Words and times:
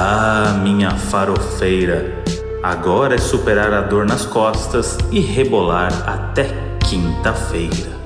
Ah, 0.00 0.52
minha 0.62 0.96
farofeira, 0.96 2.22
agora 2.62 3.16
é 3.16 3.18
superar 3.18 3.72
a 3.72 3.80
dor 3.80 4.06
nas 4.06 4.24
costas 4.24 4.96
e 5.10 5.18
rebolar 5.18 5.90
até 6.08 6.44
quinta-feira. 6.88 7.98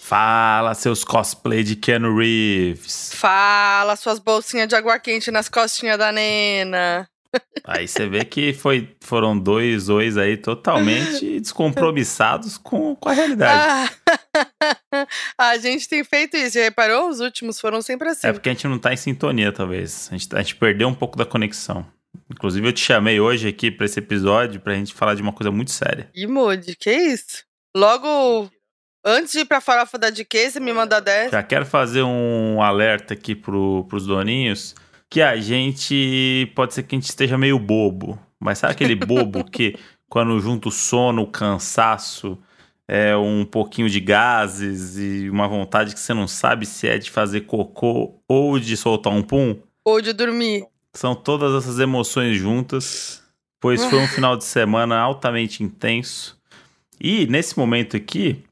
Fala, 0.00 0.74
seus 0.74 1.04
cosplay 1.04 1.62
de 1.62 1.76
Keanu 1.76 2.18
Reeves. 2.18 3.12
Fala, 3.14 3.94
suas 3.94 4.18
bolsinhas 4.18 4.66
de 4.66 4.74
água 4.74 4.98
quente 4.98 5.30
nas 5.30 5.48
costinhas 5.48 5.96
da 5.96 6.10
Nena. 6.10 7.08
Aí 7.64 7.86
você 7.86 8.06
vê 8.08 8.24
que 8.24 8.52
foi, 8.52 8.96
foram 9.00 9.38
dois 9.38 9.88
ois 9.88 10.16
aí 10.16 10.36
totalmente 10.36 11.38
descompromissados 11.40 12.58
com, 12.58 12.94
com 12.96 13.08
a 13.08 13.12
realidade. 13.12 13.94
Ah, 14.98 15.06
a 15.38 15.58
gente 15.58 15.88
tem 15.88 16.02
feito 16.02 16.36
isso, 16.36 16.58
já 16.58 16.64
reparou? 16.64 17.08
Os 17.08 17.20
últimos 17.20 17.60
foram 17.60 17.80
sempre 17.80 18.08
assim. 18.08 18.26
É 18.26 18.32
porque 18.32 18.48
a 18.48 18.52
gente 18.52 18.66
não 18.66 18.78
tá 18.78 18.92
em 18.92 18.96
sintonia, 18.96 19.52
talvez. 19.52 20.08
A 20.10 20.16
gente, 20.16 20.36
a 20.36 20.38
gente 20.38 20.56
perdeu 20.56 20.88
um 20.88 20.94
pouco 20.94 21.16
da 21.16 21.24
conexão. 21.24 21.86
Inclusive, 22.30 22.66
eu 22.66 22.72
te 22.72 22.80
chamei 22.80 23.20
hoje 23.20 23.48
aqui 23.48 23.70
para 23.70 23.86
esse 23.86 23.98
episódio 23.98 24.60
pra 24.60 24.74
gente 24.74 24.92
falar 24.92 25.14
de 25.14 25.22
uma 25.22 25.32
coisa 25.32 25.50
muito 25.50 25.70
séria. 25.70 26.10
E 26.14 26.26
mude, 26.26 26.76
que 26.76 26.90
isso? 26.90 27.44
Logo 27.74 28.50
Antes 29.04 29.32
de 29.32 29.40
ir 29.40 29.44
pra 29.44 29.60
farofa 29.60 29.98
da 29.98 30.10
você 30.10 30.60
me 30.60 30.72
manda 30.72 31.00
10. 31.00 31.32
Já 31.32 31.42
quero 31.42 31.66
fazer 31.66 32.02
um 32.02 32.62
alerta 32.62 33.14
aqui 33.14 33.34
pro, 33.34 33.84
pros 33.88 34.06
doninhos 34.06 34.76
que 35.12 35.20
a 35.20 35.36
gente 35.36 36.50
pode 36.54 36.72
ser 36.72 36.84
que 36.84 36.94
a 36.94 36.98
gente 36.98 37.10
esteja 37.10 37.36
meio 37.36 37.58
bobo. 37.58 38.18
Mas 38.40 38.60
sabe 38.60 38.72
aquele 38.72 38.94
bobo 38.94 39.44
que 39.52 39.76
quando 40.08 40.40
junta 40.40 40.70
o 40.70 40.72
sono, 40.72 41.20
o 41.20 41.26
cansaço, 41.26 42.38
é 42.88 43.14
um 43.14 43.44
pouquinho 43.44 43.90
de 43.90 44.00
gases 44.00 44.96
e 44.96 45.28
uma 45.28 45.46
vontade 45.46 45.92
que 45.92 46.00
você 46.00 46.14
não 46.14 46.26
sabe 46.26 46.64
se 46.64 46.88
é 46.88 46.96
de 46.96 47.10
fazer 47.10 47.42
cocô 47.42 48.22
ou 48.26 48.58
de 48.58 48.74
soltar 48.74 49.12
um 49.12 49.22
pum? 49.22 49.60
Ou 49.84 50.00
de 50.00 50.14
dormir. 50.14 50.66
São 50.94 51.14
todas 51.14 51.62
essas 51.62 51.78
emoções 51.78 52.38
juntas, 52.38 53.22
pois 53.60 53.84
foi 53.84 53.98
um 53.98 54.08
final 54.08 54.34
de 54.34 54.44
semana 54.44 54.98
altamente 54.98 55.62
intenso. 55.62 56.40
E 56.98 57.26
nesse 57.26 57.58
momento 57.58 57.98
aqui, 57.98 58.42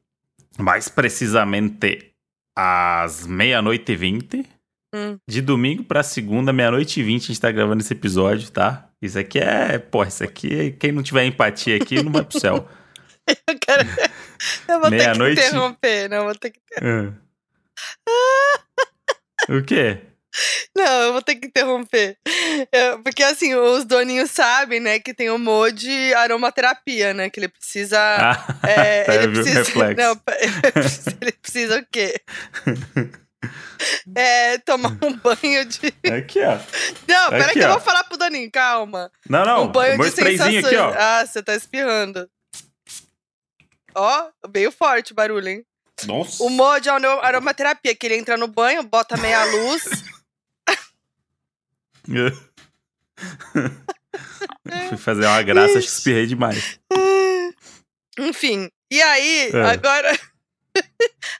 mais 0.59 0.87
precisamente 0.87 2.11
às 2.55 3.25
meia-noite 3.25 3.93
e 3.93 3.95
vinte. 3.95 4.45
Hum. 4.93 5.17
De 5.27 5.41
domingo 5.41 5.83
pra 5.83 6.03
segunda, 6.03 6.51
meia-noite 6.51 6.99
e 6.99 7.03
vinte, 7.03 7.23
a 7.23 7.27
gente 7.27 7.39
tá 7.39 7.51
gravando 7.51 7.81
esse 7.81 7.93
episódio, 7.93 8.49
tá? 8.51 8.89
Isso 9.01 9.17
aqui 9.17 9.39
é. 9.39 9.77
Pô, 9.79 10.03
isso 10.03 10.23
aqui, 10.23 10.71
quem 10.79 10.91
não 10.91 11.01
tiver 11.01 11.23
empatia 11.25 11.77
aqui 11.77 12.01
não 12.03 12.11
vai 12.11 12.23
pro 12.23 12.39
céu. 12.39 12.67
Eu, 13.47 13.57
quero... 13.59 13.87
eu 14.67 14.79
vou 14.81 14.89
ter 14.89 14.97
que 14.97 15.03
Meia-noite? 15.03 15.39
interromper, 15.41 16.09
não, 16.09 16.25
vou 16.25 16.35
ter 16.35 16.49
que 16.49 16.59
Ah. 16.81 17.13
o 19.49 19.63
quê? 19.63 19.99
Não, 20.75 21.01
eu 21.03 21.11
vou 21.13 21.21
ter 21.21 21.35
que 21.35 21.47
interromper. 21.47 22.17
Eu- 22.71 22.99
porque 23.03 23.21
assim, 23.21 23.53
os 23.53 23.85
doninhos 23.85 24.31
sabem, 24.31 24.79
né, 24.79 24.97
que 24.99 25.13
tem 25.13 25.29
o 25.29 25.37
mode 25.37 25.89
aromaterapia, 26.15 27.13
né? 27.13 27.29
Que 27.29 27.39
ele 27.41 27.47
precisa. 27.49 27.99
Ah, 27.99 28.57
é, 28.67 29.03
tá, 29.05 29.15
ele 29.15 29.27
precisa. 29.33 29.93
Não, 29.95 30.19
ele 30.39 30.61
precisa, 30.73 31.17
ele 31.21 31.31
precisa 31.33 31.79
o 31.79 31.85
quê? 31.91 32.15
É 34.15 34.57
tomar 34.59 34.91
um 35.01 35.13
banho 35.17 35.65
de. 35.65 35.87
Aqui, 36.15 36.39
ó. 36.43 36.57
Não, 37.07 37.29
pera 37.29 37.45
Aqui, 37.45 37.53
que 37.53 37.59
eu 37.65 37.69
vou 37.71 37.79
falar 37.81 38.03
pro 38.03 38.17
Doninho, 38.17 38.51
calma. 38.51 39.11
Não, 39.27 39.45
não. 39.45 39.63
um 39.63 39.67
banho 39.71 39.97
de 39.97 40.11
sensações. 40.11 40.65
aqui, 40.65 40.75
ó. 40.75 40.93
Ah, 40.97 41.25
você 41.25 41.41
tá 41.41 41.55
espirrando. 41.55 42.29
Ó, 43.95 44.29
veio 44.49 44.71
forte 44.71 45.11
o 45.11 45.15
barulho, 45.15 45.47
hein? 45.49 45.65
Nossa. 46.05 46.43
O 46.43 46.49
mod 46.49 46.87
é 46.87 46.91
aromaterapia, 46.91 47.95
que 47.95 48.07
ele 48.07 48.15
entra 48.17 48.37
no 48.37 48.47
banho, 48.47 48.83
bota 48.83 49.17
meia 49.17 49.43
luz. 49.51 49.83
Fui 54.89 54.97
fazer 54.97 55.25
uma 55.25 55.41
graça, 55.43 55.77
acho 55.77 55.87
que 55.87 55.93
espirrei 55.93 56.25
demais. 56.25 56.79
Enfim. 58.17 58.69
E 58.91 59.01
aí, 59.01 59.51
É. 59.53 59.61
agora. 59.71 60.17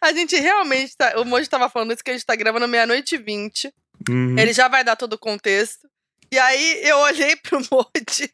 A 0.01 0.11
gente 0.11 0.35
realmente 0.35 0.97
tá. 0.97 1.19
O 1.19 1.25
Moji 1.25 1.47
tava 1.47 1.69
falando 1.69 1.93
isso 1.93 2.03
que 2.03 2.09
a 2.09 2.13
gente 2.13 2.25
tá 2.25 2.35
gravando 2.35 2.67
meia-noite 2.67 3.15
e 3.15 3.17
vinte. 3.17 3.73
Uhum. 4.09 4.37
Ele 4.37 4.51
já 4.51 4.67
vai 4.67 4.83
dar 4.83 4.95
todo 4.95 5.13
o 5.13 5.19
contexto. 5.19 5.87
E 6.31 6.39
aí 6.39 6.81
eu 6.83 6.97
olhei 6.97 7.35
pro 7.35 7.59
Moji 7.71 8.33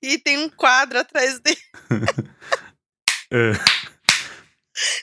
e 0.00 0.18
tem 0.18 0.38
um 0.38 0.48
quadro 0.48 0.98
atrás 0.98 1.40
dele. 1.40 1.60
É. 3.34 3.52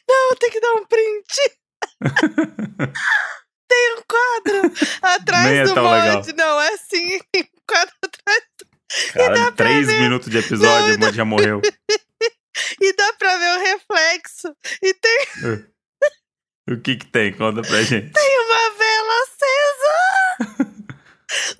Não, 0.08 0.36
tem 0.36 0.52
que 0.52 0.60
dar 0.60 0.74
um 0.76 0.86
print. 0.86 1.36
tem 3.68 3.96
um 3.98 4.04
quadro 4.08 4.72
atrás 5.02 5.48
é 5.48 5.64
do 5.64 5.76
Moji. 5.76 6.34
Não, 6.34 6.62
é 6.62 6.74
assim, 6.76 7.20
tem 7.32 7.42
um 7.42 7.62
quadro 7.68 7.96
atrás. 8.04 8.44
Cara, 9.14 9.52
três 9.54 9.88
minutos 9.88 10.30
de 10.30 10.38
episódio, 10.38 10.96
o 10.96 11.00
Moody 11.00 11.18
já 11.18 11.26
morreu. 11.26 11.60
E 12.82 12.94
dá 12.96 13.14
pra 13.14 13.38
ver 13.38 13.58
o 13.58 13.60
reflexo. 13.60 14.56
E 14.82 14.94
tem 14.94 15.20
O 16.70 16.80
que 16.80 16.96
que 16.98 17.08
tem? 17.08 17.34
Conta 17.34 17.62
pra 17.62 17.82
gente. 17.82 18.12
uma 18.16 18.78
vela 18.78 19.14
acesa. 19.24 20.80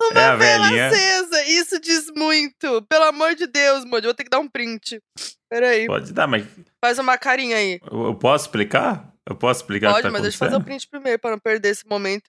Uma 0.00 0.20
É 0.20 0.36
vela 0.36 0.64
velhinha. 0.68 0.88
acesa. 0.88 1.44
Isso 1.44 1.80
diz 1.80 2.06
muito. 2.14 2.82
Pelo 2.88 3.04
amor 3.04 3.34
de 3.34 3.46
Deus, 3.46 3.84
Moji. 3.84 4.04
Vou 4.04 4.14
ter 4.14 4.24
que 4.24 4.30
dar 4.30 4.38
um 4.40 4.48
print. 4.48 5.00
Peraí. 5.48 5.86
Pode 5.86 6.12
dar, 6.12 6.26
mas 6.26 6.44
Faz 6.84 6.98
uma 6.98 7.16
carinha 7.18 7.56
aí. 7.56 7.80
eu 7.90 8.04
eu 8.06 8.14
posso 8.14 8.46
explicar? 8.46 9.12
Eu 9.28 9.36
posso 9.36 9.60
explicar 9.60 9.90
Pode, 9.92 10.02
tá 10.02 10.10
mas 10.10 10.22
deixa 10.22 10.36
eu 10.36 10.38
fazer 10.38 10.56
o 10.56 10.64
print 10.64 10.88
primeiro 10.88 11.18
pra 11.20 11.30
não 11.32 11.38
perder 11.38 11.68
esse 11.70 11.86
momento. 11.86 12.28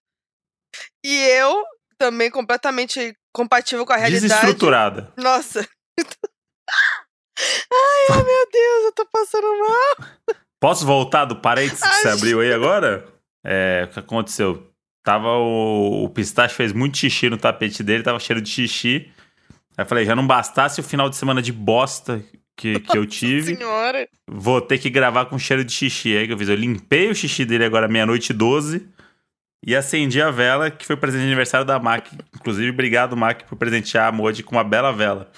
E 1.04 1.16
eu, 1.30 1.64
também 1.98 2.30
completamente 2.30 3.16
compatível 3.34 3.86
com 3.86 3.94
a 3.94 3.98
realidade. 3.98 4.28
Desestruturada. 4.28 5.12
Nossa. 5.18 5.68
Ai, 7.72 8.18
ai, 8.18 8.24
meu 8.24 8.48
Deus, 8.52 8.86
eu 8.86 8.92
tô 8.94 9.06
passando 9.06 9.48
mal. 9.60 10.36
Posso 10.60 10.86
voltar 10.86 11.26
do 11.26 11.36
parênteses 11.36 11.82
que 11.82 11.96
você 11.96 12.10
abriu 12.10 12.40
aí 12.40 12.54
agora? 12.54 13.06
É, 13.44 13.88
o 13.90 13.94
que 13.94 14.00
aconteceu? 14.00 14.72
Tava 15.04 15.30
o, 15.30 16.04
o 16.04 16.10
pistache 16.10 16.54
fez 16.54 16.72
muito 16.72 16.98
xixi 16.98 17.30
no 17.30 17.38
tapete 17.38 17.82
dele, 17.82 18.04
tava 18.04 18.20
cheiro 18.20 18.42
de 18.42 18.50
xixi. 18.50 19.12
Aí 19.76 19.84
eu 19.84 19.86
falei, 19.86 20.06
já 20.06 20.16
não 20.16 20.28
bastasse 20.28 20.80
o 20.80 20.84
final 20.84 21.10
de 21.10 21.16
semana 21.16 21.42
de 21.42 21.52
bosta 21.52 22.24
que, 22.56 22.80
que 22.80 22.98
eu 22.98 23.06
tive, 23.08 23.56
Senhora. 23.56 24.08
vou 24.30 24.62
ter 24.62 24.78
que 24.78 24.90
gravar 24.90 25.26
com 25.26 25.40
cheiro 25.40 25.64
de 25.64 25.72
xixi. 25.72 26.16
Aí 26.16 26.28
que 26.28 26.34
eu 26.34 26.38
fiz, 26.38 26.50
eu 26.50 26.56
limpei 26.56 27.10
o 27.10 27.16
xixi 27.16 27.44
dele 27.46 27.66
agora 27.66 27.88
meia-noite 27.88 28.32
e 28.32 28.36
12 28.36 28.88
e 29.66 29.76
acendi 29.76 30.22
a 30.22 30.32
vela, 30.32 30.72
que 30.72 30.86
foi 30.86 30.96
presente 30.96 31.22
de 31.22 31.28
aniversário 31.28 31.66
da 31.66 31.80
Mac. 31.80 32.08
Inclusive, 32.36 32.70
obrigado, 32.70 33.16
Mac, 33.16 33.44
por 33.44 33.56
presentear 33.56 34.08
a 34.08 34.12
Modi 34.12 34.44
com 34.44 34.56
uma 34.56 34.64
bela 34.64 34.92
vela. 34.92 35.32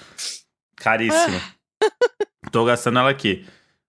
Caríssima. 0.76 1.40
Tô 2.54 2.64
gastando 2.64 3.00
ela 3.00 3.10
aqui. 3.10 3.44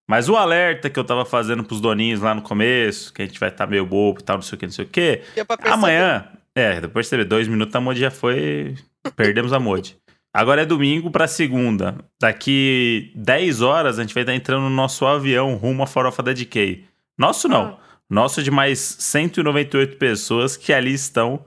Mas 0.07 0.27
o 0.27 0.35
alerta 0.35 0.89
que 0.89 0.97
eu 0.97 1.03
tava 1.03 1.23
fazendo 1.23 1.63
pros 1.63 1.79
doninhos 1.79 2.19
lá 2.19 2.33
no 2.33 2.41
começo, 2.41 3.13
que 3.13 3.21
a 3.21 3.25
gente 3.25 3.39
vai 3.39 3.49
estar 3.49 3.67
meio 3.67 3.85
bobo 3.85 4.19
e 4.19 4.23
tal, 4.23 4.37
não 4.37 4.41
sei 4.41 4.55
o 4.55 4.59
que, 4.59 4.65
não 4.65 4.73
sei 4.73 4.85
o 4.85 4.87
que. 4.87 5.21
Perceber. 5.35 5.69
Amanhã, 5.69 6.27
é, 6.55 6.81
depois 6.81 7.05
você 7.05 7.15
vê, 7.15 7.23
dois 7.23 7.47
minutos 7.47 7.75
a 7.75 7.79
Modi 7.79 7.99
já 7.99 8.09
foi. 8.09 8.73
Perdemos 9.15 9.53
a 9.53 9.59
Modi. 9.59 9.95
Agora 10.33 10.63
é 10.63 10.65
domingo 10.65 11.11
pra 11.11 11.27
segunda. 11.27 11.95
Daqui 12.19 13.11
10 13.13 13.61
horas 13.61 13.99
a 13.99 14.01
gente 14.01 14.15
vai 14.15 14.23
estar 14.23 14.33
entrando 14.33 14.63
no 14.63 14.71
nosso 14.71 15.05
avião 15.05 15.53
rumo 15.53 15.83
à 15.83 15.87
farofa 15.87 16.23
da 16.23 16.33
DK. 16.33 16.85
Nosso 17.15 17.47
não. 17.47 17.77
Nosso 18.09 18.41
de 18.41 18.49
mais 18.49 18.79
198 18.79 19.97
pessoas 19.97 20.57
que 20.57 20.73
ali 20.73 20.93
estão 20.95 21.45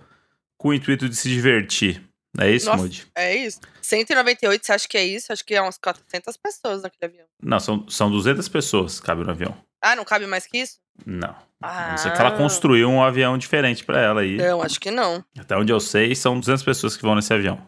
com 0.57 0.69
o 0.69 0.75
intuito 0.75 1.09
de 1.09 1.17
se 1.17 1.29
divertir. 1.29 2.01
É 2.37 2.51
isso, 2.51 2.67
Nossa. 2.67 2.83
Modi? 2.83 3.07
É 3.15 3.37
isso. 3.37 3.61
198, 3.81 4.67
você 4.67 4.73
acha 4.73 4.89
que 4.89 4.99
é 4.99 5.05
isso? 5.05 5.33
Acho 5.33 5.45
que 5.45 5.55
é 5.55 5.63
umas 5.63 5.79
400 5.79 6.37
pessoas 6.37 6.83
naquele 6.83 7.13
avião. 7.13 7.27
Não, 7.43 7.59
são, 7.59 7.89
são 7.89 8.11
200 8.11 8.49
pessoas 8.49 9.01
que 9.01 9.07
cabem 9.07 9.25
no 9.25 9.31
avião. 9.31 9.57
Ah, 9.83 9.97
não 9.97 10.05
cabe 10.05 10.27
mais 10.27 10.47
que 10.47 10.59
isso? 10.59 10.79
Não. 11.07 11.35
Ah. 11.63 11.87
A 11.87 11.91
não 11.91 11.99
ser 11.99 12.13
que 12.13 12.21
ela 12.21 12.37
construiu 12.37 12.89
um 12.89 13.03
avião 13.03 13.39
diferente 13.39 13.85
pra 13.85 14.01
ela 14.01 14.21
aí. 14.21 14.37
Não, 14.37 14.63
acho 14.63 14.79
que 14.81 14.91
não. 14.91 15.25
Até 15.39 15.57
onde 15.57 15.73
eu 15.73 15.81
sei, 15.81 16.15
são 16.15 16.39
200 16.39 16.63
pessoas 16.63 16.97
que 16.97 17.03
vão 17.03 17.15
nesse 17.15 17.33
avião. 17.33 17.61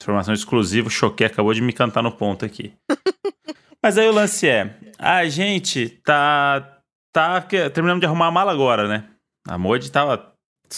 Informação 0.00 0.34
exclusiva, 0.34 0.88
o 0.88 0.90
Choquei 0.90 1.26
acabou 1.26 1.54
de 1.54 1.60
me 1.60 1.72
cantar 1.72 2.02
no 2.02 2.12
ponto 2.12 2.44
aqui. 2.44 2.74
Mas 3.82 3.98
aí 3.98 4.08
o 4.08 4.12
lance 4.12 4.48
é, 4.48 4.76
a 4.98 5.24
gente 5.28 5.88
tá 6.04 6.78
tá 7.12 7.40
terminando 7.40 8.00
de 8.00 8.06
arrumar 8.06 8.28
a 8.28 8.30
mala 8.30 8.52
agora, 8.52 8.88
né? 8.88 9.08
A 9.46 9.58
Modi 9.58 9.90
tava 9.90 10.31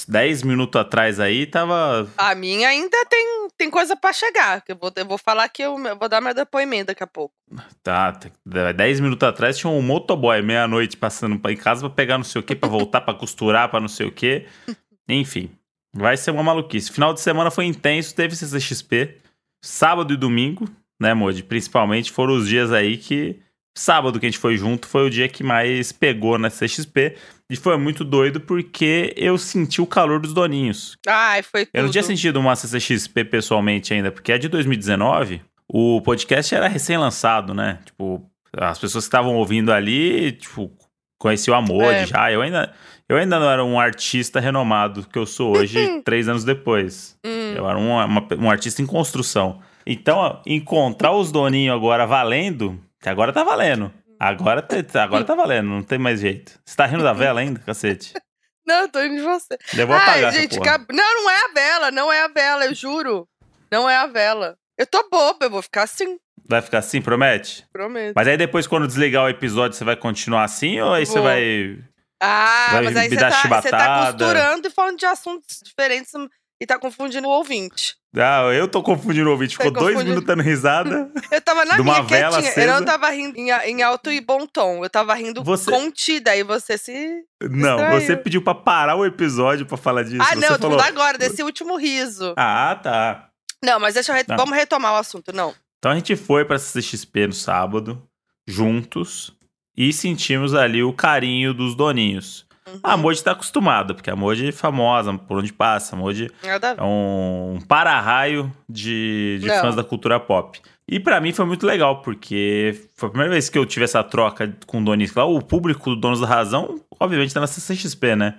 10 0.09 0.43
minutos 0.43 0.81
atrás 0.81 1.21
aí, 1.21 1.47
tava 1.47 2.09
A 2.17 2.35
minha 2.35 2.69
ainda 2.69 3.05
tem, 3.07 3.49
tem 3.57 3.71
coisa 3.71 3.95
pra 3.95 4.13
chegar. 4.13 4.61
Que 4.63 4.73
eu, 4.73 4.77
vou, 4.77 4.93
eu 4.97 5.07
vou 5.07 5.19
falar 5.19 5.49
que 5.49 5.63
eu, 5.63 5.79
eu 5.79 5.97
vou 5.97 6.09
dar 6.09 6.21
meu 6.21 6.35
depoimento 6.35 6.87
daqui 6.87 7.03
a 7.03 7.07
pouco. 7.07 7.35
tá, 7.83 8.13
tá, 8.13 8.73
10 8.73 9.01
minutos 9.01 9.29
atrás 9.29 9.57
tinha 9.57 9.71
um 9.71 9.83
motoboy 9.83 10.43
meia-noite 10.43 10.97
passando 10.97 11.41
em 11.49 11.57
casa 11.57 11.83
pra 11.83 11.91
pegar 11.91 12.19
não 12.19 12.25
sei 12.25 12.41
o 12.41 12.45
que, 12.45 12.57
pra 12.57 12.69
voltar 12.69 13.03
pra 13.03 13.15
costurar, 13.15 13.71
pra 13.71 13.81
não 13.81 13.89
sei 13.89 14.07
o 14.07 14.13
que. 14.13 14.47
Enfim, 15.09 15.51
vai 15.93 16.17
ser 16.17 16.31
uma 16.31 16.43
maluquice. 16.43 16.91
Final 16.91 17.15
de 17.15 17.21
semana 17.21 17.51
foi 17.51 17.67
intenso, 17.67 18.15
teve 18.15 18.35
CCXP, 18.35 19.19
sábado 19.63 20.13
e 20.13 20.17
domingo, 20.17 20.69
né, 21.01 21.15
Modi? 21.15 21.43
Principalmente 21.43 22.11
foram 22.11 22.35
os 22.35 22.49
dias 22.49 22.73
aí 22.73 22.97
que 22.97 23.39
sábado 23.77 24.21
que 24.21 24.27
a 24.27 24.29
gente 24.29 24.39
foi 24.39 24.57
junto 24.57 24.87
foi 24.87 25.07
o 25.07 25.11
dia 25.11 25.29
que 25.29 25.43
mais 25.43 25.93
pegou 25.93 26.39
na 26.39 26.49
CXP. 26.49 27.17
E 27.55 27.57
foi 27.57 27.77
muito 27.79 28.03
doido 28.03 28.41
porque 28.41 29.15
eu 29.17 29.39
senti 29.39 29.81
o 29.81 29.87
calor 29.87 30.19
dos 30.19 30.35
doninhos. 30.35 30.99
Ai, 31.07 31.41
foi 31.41 31.65
tudo. 31.67 31.71
Eu 31.77 31.85
não 31.85 31.91
tinha 31.91 32.03
sentido 32.03 32.41
uma 32.41 32.57
CCXP 32.57 33.25
pessoalmente 33.27 33.95
ainda, 33.95 34.11
porque 34.11 34.33
é 34.33 34.39
de 34.39 34.49
2019. 34.49 35.41
O 35.69 36.01
podcast 36.03 36.53
era 36.53 36.67
recém-lançado, 36.67 37.55
né? 37.55 37.79
Tipo, 37.85 38.29
as 38.57 38.77
pessoas 38.79 39.05
que 39.05 39.09
estavam 39.09 39.37
ouvindo 39.37 39.73
ali, 39.73 40.33
tipo, 40.33 40.69
conheciam 41.17 41.57
a 41.57 41.63
Modi 41.63 41.95
É. 41.95 42.07
já. 42.07 42.33
Eu 42.33 42.43
ainda, 42.43 42.73
eu 43.09 43.17
ainda 43.17 43.39
não 43.39 43.49
era 43.49 43.65
um 43.65 43.79
artista 43.79 44.41
renomado 44.41 45.07
que 45.07 45.17
eu 45.17 45.25
sou 45.25 45.57
hoje, 45.57 45.79
três 46.05 46.29
anos 46.29 46.43
depois. 46.43 47.17
Hum, 47.25 47.55
Eu 47.57 47.69
era 47.71 47.79
um, 47.79 47.91
uma- 48.05 48.29
um 48.41 48.51
artista 48.51 48.83
em 48.83 48.87
construção. 48.87 49.61
Então, 49.87 50.41
encontrar 50.45 51.13
os 51.13 51.31
doninhos 51.31 51.77
agora 51.77 52.05
valendo, 52.05 52.81
que 53.01 53.09
agora 53.09 53.33
tá 53.33 53.45
valendo. 53.45 53.93
Agora, 54.19 54.63
tá- 54.63 55.03
agora 55.03 55.25
tá 55.25 55.35
valendo, 55.35 55.69
não 55.69 55.83
tem 55.83 55.99
mais 55.99 56.21
jeito. 56.21 56.59
Você 56.65 56.77
tá 56.77 56.87
rindo 56.87 57.03
da 57.03 57.13
vela 57.13 57.41
ainda, 57.41 57.61
cacete? 57.61 58.13
Não, 58.67 58.77
eu 58.83 58.89
tô 58.89 59.03
indo 59.03 59.17
de 59.17 59.23
você. 59.23 59.59
Eu 59.77 59.87
vou 59.87 59.95
apagar 59.95 60.33
Ai, 60.33 60.41
gente, 60.41 60.59
cab- 60.59 60.87
não, 60.91 61.23
não 61.23 61.31
é 61.31 61.37
a 61.37 61.49
vela, 61.53 61.91
não 61.91 62.11
é 62.11 62.23
a 62.25 62.29
vela, 62.29 62.65
eu 62.65 62.75
juro. 62.75 63.29
Não 63.71 63.91
é 63.91 63.95
a 63.99 64.07
vela. 64.07 64.57
Eu 64.79 64.87
tô 64.87 65.07
boba, 65.11 65.45
eu 65.45 65.51
vou 65.51 65.61
ficar 65.61 65.83
assim, 65.83 66.17
Vai 66.49 66.63
ficar 66.63 66.79
assim, 66.79 67.03
promete? 67.03 67.67
prometo. 67.71 68.15
Mas 68.17 68.27
aí 68.27 68.39
depois, 68.39 68.67
quando 68.67 68.87
desligar 68.87 69.25
o 69.25 69.29
episódio, 69.29 69.77
você 69.77 69.85
vai 69.85 69.97
continuar 69.97 70.45
assim 70.45 70.81
ou 70.81 70.95
aí 70.95 71.05
você 71.05 71.13
Vou. 71.15 71.23
vai. 71.25 71.79
Ah, 72.23 72.69
Vai 72.73 72.85
mas 72.85 72.97
aí 72.97 73.09
você 73.11 73.17
tá, 73.17 73.31
você 73.63 73.69
tá 73.71 74.07
costurando 74.07 74.67
e 74.67 74.71
falando 74.71 74.97
de 74.99 75.05
assuntos 75.05 75.61
diferentes 75.63 76.11
e 76.61 76.67
tá 76.67 76.79
confundindo 76.79 77.27
o 77.29 77.31
ouvinte. 77.31 77.97
Ah, 78.17 78.43
eu 78.55 78.69
tô 78.69 78.81
confundindo 78.83 79.29
o 79.29 79.33
ouvinte. 79.33 79.59
Tá 79.59 79.65
Ficou 79.65 79.83
dois 79.83 79.99
minutos 79.99 80.25
dando 80.25 80.43
risada. 80.43 81.11
Eu 81.31 81.41
tava 81.41 81.65
na 81.65 81.77
De 81.77 81.83
minha 81.83 82.01
vela 82.03 82.41
quietinha. 82.41 82.63
Eu 82.65 82.67
não 82.69 82.75
acesa. 82.75 82.87
tava 82.87 83.11
rindo 83.11 83.37
em, 83.37 83.51
em 83.51 83.83
alto 83.83 84.11
e 84.11 84.21
bom 84.21 84.47
tom. 84.47 84.85
Eu 84.85 84.89
tava 84.89 85.15
rindo 85.15 85.43
Você- 85.43 85.69
contida. 85.71 86.31
Aí 86.31 86.45
você 86.45 86.79
se. 86.79 87.25
Não, 87.43 87.77
Distraiu. 87.77 88.01
você 88.01 88.17
pediu 88.17 88.41
pra 88.43 88.55
parar 88.55 88.95
o 88.95 89.05
episódio 89.05 89.67
pra 89.67 89.77
falar 89.77 90.05
disso. 90.05 90.23
ah, 90.23 90.27
você 90.27 90.37
não, 90.37 90.49
eu 90.51 90.59
tô 90.59 90.69
falou. 90.71 90.81
agora, 90.85 91.19
desse 91.19 91.43
último 91.43 91.77
riso. 91.77 92.35
Ah, 92.37 92.79
tá. 92.81 93.29
Não, 93.65 93.81
mas 93.81 93.95
deixa 93.95 94.13
eu. 94.13 94.17
re- 94.17 94.25
Não. 94.29 94.37
Vamos 94.37 94.55
retomar 94.55 94.93
o 94.93 94.97
assunto, 94.97 95.33
não. 95.33 95.53
Então 95.79 95.91
a 95.91 95.95
gente 95.97 96.15
foi 96.15 96.45
pra 96.45 96.57
CXP 96.57 97.27
no 97.27 97.33
sábado, 97.33 98.01
juntos, 98.49 99.33
e 99.77 99.93
sentimos 99.93 100.55
ali 100.55 100.83
o 100.85 100.93
carinho 100.93 101.53
dos 101.53 101.75
doninhos. 101.75 102.47
Uhum. 102.67 102.81
A 102.83 102.97
Moji 102.97 103.23
tá 103.23 103.33
acostumada, 103.33 103.93
porque 103.95 104.09
a 104.11 104.17
Moji 104.17 104.49
é 104.49 104.53
famosa 104.53 105.13
por 105.19 105.39
onde 105.39 105.53
passa. 105.53 105.95
A 105.95 105.99
Moji 105.99 106.31
é 106.43 106.83
um, 106.83 107.59
para-raio 107.69 108.51
de, 108.69 109.39
de 109.41 109.47
Não. 109.47 109.61
fãs 109.61 109.75
da 109.77 109.85
cultura 109.85 110.19
pop. 110.19 110.61
E 110.89 110.99
pra 111.01 111.21
mim 111.21 111.33
foi 111.33 111.45
muito 111.47 111.67
legal, 111.67 112.03
porque 112.03 112.79
foi 112.97 113.09
a 113.09 113.11
primeira 113.11 113.33
vez 113.33 113.49
que 113.49 113.59
eu 113.59 113.65
tive 113.67 113.85
essa 113.85 114.03
troca 114.03 114.55
com 114.67 114.81
o 114.81 114.85
Donis. 114.85 115.15
Lá, 115.15 115.25
o 115.25 115.41
público 115.43 115.91
do 115.91 115.97
Donos 115.97 116.21
da 116.21 116.27
Razão, 116.27 116.79
obviamente, 117.01 117.33
tá 117.33 117.41
na 117.41 117.47
CCXP, 117.47 118.17
né? 118.17 118.35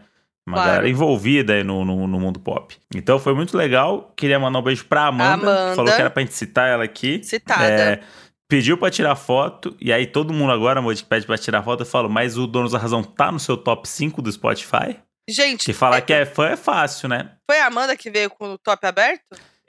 Uma 0.48 0.58
Claro. 0.58 0.70
galera 0.70 0.90
envolvida 0.90 1.54
aí 1.54 1.64
no, 1.64 1.84
no, 1.84 2.06
no 2.08 2.20
mundo 2.20 2.40
pop. 2.40 2.76
Então 2.94 3.18
foi 3.18 3.34
muito 3.34 3.58
legal. 3.58 4.14
Queria 4.16 4.40
mandar 4.40 4.60
um 4.60 4.62
beijo 4.62 4.86
pra 4.86 5.08
Amanda, 5.08 5.34
Amanda. 5.52 5.70
que 5.72 5.76
falou 5.76 5.92
que 5.96 6.00
era 6.00 6.10
pra 6.12 6.22
gente 6.22 6.36
citar 6.36 6.70
ela 6.70 6.84
aqui. 6.84 7.20
Citada. 7.24 7.64
É, 7.64 8.00
pediu 8.48 8.78
pra 8.78 8.90
tirar 8.92 9.16
foto, 9.16 9.76
e 9.80 9.92
aí 9.92 10.06
todo 10.08 10.34
mundo 10.34 10.52
agora, 10.52 10.82
Moji, 10.82 11.04
que 11.04 11.10
pede 11.10 11.26
pra 11.26 11.38
tirar 11.38 11.64
foto, 11.64 11.82
eu 11.82 11.86
falo, 11.86 12.10
mas 12.10 12.38
o 12.38 12.46
Donos 12.48 12.72
da 12.72 12.78
Razão 12.78 13.04
tá 13.04 13.32
no 13.32 13.40
seu 13.40 13.58
top 13.58 13.88
5 13.88 14.22
do 14.22 14.32
Spotify? 14.32 14.98
Gente, 15.28 15.66
Que 15.66 15.74
falar 15.74 15.98
é- 15.98 16.02
que 16.02 16.14
é 16.14 16.26
fã 16.26 16.50
é 16.50 16.56
fácil, 16.56 17.10
né? 17.10 17.32
foi 17.50 17.60
a 17.60 17.68
Amanda 17.68 17.96
que 17.98 18.12
veio 18.12 18.30
com 18.30 18.54
o 18.54 18.58
top 18.58 18.86
aberto? 18.86 19.24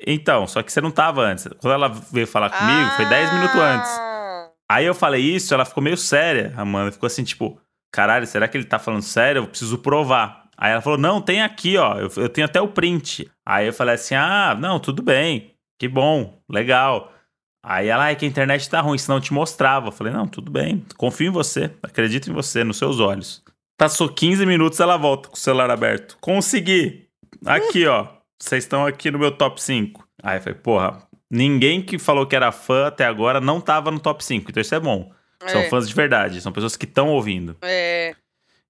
Então, 0.07 0.47
só 0.47 0.63
que 0.63 0.71
você 0.71 0.81
não 0.83 0.91
tava 0.91 1.23
antes. 1.23 1.47
Quando 1.59 1.73
ela 1.73 1.89
veio 1.89 2.27
falar 2.27 2.51
comigo, 2.51 2.91
foi 2.97 3.07
10 3.07 3.33
minutos 3.33 3.57
antes. 3.59 3.91
Ah, 3.91 4.51
Aí 4.71 4.85
eu 4.85 4.95
falei 4.95 5.23
isso, 5.23 5.55
ela 5.55 5.65
ficou 5.65 5.83
meio 5.83 5.97
séria, 5.97 6.53
a 6.57 6.63
Amanda. 6.63 6.93
Ficou 6.93 7.07
assim, 7.07 7.25
tipo, 7.25 7.59
caralho, 7.91 8.27
será 8.27 8.47
que 8.49 8.59
ele 8.59 8.65
tá 8.67 8.79
falando 8.79 9.01
sério? 9.03 9.43
Eu 9.43 9.47
preciso 9.47 9.79
provar. 9.79 10.45
Aí 10.59 10.73
ela 10.73 10.81
falou, 10.83 10.99
não, 10.99 11.23
tem 11.23 11.41
aqui, 11.41 11.79
ó. 11.79 11.95
Eu, 11.99 12.11
eu 12.17 12.29
tenho 12.29 12.45
até 12.45 12.61
o 12.61 12.69
print. 12.69 13.31
Aí 13.47 13.67
eu 13.69 13.73
falei 13.73 13.95
assim, 13.95 14.15
ah, 14.17 14.55
não, 14.59 14.79
tudo 14.81 15.03
bem. 15.03 15.55
Que 15.79 15.87
bom, 15.89 16.39
legal. 16.51 17.13
Aí 17.69 17.89
ela, 17.89 18.05
ai, 18.05 18.15
que 18.15 18.25
a 18.25 18.29
internet 18.29 18.71
tá 18.71 18.81
ruim, 18.81 18.97
senão 18.97 19.17
eu 19.17 19.21
te 19.21 19.35
mostrava. 19.35 19.89
Eu 19.89 19.93
falei, 19.93 20.13
não, 20.13 20.29
tudo 20.29 20.53
bem, 20.53 20.85
confio 20.97 21.27
em 21.27 21.33
você, 21.33 21.73
acredito 21.83 22.31
em 22.31 22.33
você, 22.33 22.63
nos 22.63 22.79
seus 22.79 23.01
olhos. 23.01 23.43
Passou 23.77 24.09
15 24.09 24.47
minutos, 24.47 24.79
ela 24.79 24.97
volta 24.97 25.29
com 25.29 25.35
o 25.35 25.39
celular 25.39 25.69
aberto. 25.69 26.17
Consegui! 26.21 27.09
Aqui, 27.45 27.85
ó. 27.87 28.07
Vocês 28.41 28.63
estão 28.63 28.87
aqui 28.87 29.11
no 29.11 29.19
meu 29.19 29.33
top 29.33 29.61
5. 29.61 30.07
Aí 30.23 30.39
eu 30.39 30.43
falei, 30.43 30.59
porra, 30.61 31.03
ninguém 31.29 31.83
que 31.83 31.99
falou 31.99 32.25
que 32.25 32.37
era 32.37 32.53
fã 32.53 32.87
até 32.87 33.05
agora 33.05 33.41
não 33.41 33.61
tava 33.61 33.91
no 33.91 33.99
top 33.99 34.25
5, 34.25 34.49
então 34.49 34.61
isso 34.61 34.75
é 34.75 34.81
bom. 34.81 35.11
São 35.47 35.63
é, 35.63 35.69
fãs 35.69 35.89
de 35.89 35.95
verdade, 35.95 36.41
são 36.41 36.53
pessoas 36.53 36.77
que 36.77 36.85
estão 36.85 37.09
ouvindo. 37.09 37.57
é, 37.63 38.15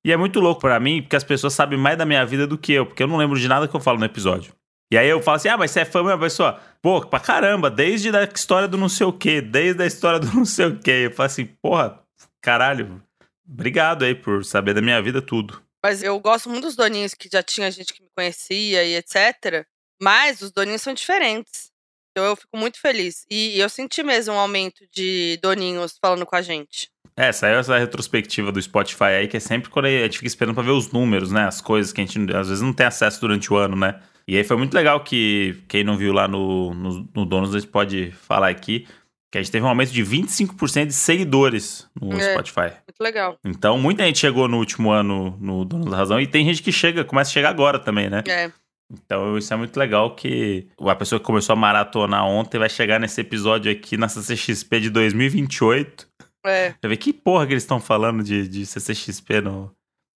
E 0.02 0.10
é 0.10 0.16
muito 0.16 0.40
louco 0.40 0.62
pra 0.62 0.80
mim, 0.80 1.02
porque 1.02 1.16
as 1.16 1.24
pessoas 1.24 1.52
sabem 1.52 1.78
mais 1.78 1.98
da 1.98 2.06
minha 2.06 2.24
vida 2.24 2.46
do 2.46 2.56
que 2.56 2.72
eu, 2.72 2.86
porque 2.86 3.02
eu 3.02 3.06
não 3.06 3.18
lembro 3.18 3.38
de 3.38 3.46
nada 3.46 3.68
que 3.68 3.76
eu 3.76 3.80
falo 3.80 3.98
no 3.98 4.04
episódio. 4.06 4.54
E 4.90 4.96
aí 4.96 5.08
eu 5.08 5.20
falo 5.20 5.36
assim, 5.36 5.48
ah, 5.48 5.56
mas 5.56 5.70
você 5.70 5.80
é 5.80 5.84
fã 5.84 6.00
da 6.00 6.04
minha 6.04 6.18
pessoa? 6.18 6.60
Pô, 6.80 7.04
pra 7.04 7.18
caramba, 7.18 7.68
desde 7.68 8.14
a 8.16 8.24
história 8.24 8.68
do 8.68 8.78
não 8.78 8.88
sei 8.88 9.06
o 9.06 9.12
quê, 9.12 9.40
desde 9.40 9.82
a 9.82 9.86
história 9.86 10.20
do 10.20 10.30
não 10.34 10.44
sei 10.44 10.66
o 10.66 10.78
quê. 10.78 11.06
Eu 11.06 11.10
falo 11.10 11.26
assim, 11.26 11.46
porra, 11.60 12.00
caralho, 12.40 13.02
obrigado 13.48 14.04
aí 14.04 14.14
por 14.14 14.44
saber 14.44 14.74
da 14.74 14.80
minha 14.80 15.00
vida 15.02 15.20
tudo. 15.20 15.60
Mas 15.84 16.02
eu 16.02 16.18
gosto 16.20 16.48
muito 16.48 16.64
dos 16.64 16.76
doninhos 16.76 17.14
que 17.14 17.28
já 17.30 17.42
tinha 17.42 17.70
gente 17.70 17.92
que 17.92 18.02
me 18.02 18.08
conhecia 18.16 18.84
e 18.84 18.96
etc. 18.96 19.66
Mas 20.00 20.40
os 20.40 20.50
doninhos 20.50 20.82
são 20.82 20.94
diferentes. 20.94 21.70
Então 22.12 22.24
eu 22.24 22.36
fico 22.36 22.56
muito 22.56 22.80
feliz. 22.80 23.26
E 23.30 23.58
eu 23.58 23.68
senti 23.68 24.02
mesmo 24.02 24.34
um 24.34 24.38
aumento 24.38 24.84
de 24.90 25.38
doninhos 25.42 25.98
falando 26.00 26.24
com 26.24 26.34
a 26.34 26.42
gente. 26.42 26.88
É, 27.16 27.32
saiu 27.32 27.58
essa 27.58 27.78
retrospectiva 27.78 28.52
do 28.52 28.60
Spotify 28.60 29.04
aí, 29.04 29.28
que 29.28 29.36
é 29.36 29.40
sempre 29.40 29.70
quando 29.70 29.86
a 29.86 29.90
gente 29.90 30.18
fica 30.18 30.26
esperando 30.26 30.54
pra 30.54 30.62
ver 30.62 30.70
os 30.70 30.90
números, 30.90 31.30
né? 31.30 31.44
As 31.44 31.60
coisas 31.60 31.92
que 31.92 32.00
a 32.00 32.04
gente 32.06 32.34
às 32.34 32.48
vezes 32.48 32.62
não 32.62 32.72
tem 32.72 32.86
acesso 32.86 33.20
durante 33.20 33.52
o 33.52 33.56
ano, 33.56 33.76
né? 33.76 34.00
E 34.28 34.36
aí 34.36 34.42
foi 34.44 34.56
muito 34.56 34.74
legal 34.74 35.00
que 35.04 35.56
quem 35.68 35.84
não 35.84 35.96
viu 35.96 36.12
lá 36.12 36.26
no, 36.26 36.74
no, 36.74 37.08
no 37.14 37.24
Donos, 37.24 37.54
a 37.54 37.58
gente 37.60 37.70
pode 37.70 38.10
falar 38.10 38.48
aqui, 38.48 38.86
que 39.30 39.38
a 39.38 39.42
gente 39.42 39.52
teve 39.52 39.64
um 39.64 39.68
aumento 39.68 39.92
de 39.92 40.02
25% 40.02 40.86
de 40.86 40.92
seguidores 40.92 41.88
no 42.00 42.16
É. 42.16 42.32
Spotify. 42.32 42.74
Muito 42.86 43.00
legal. 43.00 43.38
Então, 43.44 43.78
muita 43.78 44.04
gente 44.04 44.18
chegou 44.18 44.48
no 44.48 44.58
último 44.58 44.90
ano 44.90 45.36
no 45.40 45.64
Donos 45.64 45.90
da 45.90 45.96
Razão 45.96 46.20
e 46.20 46.26
tem 46.26 46.44
gente 46.44 46.62
que 46.62 46.72
chega, 46.72 47.04
começa 47.04 47.30
a 47.30 47.34
chegar 47.34 47.50
agora 47.50 47.78
também, 47.78 48.10
né? 48.10 48.22
É. 48.28 48.50
Então, 48.92 49.36
isso 49.36 49.52
é 49.52 49.56
muito 49.56 49.76
legal 49.76 50.14
que 50.14 50.68
a 50.80 50.94
pessoa 50.94 51.18
que 51.18 51.26
começou 51.26 51.52
a 51.52 51.56
maratonar 51.56 52.24
ontem 52.24 52.58
vai 52.58 52.68
chegar 52.68 53.00
nesse 53.00 53.20
episódio 53.20 53.70
aqui 53.70 53.96
na 53.96 54.08
CCXP 54.08 54.80
de 54.80 54.90
2028 54.90 56.08
É. 56.44 56.70
Pra 56.80 56.88
ver 56.90 56.96
que 56.96 57.12
porra 57.12 57.46
que 57.46 57.52
eles 57.52 57.64
estão 57.64 57.80
falando 57.80 58.22
de, 58.22 58.46
de 58.46 58.64
CCXP 58.64 59.40
no, 59.40 59.72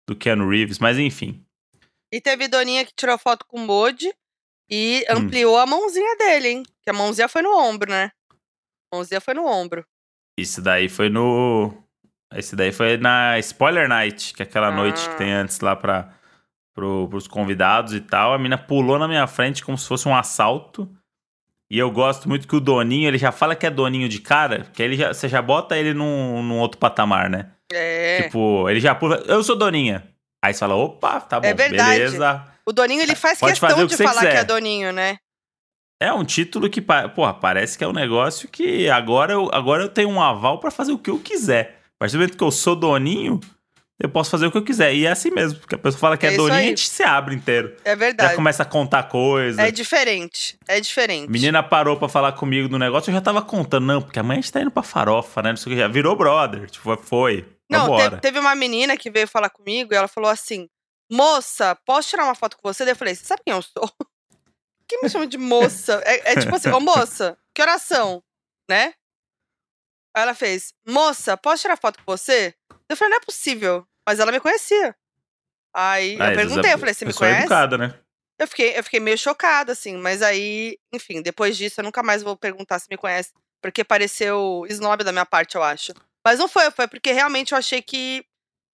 do 0.09 0.15
Keanu 0.15 0.49
Reeves, 0.49 0.79
mas 0.79 0.99
enfim. 0.99 1.41
E 2.13 2.21
teve 2.21 2.49
doninha 2.49 2.85
que 2.85 2.93
tirou 2.95 3.17
foto 3.19 3.45
com 3.47 3.59
o 3.59 3.67
Modi 3.67 4.13
e 4.71 5.05
Hum. 5.11 5.19
ampliou 5.19 5.57
a 5.59 5.67
mãozinha 5.67 6.17
dele, 6.17 6.49
hein? 6.49 6.63
Que 6.83 6.91
a 6.91 6.93
mãozinha 6.93 7.29
foi 7.29 7.43
no 7.43 7.57
ombro, 7.57 7.91
né? 7.91 8.11
A 8.93 8.97
mãozinha 8.97 9.21
foi 9.21 9.35
no 9.35 9.47
ombro. 9.47 9.85
Isso 10.39 10.61
daí 10.63 10.89
foi 10.89 11.09
no. 11.09 11.73
Esse 12.35 12.55
daí 12.57 12.73
foi 12.73 12.97
na 12.97 13.39
Spoiler 13.41 13.89
Night, 13.89 14.33
que 14.35 14.43
é 14.43 14.47
aquela 14.47 14.69
Ah. 14.69 14.73
noite 14.73 15.09
que 15.09 15.17
tem 15.17 15.33
antes 15.33 15.61
lá 15.61 15.75
pra, 15.77 16.13
pro, 16.75 17.09
pros 17.09 17.27
convidados 17.29 17.93
e 17.95 18.01
tal. 18.01 18.33
A 18.33 18.39
mina 18.39 18.57
pulou 18.57 18.99
na 18.99 19.09
minha 19.09 19.27
frente 19.27 19.65
como 19.65 19.77
se 19.77 19.87
fosse 19.87 20.09
um 20.09 20.15
assalto. 20.17 20.89
E 21.69 21.79
eu 21.79 21.89
gosto 21.91 22.29
muito 22.29 22.49
que 22.49 22.57
o 22.57 22.61
Doninho, 22.61 23.07
ele 23.07 23.19
já 23.19 23.31
fala 23.31 23.55
que 23.55 23.65
é 23.65 23.71
Doninho 23.71 24.09
de 24.09 24.21
cara, 24.21 24.65
que 24.73 24.83
ele 24.83 24.97
já, 24.97 25.13
você 25.15 25.29
já 25.29 25.41
bota 25.41 25.77
ele 25.79 25.95
num, 25.95 26.43
num 26.43 26.59
outro 26.59 26.79
patamar, 26.79 27.31
né? 27.31 27.53
É. 27.73 28.23
Tipo, 28.23 28.69
ele 28.69 28.81
já 28.81 28.93
pula, 28.93 29.23
eu 29.27 29.43
sou 29.45 29.55
Doninha. 29.57 30.03
Aí 30.43 30.53
você 30.55 30.61
fala, 30.61 30.75
opa, 30.75 31.21
tá 31.21 31.39
bom, 31.41 31.47
É 31.47 31.53
verdade. 31.55 31.99
beleza. 31.99 32.45
o 32.67 32.73
Doninho, 32.73 33.03
ele 33.03 33.15
faz 33.15 33.39
Pode 33.39 33.53
questão 33.61 33.79
de 33.87 33.87
que 33.87 33.97
você 33.97 34.05
falar 34.05 34.21
que 34.23 34.27
quiser. 34.29 34.41
é 34.41 34.45
Doninho, 34.45 34.93
né? 34.93 35.17
É 36.03 36.13
um 36.13 36.25
título 36.25 36.71
que, 36.71 36.81
porra, 36.81 37.35
parece 37.35 37.77
que 37.77 37.85
é 37.85 37.87
um 37.89 37.93
negócio 37.93 38.49
que 38.49 38.89
agora 38.89 39.35
eu, 39.35 39.51
agora 39.53 39.83
eu 39.83 39.89
tenho 39.89 40.09
um 40.09 40.23
aval 40.23 40.59
pra 40.59 40.71
fazer 40.71 40.93
o 40.93 40.99
que 40.99 41.11
eu 41.11 41.19
quiser. 41.19 41.79
A 41.97 41.99
partir 41.99 42.13
do 42.15 42.21
momento 42.21 42.39
que 42.39 42.43
eu 42.45 42.51
sou 42.51 42.75
doninho, 42.75 43.39
eu 44.03 44.09
posso 44.09 44.31
fazer 44.31 44.47
o 44.47 44.51
que 44.51 44.57
eu 44.57 44.65
quiser. 44.65 44.95
E 44.95 45.05
é 45.05 45.11
assim 45.11 45.31
mesmo, 45.31 45.59
porque 45.61 45.75
a 45.75 45.79
pessoa 45.79 46.01
fala 46.01 46.17
que 46.17 46.25
É 46.27 46.33
é, 46.33 46.37
doninho, 46.39 46.55
aí. 46.55 46.65
a 46.65 46.69
gente 46.69 46.89
se 46.89 47.03
abre 47.03 47.35
inteiro. 47.35 47.77
É 47.85 47.91
Já 47.91 47.97
verdade. 47.97 48.35
começa 48.35 48.63
a 48.63 48.67
contar 48.67 49.03
coisa. 49.03 49.61
É 49.61 49.71
diferente. 49.71 50.57
É 50.67 50.81
diferente. 50.81 51.29
Menina 51.31 51.63
parou 51.63 51.99
pra 51.99 52.09
falar 52.09 52.33
comigo 52.33 52.67
do 52.67 52.79
negócio, 52.79 53.11
eu 53.11 53.15
já 53.15 53.21
tava 53.21 53.43
contando, 53.43 53.85
não, 53.85 54.01
porque 54.01 54.19
amanhã 54.19 54.39
a 54.39 54.41
gente 54.41 54.51
tá 54.53 54.63
indo 54.63 54.71
pra 54.71 54.83
farofa, 54.83 55.43
né? 55.43 55.51
Não 55.51 55.57
sei 55.59 55.71
o 55.71 55.77
que, 55.77 55.83
já 55.83 55.87
virou 55.89 56.17
brother. 56.17 56.71
Tipo, 56.71 56.97
foi. 56.97 57.45
Não, 57.71 57.97
teve, 57.97 58.21
teve 58.21 58.39
uma 58.39 58.55
menina 58.55 58.97
que 58.97 59.11
veio 59.11 59.29
falar 59.29 59.51
comigo 59.51 59.93
e 59.93 59.97
ela 59.97 60.09
falou 60.09 60.31
assim: 60.31 60.69
Moça, 61.11 61.75
posso 61.87 62.09
tirar 62.11 62.25
uma 62.25 62.35
foto 62.35 62.57
com 62.57 62.63
você? 62.73 62.85
Daí 62.85 62.93
eu 62.93 62.97
falei: 62.97 63.15
Você 63.15 63.25
sabe 63.25 63.43
quem 63.45 63.55
eu 63.55 63.63
sou? 63.63 63.91
Quem 64.89 65.03
me 65.03 65.09
chama 65.09 65.25
de 65.25 65.39
moça? 65.39 66.03
É, 66.05 66.33
é 66.33 66.37
tipo 66.41 66.55
assim: 66.55 66.71
Ô 66.71 66.81
moça, 66.81 67.39
que 67.55 67.63
oração? 67.63 68.23
Né? 68.69 68.93
Aí 70.15 70.23
ela 70.23 70.35
fez: 70.35 70.75
Moça, 70.87 71.37
posso 71.37 71.63
tirar 71.63 71.77
foto 71.77 71.99
com 71.99 72.05
você? 72.07 72.55
Eu 72.89 72.97
falei: 72.97 73.11
Não 73.11 73.19
é 73.19 73.25
possível. 73.25 73.87
Mas 74.07 74.19
ela 74.19 74.33
me 74.33 74.41
conhecia. 74.41 74.97
Aí 75.73 76.17
Ah, 76.21 76.31
eu 76.31 76.37
perguntei: 76.37 76.73
Eu 76.73 76.79
falei: 76.79 76.95
Você 76.95 77.05
me 77.05 77.13
pessoa 77.13 77.29
conhece? 77.29 77.43
educada, 77.45 77.79
né? 77.79 77.95
Eu 78.41 78.49
fiquei, 78.49 78.77
eu 78.77 78.83
fiquei 78.83 78.99
meio 78.99 79.19
chocada, 79.19 79.73
assim. 79.73 79.97
Mas 79.97 80.23
aí, 80.23 80.79
enfim, 80.93 81.23
depois 81.23 81.57
disso 81.57 81.81
eu 81.81 81.85
nunca 81.85 82.03
mais 82.03 82.23
vou 82.23 82.37
perguntar 82.37 82.79
se 82.79 82.89
me 82.91 82.97
conhece. 82.97 83.33
Porque 83.63 83.85
pareceu 83.85 84.65
snob 84.71 85.05
da 85.05 85.13
minha 85.13 85.27
parte, 85.27 85.57
eu 85.57 85.63
acho. 85.63 85.93
Mas 86.25 86.39
não 86.39 86.49
foi, 86.49 86.71
foi 86.71 86.87
porque 86.87 87.13
realmente 87.13 87.53
eu 87.53 87.59
achei 87.59 87.81
que 87.83 88.25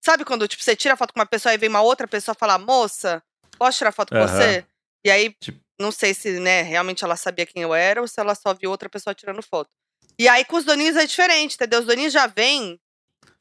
Sabe 0.07 0.25
quando, 0.25 0.47
tipo, 0.47 0.63
você 0.63 0.77
tira 0.77 0.97
foto 0.97 1.13
com 1.13 1.19
uma 1.19 1.27
pessoa 1.27 1.53
e 1.53 1.59
vem 1.59 1.69
uma 1.69 1.81
outra 1.81 2.07
pessoa 2.07 2.33
falar, 2.33 2.59
moça, 2.61 3.21
posso 3.59 3.79
tirar 3.79 3.91
foto 3.91 4.11
com 4.11 4.19
Aham. 4.19 4.29
você? 4.29 4.65
E 5.05 5.11
aí, 5.11 5.35
Tipo- 5.41 5.59
não 5.81 5.91
sei 5.91 6.15
se, 6.15 6.39
né, 6.39 6.63
realmente 6.63 7.03
ela 7.03 7.17
sabia 7.17 7.45
quem 7.45 7.63
eu 7.63 7.75
era 7.75 8.01
ou 8.01 8.07
se 8.07 8.21
ela 8.21 8.37
só 8.37 8.55
viu 8.55 8.71
outra 8.71 8.89
pessoa 8.89 9.13
tirando 9.15 9.43
foto. 9.43 9.69
E 10.17 10.29
aí, 10.29 10.45
com 10.45 10.59
os 10.59 10.65
doninhos 10.65 10.95
é 10.97 11.05
diferente, 11.07 11.57
entendeu? 11.57 11.81
Os 11.81 11.87
doninhos 11.87 12.13
já 12.13 12.29
vêm, 12.29 12.79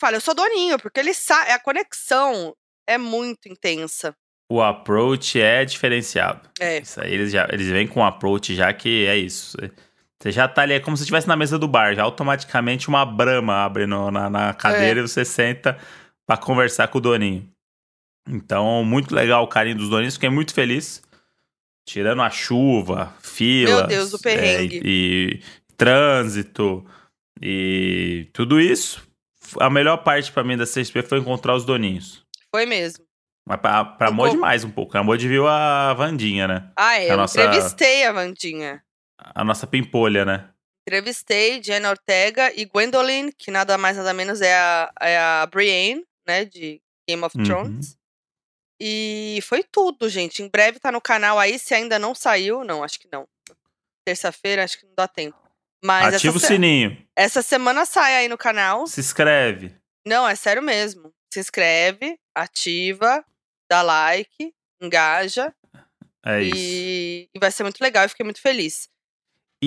fala, 0.02 0.18
eu 0.18 0.22
sou 0.22 0.34
doninho, 0.34 0.80
porque 0.80 1.00
eles 1.00 1.18
sabem, 1.18 1.54
a 1.54 1.60
conexão 1.60 2.56
é 2.88 2.98
muito 2.98 3.48
intensa. 3.48 4.16
O 4.52 4.60
approach 4.60 5.40
é 5.40 5.64
diferenciado. 5.66 6.50
É. 6.60 6.80
Isso 6.80 7.00
aí, 7.00 7.14
eles, 7.14 7.32
já, 7.32 7.48
eles 7.52 7.68
vêm 7.68 7.88
com 7.88 8.00
um 8.00 8.06
approach 8.06 8.56
já 8.56 8.74
que 8.74 9.06
é 9.06 9.16
isso. 9.16 9.56
Você 10.22 10.32
já 10.32 10.48
tá 10.48 10.62
ali, 10.62 10.74
é 10.74 10.80
como 10.80 10.96
se 10.96 11.04
estivesse 11.04 11.28
na 11.28 11.36
mesa 11.36 11.60
do 11.60 11.68
bar, 11.68 11.94
já 11.94 12.04
automaticamente 12.04 12.88
uma 12.88 13.06
brama 13.06 13.64
abre 13.66 13.86
no- 13.86 14.10
na, 14.10 14.30
na 14.30 14.54
cadeira 14.54 15.02
É. 15.02 15.04
e 15.04 15.08
você 15.08 15.26
senta 15.26 15.78
pra 16.26 16.38
conversar 16.38 16.88
com 16.88 16.98
o 16.98 17.02
doninho. 17.02 17.50
Então, 18.28 18.84
muito 18.84 19.14
legal 19.14 19.44
o 19.44 19.48
carinho 19.48 19.78
dos 19.78 19.90
doninhos, 19.90 20.16
fiquei 20.16 20.30
muito 20.30 20.54
feliz. 20.54 21.02
Tirando 21.88 22.22
a 22.24 22.30
chuva, 22.32 23.14
filas. 23.22 23.76
Meu 23.76 23.88
Deus, 23.88 24.14
o 24.14 24.20
perrengue. 24.20 24.78
é, 24.78 24.82
e, 24.84 25.40
e 25.40 25.74
trânsito 25.78 26.84
e 27.42 28.28
tudo 28.34 28.60
isso. 28.60 29.06
A 29.60 29.70
melhor 29.70 29.98
parte 29.98 30.32
pra 30.32 30.44
mim 30.44 30.58
da 30.58 30.66
CSP 30.66 31.04
foi 31.04 31.20
encontrar 31.20 31.54
os 31.54 31.64
doninhos. 31.66 32.26
Foi 32.52 32.66
mesmo. 32.66 33.06
Mas 33.48 33.60
pra, 33.60 33.86
pra 33.86 34.08
amor 34.08 34.32
demais 34.32 34.64
um 34.64 34.72
pouco. 34.72 34.98
A 34.98 35.04
Mod 35.04 35.28
viu 35.28 35.48
a 35.48 35.94
Vandinha, 35.94 36.48
né? 36.48 36.72
Ah, 36.76 36.96
é. 37.00 37.10
A 37.10 37.14
Eu 37.14 37.18
nossa- 37.18 37.40
entrevistei 37.44 38.06
a 38.08 38.12
Vandinha. 38.12 38.82
A 39.34 39.44
nossa 39.44 39.66
pimpolha, 39.66 40.24
né? 40.26 40.50
Entrevistei 40.88 41.62
Jenna 41.64 41.90
Ortega 41.90 42.52
e 42.56 42.66
Gwendolyn, 42.66 43.32
que 43.32 43.50
nada 43.50 43.78
mais 43.78 43.98
nada 43.98 44.14
menos 44.14 44.40
é 44.42 44.54
a, 44.56 44.92
é 45.02 45.18
a 45.18 45.48
Brienne, 45.48 46.06
né, 46.28 46.46
de 46.46 46.80
Game 47.10 47.24
of 47.24 47.36
Uhum. 47.38 47.44
Thrones. 47.44 47.98
E 48.80 49.40
foi 49.44 49.64
tudo, 49.64 50.08
gente. 50.10 50.44
Em 50.44 50.50
breve 50.50 50.80
tá 50.80 50.92
no 50.92 51.02
canal 51.02 51.40
aí, 51.40 51.58
se 51.58 51.74
ainda 51.74 51.98
não 51.98 52.14
saiu. 52.14 52.64
Não, 52.64 52.84
acho 52.84 53.00
que 53.00 53.08
não. 53.12 53.28
Terça-feira, 54.06 54.64
acho 54.64 54.78
que 54.80 54.86
não 54.86 54.94
dá 54.96 55.08
tempo. 55.08 55.38
Mas 55.84 56.16
Ativa 56.16 56.38
o 56.38 56.40
se- 56.40 56.48
sininho. 56.48 56.98
essa 57.16 57.42
semana 57.42 57.86
sai 57.86 58.16
aí 58.16 58.28
no 58.28 58.38
canal. 58.38 58.86
Se 58.86 59.00
inscreve. 59.00 59.74
Não, 60.06 60.28
é 60.28 60.36
sério 60.36 60.62
mesmo. 60.62 61.12
Se 61.34 61.40
inscreve, 61.40 62.20
ativa, 62.36 63.24
dá 63.70 63.82
like, 63.82 64.54
engaja. 64.82 65.54
É 66.26 66.42
isso. 66.44 66.56
E, 66.58 67.30
e 67.34 67.40
vai 67.40 67.52
ser 67.52 67.64
muito 67.64 67.82
legal. 67.82 68.04
Eu 68.04 68.10
fiquei 68.10 68.24
muito 68.24 68.42
feliz. 68.42 68.90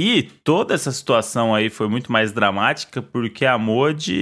E 0.01 0.23
toda 0.23 0.75
essa 0.75 0.93
situação 0.93 1.53
aí 1.53 1.69
foi 1.69 1.89
muito 1.89 2.13
mais 2.13 2.31
dramática 2.31 3.03
porque 3.03 3.45
a 3.45 3.59
Mod 3.59 4.13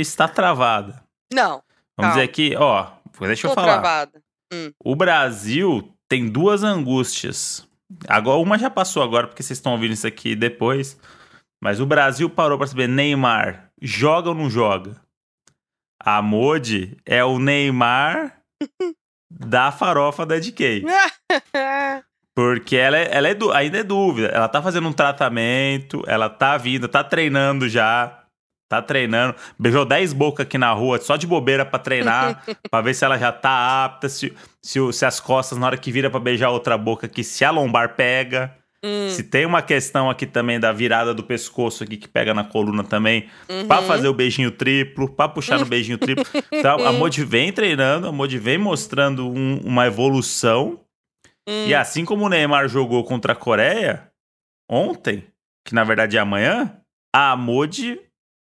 está 0.00 0.26
travada. 0.26 1.02
Não, 1.30 1.62
Vamos 1.94 2.14
Calma. 2.14 2.14
dizer 2.14 2.28
que, 2.28 2.56
ó, 2.56 2.90
deixa 3.20 3.46
eu 3.46 3.50
tô 3.50 3.54
falar. 3.54 3.80
travada. 3.82 4.22
O 4.82 4.96
Brasil 4.96 5.92
tem 6.08 6.26
duas 6.26 6.62
angústias. 6.62 7.68
Agora, 8.08 8.38
uma 8.38 8.56
já 8.58 8.70
passou 8.70 9.02
agora, 9.02 9.26
porque 9.26 9.42
vocês 9.42 9.58
estão 9.58 9.72
ouvindo 9.72 9.92
isso 9.92 10.06
aqui 10.06 10.34
depois. 10.34 10.98
Mas 11.62 11.80
o 11.80 11.86
Brasil 11.86 12.30
parou 12.30 12.56
pra 12.56 12.66
saber, 12.66 12.88
Neymar, 12.88 13.70
joga 13.82 14.30
ou 14.30 14.34
não 14.34 14.48
joga? 14.48 14.96
A 16.02 16.22
Mod 16.22 16.96
é 17.04 17.22
o 17.22 17.38
Neymar 17.38 18.40
da 19.30 19.70
farofa 19.70 20.24
da 20.24 20.38
DK. 20.38 20.84
Porque 22.36 22.76
ela, 22.76 22.98
é, 22.98 23.08
ela 23.10 23.28
é 23.28 23.34
du- 23.34 23.50
ainda 23.50 23.78
é 23.78 23.82
dúvida. 23.82 24.28
Ela 24.28 24.46
tá 24.46 24.60
fazendo 24.62 24.86
um 24.88 24.92
tratamento, 24.92 26.02
ela 26.06 26.28
tá 26.28 26.56
vindo, 26.58 26.86
tá 26.86 27.02
treinando 27.02 27.66
já. 27.68 28.20
Tá 28.68 28.82
treinando. 28.82 29.34
Beijou 29.58 29.84
10 29.86 30.12
bocas 30.12 30.44
aqui 30.44 30.58
na 30.58 30.72
rua, 30.72 30.98
só 31.00 31.16
de 31.16 31.26
bobeira 31.26 31.64
pra 31.64 31.78
treinar, 31.78 32.42
pra 32.70 32.80
ver 32.80 32.94
se 32.94 33.04
ela 33.04 33.16
já 33.16 33.30
tá 33.32 33.84
apta, 33.84 34.08
se, 34.08 34.34
se, 34.60 34.78
se 34.92 35.06
as 35.06 35.18
costas, 35.20 35.56
na 35.56 35.66
hora 35.66 35.76
que 35.78 35.90
vira 35.92 36.10
pra 36.10 36.18
beijar 36.20 36.50
outra 36.50 36.76
boca 36.76 37.06
aqui, 37.06 37.22
se 37.24 37.44
a 37.44 37.50
lombar 37.50 37.94
pega. 37.94 38.52
Hum, 38.84 39.08
Se 39.08 39.22
tem 39.22 39.46
uma 39.46 39.62
questão 39.62 40.10
aqui 40.10 40.26
também 40.26 40.60
da 40.60 40.70
virada 40.72 41.14
do 41.14 41.22
pescoço 41.22 41.82
aqui 41.84 41.96
que 41.96 42.06
pega 42.06 42.34
na 42.34 42.44
coluna 42.44 42.84
também, 42.84 43.26
uhum. 43.48 43.66
pra 43.66 43.80
fazer 43.82 44.08
o 44.08 44.12
beijinho 44.12 44.50
triplo, 44.50 45.08
pra 45.08 45.26
puxar 45.28 45.58
no 45.58 45.64
beijinho 45.64 45.96
triplo. 45.96 46.24
Então, 46.52 46.84
a 46.86 46.92
Mod 46.92 47.24
vem 47.24 47.50
treinando, 47.52 48.06
a 48.08 48.12
Mod 48.12 48.36
vem 48.38 48.58
mostrando 48.58 49.26
um- 49.30 49.60
uma 49.64 49.86
evolução. 49.86 50.80
Hum. 51.48 51.66
E 51.66 51.74
assim 51.74 52.04
como 52.04 52.24
o 52.24 52.28
Neymar 52.28 52.68
jogou 52.68 53.04
contra 53.04 53.32
a 53.32 53.36
Coreia 53.36 54.10
ontem, 54.70 55.26
que 55.64 55.74
na 55.74 55.84
verdade 55.84 56.16
é 56.16 56.20
amanhã, 56.20 56.80
a 57.14 57.36
Modi 57.36 58.00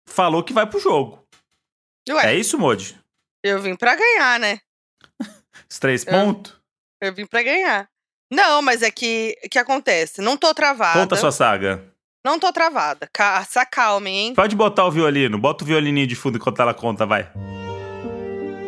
falou 0.09 0.43
que 0.45 0.53
vai 0.53 0.67
pro 0.67 0.79
jogo. 0.81 1.25
Ué, 2.09 2.33
É 2.33 2.35
isso, 2.35 2.59
Modi? 2.59 2.99
eu 3.45 3.61
vim 3.61 3.75
pra 3.77 3.95
ganhar, 3.97 4.39
né? 4.41 4.59
Os 5.71 5.79
três 5.79 6.05
pontos? 6.05 6.57
Eu 7.01 7.13
vim 7.15 7.27
pra 7.27 7.43
ganhar. 7.43 7.89
Não, 8.33 8.63
mas 8.63 8.83
é 8.83 8.91
que 8.91 9.37
que 9.51 9.59
acontece? 9.59 10.23
Não 10.23 10.37
tô 10.37 10.55
travada. 10.55 10.99
Conta 11.01 11.15
a 11.17 11.19
sua 11.19 11.33
saga. 11.33 11.85
Não 12.25 12.39
tô 12.39 12.53
travada. 12.53 13.09
Ca- 13.13 13.45
Se 13.45 13.59
acalmem, 13.59 14.17
hein? 14.17 14.35
Pode 14.35 14.55
botar 14.55 14.85
o 14.87 14.91
violino. 14.93 15.37
Bota 15.39 15.65
o 15.65 15.67
violininho 15.67 16.07
de 16.07 16.15
fundo 16.15 16.39
enquanto 16.39 16.61
ela 16.63 16.73
conta, 16.73 17.05
vai. 17.05 17.31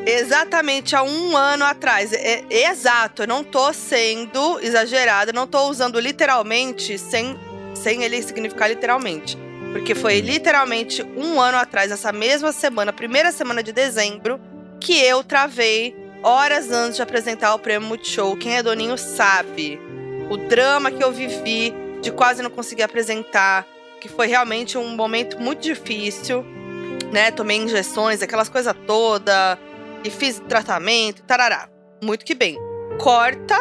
Exatamente 0.06 0.94
há 0.94 1.02
um 1.02 1.37
ano 1.37 1.64
atrás. 1.64 2.12
É, 2.12 2.44
é 2.50 2.70
exato, 2.70 3.23
eu 3.23 3.26
não 3.26 3.42
tô 3.42 3.73
sendo 3.73 4.61
exagerada, 4.61 5.32
não 5.32 5.46
tô 5.46 5.68
usando 5.68 5.99
literalmente 5.99 6.99
sem, 6.99 7.38
sem 7.75 8.02
ele 8.02 8.23
significar 8.23 8.68
literalmente. 8.68 9.38
Porque 9.73 9.94
foi 9.94 10.20
literalmente 10.20 11.02
um 11.02 11.40
ano 11.40 11.58
atrás, 11.58 11.90
essa 11.90 12.12
mesma 12.12 12.52
semana, 12.52 12.92
primeira 12.92 13.32
semana 13.32 13.62
de 13.62 13.73
dezembro, 13.73 14.40
que 14.78 15.00
eu 15.00 15.25
travei 15.25 15.96
horas 16.23 16.70
antes 16.70 16.96
de 16.96 17.02
apresentar 17.02 17.54
o 17.54 17.58
prêmio 17.58 17.88
Multishow. 17.88 18.37
Quem 18.37 18.56
é 18.56 18.62
doninho 18.62 18.96
sabe. 18.99 19.80
O 20.30 20.37
drama 20.37 20.90
que 20.90 21.02
eu 21.02 21.12
vivi 21.12 21.75
de 22.02 22.12
quase 22.12 22.42
não 22.42 22.50
conseguir 22.50 22.82
apresentar, 22.82 23.66
que 24.00 24.08
foi 24.08 24.26
realmente 24.26 24.76
um 24.76 24.94
momento 24.94 25.40
muito 25.40 25.62
difícil, 25.62 26.44
né? 27.11 27.30
Tomei 27.30 27.56
injeções, 27.56 28.23
aquelas 28.23 28.49
coisas 28.49 28.75
todas 28.87 29.58
e 30.04 30.11
fiz 30.11 30.40
tratamento, 30.49 31.23
tarará. 31.23 31.68
Muito 32.02 32.25
que 32.25 32.34
bem. 32.34 32.58
Corta, 32.99 33.56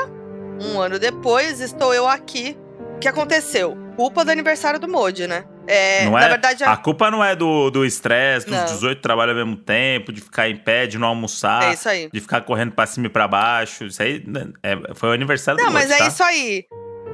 um 0.62 0.80
ano 0.80 1.00
depois, 1.00 1.60
estou 1.62 1.94
eu 1.94 2.08
aqui. 2.08 2.58
O 2.96 3.00
que 3.00 3.08
aconteceu? 3.08 3.76
Culpa 3.96 4.24
do 4.26 4.32
aniversário 4.32 4.80
do 4.80 4.88
Modi, 4.88 5.26
né? 5.28 5.46
É, 5.66 6.04
não 6.04 6.12
na 6.12 6.26
é? 6.26 6.30
verdade, 6.30 6.64
A 6.66 6.76
culpa 6.76 7.10
não 7.10 7.24
é 7.24 7.36
do 7.38 7.70
do 7.70 7.86
estresse, 7.86 8.46
dos 8.46 8.56
Não. 8.58 8.66
18 8.66 9.02
trabalhos 9.02 9.38
ao 9.38 9.46
mesmo 9.46 9.56
tempo, 9.62 10.12
de 10.12 10.20
ficar 10.20 10.50
em 10.50 10.58
pé, 10.58 10.86
de 10.86 10.98
não 10.98 11.08
almoçar, 11.08 11.64
é 11.70 11.74
isso 11.74 11.88
aí. 11.88 12.10
de 12.12 12.20
ficar 12.20 12.42
correndo 12.42 12.74
pra 12.74 12.86
cima 12.86 13.06
e 13.06 13.10
pra 13.10 13.28
baixo. 13.30 13.86
Isso 13.86 14.02
aí 14.04 14.22
né, 14.28 14.48
é- 14.62 14.94
foi 14.94 15.10
o 15.10 15.12
aniversário 15.14 15.58
Não, 15.62 15.70
do 15.70 15.74
mas 15.74 15.86
Modi, 15.88 15.94
é 15.96 15.98
tá? 16.00 16.08
isso 16.08 16.24
aí. 16.24 16.66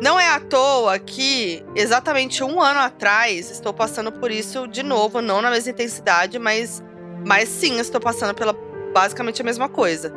Não 0.02 0.20
é 0.20 0.30
à 0.30 0.40
toa 0.40 0.98
que, 0.98 1.64
exatamente 1.76 2.44
um 2.44 2.60
ano 2.62 2.80
atrás, 2.80 3.52
estou 3.52 3.74
passando 3.74 4.12
por 4.12 4.32
isso 4.32 4.66
de 4.68 4.82
novo, 4.82 5.22
não 5.22 5.42
na 5.42 5.52
mesma 5.52 5.72
intensidade, 5.72 6.40
mas, 6.40 6.82
mas 7.28 7.50
sim, 7.50 7.78
estou 7.80 8.00
passando 8.02 8.34
pela 8.34 8.54
basicamente 8.94 9.42
a 9.42 9.46
mesma 9.46 9.68
coisa. 9.70 10.14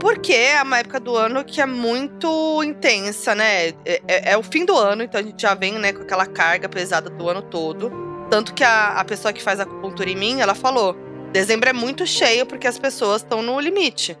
Porque 0.00 0.32
é 0.32 0.62
uma 0.62 0.78
época 0.78 1.00
do 1.00 1.16
ano 1.16 1.44
que 1.44 1.60
é 1.60 1.66
muito 1.66 2.62
intensa, 2.62 3.34
né? 3.34 3.68
É, 3.84 4.00
é- 4.06 4.32
é 4.32 4.36
o 4.36 4.42
fim 4.42 4.64
do 4.64 4.76
ano, 4.76 5.02
então 5.02 5.20
a 5.20 5.24
gente 5.24 5.42
já 5.42 5.54
vem 5.54 5.72
né, 5.74 5.92
com 5.92 6.02
aquela 6.02 6.24
carga 6.26 6.68
pesada 6.68 7.10
do 7.10 7.28
ano 7.28 7.42
todo. 7.42 7.90
Tanto 8.30 8.54
que 8.54 8.62
a, 8.62 8.88
a 9.00 9.04
pessoa 9.04 9.32
que 9.32 9.42
faz 9.42 9.58
a 9.58 9.64
acupuntura 9.64 10.08
em 10.08 10.14
mim, 10.16 10.40
ela 10.40 10.54
falou: 10.54 10.94
dezembro 11.32 11.68
é 11.68 11.72
muito 11.72 12.06
cheio 12.06 12.46
porque 12.46 12.66
as 12.68 12.78
pessoas 12.78 13.22
estão 13.22 13.42
no 13.42 13.58
limite. 13.58 14.16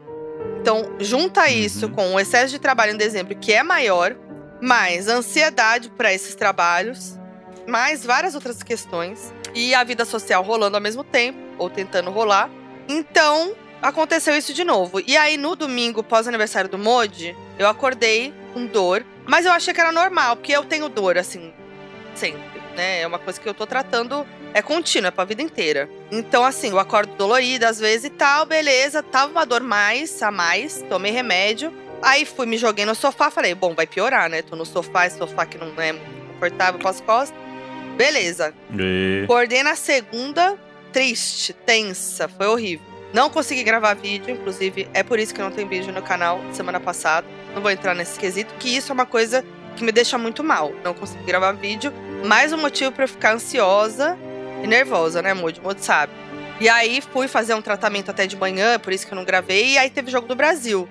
Então, 0.60 0.96
junta 0.98 1.48
isso 1.48 1.86
Uhum. 1.86 1.92
com 1.92 2.14
o 2.14 2.20
excesso 2.20 2.50
de 2.50 2.58
trabalho 2.58 2.92
em 2.92 2.96
dezembro, 2.96 3.36
que 3.36 3.52
é 3.52 3.62
maior, 3.62 4.16
mais 4.60 5.06
ansiedade 5.06 5.88
para 5.90 6.12
esses 6.12 6.34
trabalhos, 6.34 7.16
mais 7.68 8.04
várias 8.04 8.34
outras 8.34 8.62
questões, 8.64 9.32
e 9.54 9.74
a 9.76 9.84
vida 9.84 10.04
social 10.04 10.42
rolando 10.42 10.76
ao 10.76 10.82
mesmo 10.82 11.04
tempo, 11.04 11.38
ou 11.58 11.70
tentando 11.70 12.10
rolar. 12.10 12.50
Então, 12.88 13.52
aconteceu 13.82 14.36
isso 14.36 14.52
de 14.52 14.64
novo. 14.64 15.00
E 15.06 15.16
aí, 15.16 15.36
no 15.36 15.54
domingo, 15.56 16.02
pós-aniversário 16.02 16.70
do 16.70 16.78
Modi, 16.78 17.36
eu 17.58 17.68
acordei 17.68 18.32
com 18.52 18.66
dor, 18.66 19.04
mas 19.26 19.44
eu 19.46 19.52
achei 19.52 19.72
que 19.74 19.80
era 19.80 19.92
normal, 19.92 20.36
porque 20.36 20.52
eu 20.52 20.64
tenho 20.64 20.88
dor, 20.88 21.18
assim, 21.18 21.52
sempre, 22.14 22.60
né? 22.76 23.02
É 23.02 23.06
uma 23.06 23.18
coisa 23.18 23.40
que 23.40 23.48
eu 23.48 23.54
tô 23.54 23.66
tratando, 23.66 24.26
é 24.54 24.62
contínua, 24.62 25.08
é 25.08 25.10
pra 25.10 25.24
vida 25.24 25.42
inteira. 25.42 25.88
Então, 26.10 26.44
assim, 26.44 26.70
eu 26.70 26.78
acordo 26.78 27.14
dolorida 27.16 27.68
às 27.68 27.78
vezes 27.78 28.04
e 28.06 28.10
tal, 28.10 28.46
beleza, 28.46 29.02
tava 29.02 29.30
uma 29.30 29.44
dor 29.46 29.60
mais, 29.62 30.22
a 30.22 30.30
mais, 30.30 30.82
tomei 30.88 31.12
remédio. 31.12 31.72
Aí 32.00 32.24
fui, 32.24 32.46
me 32.46 32.56
joguei 32.56 32.84
no 32.84 32.94
sofá, 32.94 33.30
falei, 33.30 33.54
bom, 33.54 33.74
vai 33.74 33.86
piorar, 33.86 34.28
né? 34.30 34.40
Tô 34.42 34.54
no 34.56 34.64
sofá, 34.64 35.06
esse 35.06 35.18
sofá 35.18 35.44
que 35.44 35.58
não 35.58 35.72
é 35.82 35.92
confortável 36.32 36.80
com 36.80 36.88
as 36.88 37.00
costas. 37.00 37.36
Beleza. 37.96 38.54
E- 38.78 39.22
Acordei 39.24 39.62
na 39.64 39.74
segunda, 39.74 40.56
triste, 40.92 41.52
tensa, 41.52 42.28
foi 42.28 42.46
horrível. 42.46 42.86
Não 43.12 43.30
consegui 43.30 43.62
gravar 43.62 43.94
vídeo, 43.94 44.34
inclusive 44.34 44.88
é 44.92 45.02
por 45.02 45.18
isso 45.18 45.34
que 45.34 45.40
não 45.40 45.50
tem 45.50 45.66
vídeo 45.66 45.92
no 45.92 46.02
canal 46.02 46.40
semana 46.52 46.78
passada. 46.78 47.26
Não 47.54 47.62
vou 47.62 47.70
entrar 47.70 47.94
nesse 47.94 48.18
quesito, 48.18 48.54
que 48.58 48.68
isso 48.68 48.92
é 48.92 48.94
uma 48.94 49.06
coisa 49.06 49.44
que 49.76 49.84
me 49.84 49.92
deixa 49.92 50.18
muito 50.18 50.44
mal. 50.44 50.72
Não 50.84 50.92
consegui 50.92 51.24
gravar 51.24 51.52
vídeo. 51.52 51.92
Mais 52.24 52.52
um 52.52 52.58
motivo 52.58 52.92
pra 52.92 53.04
eu 53.04 53.08
ficar 53.08 53.34
ansiosa 53.34 54.18
e 54.62 54.66
nervosa, 54.66 55.22
né, 55.22 55.32
Moody? 55.32 55.60
Moody 55.60 55.84
sabe. 55.84 56.12
E 56.60 56.68
aí 56.68 57.00
fui 57.00 57.28
fazer 57.28 57.54
um 57.54 57.62
tratamento 57.62 58.10
até 58.10 58.26
de 58.26 58.36
manhã, 58.36 58.78
por 58.78 58.92
isso 58.92 59.06
que 59.06 59.12
eu 59.12 59.16
não 59.16 59.24
gravei. 59.24 59.74
E 59.74 59.78
aí 59.78 59.88
teve 59.88 60.10
jogo 60.10 60.26
do 60.26 60.34
Brasil. 60.34 60.88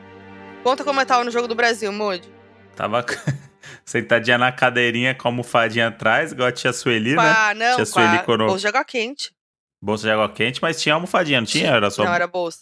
Conta 0.63 0.83
como 0.83 0.99
eu 0.99 1.05
tava 1.05 1.23
no 1.23 1.31
jogo 1.31 1.47
do 1.47 1.55
Brasil, 1.55 1.91
Moody. 1.91 2.27
Tava 2.75 3.05
sentadinha 3.85 4.37
na 4.37 4.51
cadeirinha 4.51 5.13
com 5.13 5.27
a 5.27 5.31
almofadinha 5.31 5.87
atrás, 5.87 6.31
igual 6.31 6.47
a 6.47 6.51
tia 6.51 6.73
Sueli, 6.73 7.15
né? 7.15 7.21
Ah, 7.21 7.53
não, 7.53 7.75
Tia 7.75 7.85
Sueli 7.85 8.17
a 8.17 8.57
de 8.57 8.67
água 8.67 8.83
quente. 8.83 9.36
Bolsa 9.81 10.03
de 10.03 10.11
água 10.11 10.31
quente, 10.33 10.61
mas 10.61 10.81
tinha 10.81 10.95
almofadinha, 10.95 11.39
não 11.41 11.45
tinha? 11.47 11.69
Era 11.71 11.89
só 11.91 12.03
Não, 12.03 12.13
era 12.13 12.27
bolsa. 12.27 12.61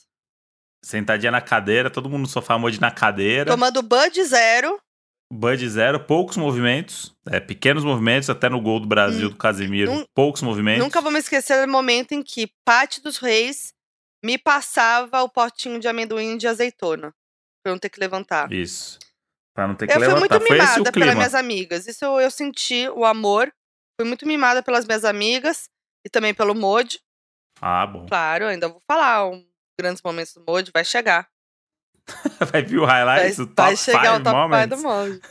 sentadinha 0.83 1.31
na 1.31 1.41
cadeira, 1.41 1.89
todo 1.89 2.09
mundo 2.09 2.21
no 2.21 2.27
sofá, 2.27 2.57
Moody 2.57 2.79
na 2.79 2.91
cadeira. 2.91 3.49
Tomando 3.51 3.81
Bud 3.81 4.23
Zero. 4.23 4.79
Bud 5.33 5.67
zero, 5.67 5.99
poucos 6.05 6.37
movimentos, 6.37 7.11
é, 7.27 7.39
pequenos 7.39 7.83
movimentos, 7.83 8.29
até 8.29 8.47
no 8.47 8.61
gol 8.61 8.79
do 8.79 8.85
Brasil 8.87 9.27
Hum, 9.27 9.31
do 9.31 9.35
Casimiro, 9.35 9.91
nun- 9.91 10.05
poucos 10.13 10.43
movimentos. 10.43 10.83
Nunca 10.83 11.01
vou 11.01 11.11
me 11.11 11.17
esquecer 11.17 11.65
do 11.65 11.71
momento 11.71 12.11
em 12.11 12.21
que 12.21 12.51
Pati 12.63 13.01
dos 13.01 13.17
Reis 13.17 13.73
me 14.23 14.37
passava 14.37 15.23
o 15.23 15.29
potinho 15.29 15.79
de 15.79 15.87
amendoim 15.87 16.37
de 16.37 16.47
azeitona. 16.47 17.11
Pra 17.63 17.71
eu 17.71 17.73
não 17.73 17.79
ter 17.79 17.89
que 17.89 17.99
levantar. 17.99 18.51
Isso. 18.53 18.99
Pra 19.55 19.67
não 19.67 19.73
ter 19.73 19.87
que 19.87 19.93
Eu 19.93 19.97
fui 19.97 20.07
levantar. 20.07 20.19
muito 20.19 20.47
Foi 20.47 20.57
esse 20.59 20.65
o 20.65 20.77
mimada 20.77 20.91
pelas 20.91 21.15
minhas 21.15 21.33
amigas. 21.35 21.87
Isso 21.87 22.05
eu, 22.05 22.19
eu 22.19 22.29
senti 22.29 22.87
o 22.89 23.03
amor. 23.03 23.51
Fui 23.99 24.07
muito 24.07 24.27
mimada 24.27 24.61
pelas 24.61 24.85
minhas 24.85 25.03
amigas 25.03 25.67
e 26.05 26.09
também 26.09 26.35
pelo 26.35 26.53
Mod. 26.53 26.99
Ah, 27.61 27.85
bom. 27.85 28.05
Claro, 28.07 28.47
ainda 28.47 28.67
vou 28.67 28.81
falar 28.87 29.27
um 29.27 29.45
grandes 29.79 30.01
momentos 30.03 30.33
do 30.33 30.43
Mod, 30.47 30.71
vai 30.73 30.85
chegar. 30.85 31.27
Vai 32.51 32.61
vir 32.61 32.77
o 32.77 32.85
Vai, 32.85 33.03
highlights, 33.03 33.39
o 33.39 33.45
vai 33.47 33.71
top 33.71 33.77
chegar 33.77 34.01
five 34.01 34.21
o 34.21 34.23
top 34.23 34.35
5 34.35 34.37
moments. 34.37 34.69
do 34.69 34.83
Mod. 34.83 35.21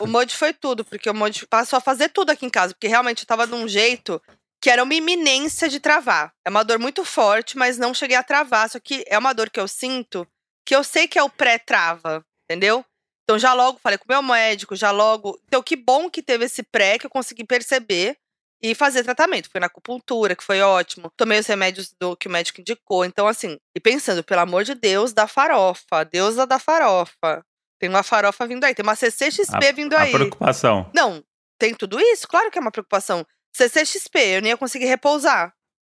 o 0.00 0.06
Mod 0.06 0.34
foi 0.34 0.52
tudo, 0.54 0.84
porque 0.86 1.10
o 1.10 1.14
Mod 1.14 1.46
passou 1.48 1.76
a 1.76 1.80
fazer 1.80 2.08
tudo 2.08 2.30
aqui 2.30 2.46
em 2.46 2.50
casa, 2.50 2.72
porque 2.72 2.88
realmente 2.88 3.22
eu 3.22 3.26
tava 3.26 3.46
de 3.46 3.52
um 3.54 3.68
jeito 3.68 4.20
que 4.60 4.70
era 4.70 4.82
uma 4.82 4.94
iminência 4.94 5.68
de 5.68 5.78
travar. 5.80 6.32
É 6.46 6.50
uma 6.50 6.62
dor 6.62 6.78
muito 6.78 7.04
forte, 7.04 7.58
mas 7.58 7.76
não 7.76 7.92
cheguei 7.92 8.16
a 8.16 8.22
travar. 8.22 8.70
Só 8.70 8.80
que 8.80 9.04
é 9.06 9.18
uma 9.18 9.32
dor 9.34 9.50
que 9.50 9.60
eu 9.60 9.68
sinto, 9.68 10.26
que 10.64 10.74
eu 10.74 10.82
sei 10.82 11.06
que 11.06 11.18
é 11.18 11.22
o 11.22 11.28
pré-trava, 11.28 12.24
entendeu? 12.48 12.82
Então 13.24 13.38
já 13.38 13.52
logo 13.52 13.78
falei 13.82 13.98
com 13.98 14.04
o 14.04 14.12
meu 14.12 14.22
médico, 14.22 14.74
já 14.74 14.90
logo. 14.90 15.38
Então 15.46 15.62
que 15.62 15.76
bom 15.76 16.08
que 16.08 16.22
teve 16.22 16.46
esse 16.46 16.62
pré, 16.62 16.98
que 16.98 17.04
eu 17.04 17.10
consegui 17.10 17.44
perceber 17.44 18.16
e 18.62 18.74
fazer 18.74 19.02
tratamento. 19.02 19.50
Fui 19.50 19.58
na 19.60 19.66
acupuntura, 19.66 20.36
que 20.36 20.44
foi 20.44 20.60
ótimo. 20.62 21.10
Tomei 21.16 21.38
os 21.40 21.46
remédios 21.46 21.92
do 22.00 22.16
que 22.16 22.28
o 22.28 22.30
médico 22.30 22.60
indicou. 22.60 23.04
Então, 23.04 23.26
assim, 23.26 23.58
e 23.74 23.80
pensando, 23.80 24.22
pelo 24.22 24.40
amor 24.42 24.64
de 24.64 24.74
Deus, 24.74 25.12
da 25.12 25.26
farofa, 25.26 26.04
deusa 26.04 26.46
da 26.46 26.58
farofa. 26.58 27.44
Tem 27.80 27.88
uma 27.88 28.02
farofa 28.04 28.46
vindo 28.46 28.62
aí, 28.64 28.74
tem 28.74 28.84
uma 28.84 28.94
CCXP 28.94 29.72
vindo 29.74 29.94
A 29.94 30.02
aí. 30.02 30.12
preocupação. 30.12 30.88
Não, 30.94 31.24
tem 31.58 31.74
tudo 31.74 31.98
isso? 31.98 32.28
Claro 32.28 32.50
que 32.50 32.58
é 32.58 32.60
uma 32.60 32.70
preocupação. 32.70 33.26
CCXP, 33.56 34.18
eu 34.36 34.40
nem 34.42 34.50
ia 34.50 34.56
conseguir 34.56 34.86
repousar. 34.86 35.52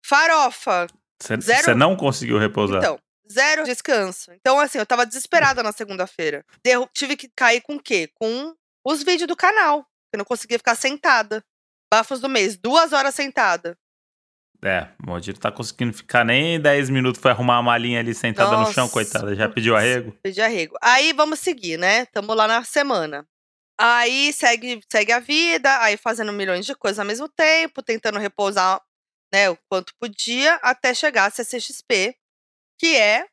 Farofa, 0.08 0.86
Você 1.20 1.40
Zero- 1.40 1.74
não 1.76 1.96
conseguiu 1.96 2.38
repousar. 2.38 2.78
então, 2.78 2.98
zero 3.30 3.64
descanso. 3.64 4.32
Então, 4.32 4.58
assim, 4.60 4.78
eu 4.78 4.86
tava 4.86 5.06
desesperada 5.06 5.62
na 5.62 5.72
segunda-feira. 5.72 6.44
Tive 6.92 7.16
que 7.16 7.28
cair 7.34 7.60
com 7.62 7.76
o 7.76 7.80
quê? 7.82 8.10
Com 8.14 8.54
os 8.86 9.02
vídeos 9.02 9.26
do 9.28 9.34
canal. 9.36 9.86
Eu 10.12 10.18
não 10.18 10.24
conseguia 10.24 10.58
ficar 10.58 10.74
sentada. 10.74 11.42
Bafos 11.94 12.18
do 12.18 12.28
mês, 12.28 12.56
duas 12.56 12.92
horas 12.92 13.14
sentada. 13.14 13.78
É, 14.64 14.88
o 15.00 15.10
Modir 15.10 15.38
tá 15.38 15.52
conseguindo 15.52 15.92
ficar 15.92 16.24
nem 16.24 16.60
10 16.60 16.90
minutos, 16.90 17.22
foi 17.22 17.30
arrumar 17.30 17.58
a 17.58 17.62
malinha 17.62 18.00
ali 18.00 18.12
sentada 18.12 18.56
no 18.56 18.66
chão, 18.72 18.86
Nossa, 18.86 18.92
coitada. 18.92 19.32
Já 19.36 19.48
pediu 19.48 19.76
arrego? 19.76 20.10
Pedi 20.20 20.42
arrego. 20.42 20.76
Aí 20.82 21.12
vamos 21.12 21.38
seguir, 21.38 21.78
né? 21.78 22.04
Tamo 22.06 22.34
lá 22.34 22.48
na 22.48 22.64
semana. 22.64 23.24
Aí 23.78 24.32
segue, 24.32 24.80
segue 24.90 25.12
a 25.12 25.20
vida, 25.20 25.80
aí 25.82 25.96
fazendo 25.96 26.32
milhões 26.32 26.66
de 26.66 26.74
coisas 26.74 26.98
ao 26.98 27.06
mesmo 27.06 27.28
tempo, 27.28 27.80
tentando 27.80 28.18
repousar 28.18 28.82
né, 29.32 29.48
o 29.48 29.56
quanto 29.68 29.94
podia, 29.96 30.56
até 30.62 30.92
chegar 30.94 31.26
a 31.26 31.30
CCXP, 31.30 32.16
que 32.76 32.96
é 32.96 33.24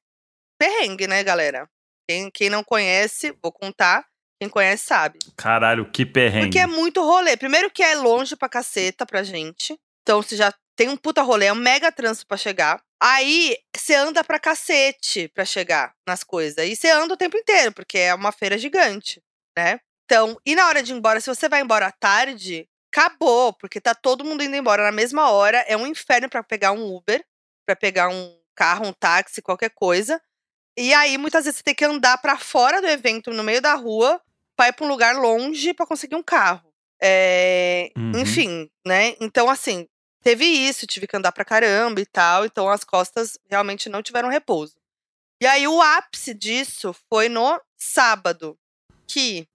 perrengue, 0.60 1.08
né, 1.08 1.24
galera? 1.24 1.68
Quem, 2.08 2.30
quem 2.30 2.48
não 2.48 2.64
conhece, 2.64 3.36
vou 3.42 3.52
contar. 3.52 4.06
Quem 4.42 4.50
conhece 4.50 4.88
sabe. 4.88 5.20
Caralho, 5.38 5.86
que 5.92 6.04
perrengue. 6.04 6.48
Porque 6.48 6.58
é 6.58 6.66
muito 6.66 7.00
rolê. 7.04 7.38
Primeiro 7.38 7.70
que 7.70 7.84
é 7.84 7.94
longe 7.94 8.36
pra 8.36 8.50
caceta 8.50 9.06
pra 9.06 9.22
gente. 9.22 9.80
Então 10.02 10.20
você 10.20 10.36
já 10.36 10.52
tem 10.76 10.90
um 10.90 10.98
puta 10.98 11.22
rolê, 11.22 11.46
é 11.46 11.54
um 11.54 11.56
mega 11.56 11.92
trânsito 11.92 12.26
pra 12.26 12.38
chegar. 12.38 12.82
Aí 13.00 13.56
você 13.78 13.94
anda 13.94 14.24
pra 14.24 14.40
cacete 14.40 15.28
pra 15.28 15.46
chegar 15.46 15.94
nas 16.08 16.24
coisas. 16.24 16.68
E 16.68 16.76
você 16.76 16.90
anda 16.90 17.14
o 17.14 17.18
tempo 17.18 17.38
inteiro, 17.38 17.72
porque 17.72 18.00
é 18.00 18.16
uma 18.16 18.32
feira 18.32 18.58
gigante, 18.58 19.22
né? 19.56 19.80
Então, 20.06 20.36
e 20.44 20.56
na 20.56 20.66
hora 20.66 20.82
de 20.82 20.92
ir 20.92 20.96
embora, 20.96 21.22
se 21.22 21.28
você 21.28 21.48
vai 21.48 21.62
embora 21.62 21.86
à 21.86 21.92
tarde, 21.92 22.68
acabou, 22.92 23.54
porque 23.54 23.80
tá 23.80 23.94
todo 23.94 24.26
mundo 24.26 24.44
indo 24.44 24.56
embora 24.56 24.82
na 24.82 24.92
mesma 24.92 25.30
hora. 25.30 25.60
É 25.68 25.78
um 25.78 25.86
inferno 25.86 26.28
pra 26.28 26.42
pegar 26.42 26.72
um 26.72 26.96
Uber, 26.96 27.24
pra 27.64 27.76
pegar 27.76 28.10
um 28.10 28.36
carro, 28.56 28.88
um 28.88 28.94
táxi, 28.94 29.40
qualquer 29.40 29.70
coisa. 29.70 30.20
E 30.76 30.96
aí, 30.96 31.16
muitas 31.16 31.46
vezes, 31.46 31.60
você 31.60 31.64
tem 31.64 31.76
que 31.76 31.86
andar 31.86 32.18
pra 32.18 32.40
fora 32.40 32.82
do 32.82 32.88
evento, 32.88 33.30
no 33.30 33.44
meio 33.44 33.62
da 33.62 33.76
rua, 33.76 34.20
pra 34.62 34.68
ir 34.68 34.74
pra 34.74 34.86
um 34.86 34.90
lugar 34.90 35.16
longe 35.16 35.74
pra 35.74 35.88
conseguir 35.88 36.16
um 36.16 36.22
carro. 36.22 36.72
É, 37.02 37.92
Uhum. 37.98 38.20
Enfim, 38.20 38.70
né? 38.86 39.16
Então, 39.20 39.50
assim, 39.50 39.88
teve 40.22 40.46
isso, 40.46 40.86
tive 40.86 41.08
que 41.08 41.18
andar 41.18 41.32
pra 41.32 41.44
caramba 41.44 42.00
e 42.00 42.06
tal. 42.06 42.46
Então, 42.46 42.70
as 42.70 42.84
costas 42.84 43.40
realmente 43.50 43.90
não 43.90 44.04
tiveram 44.04 44.30
repouso. 44.30 44.76
E 45.42 45.48
aí, 45.48 45.68
o 45.68 45.82
ápice 45.82 46.36
disso 46.36 46.96
foi 47.10 47.28
no 47.28 47.60
sábado, 47.76 48.56
que 49.08 49.48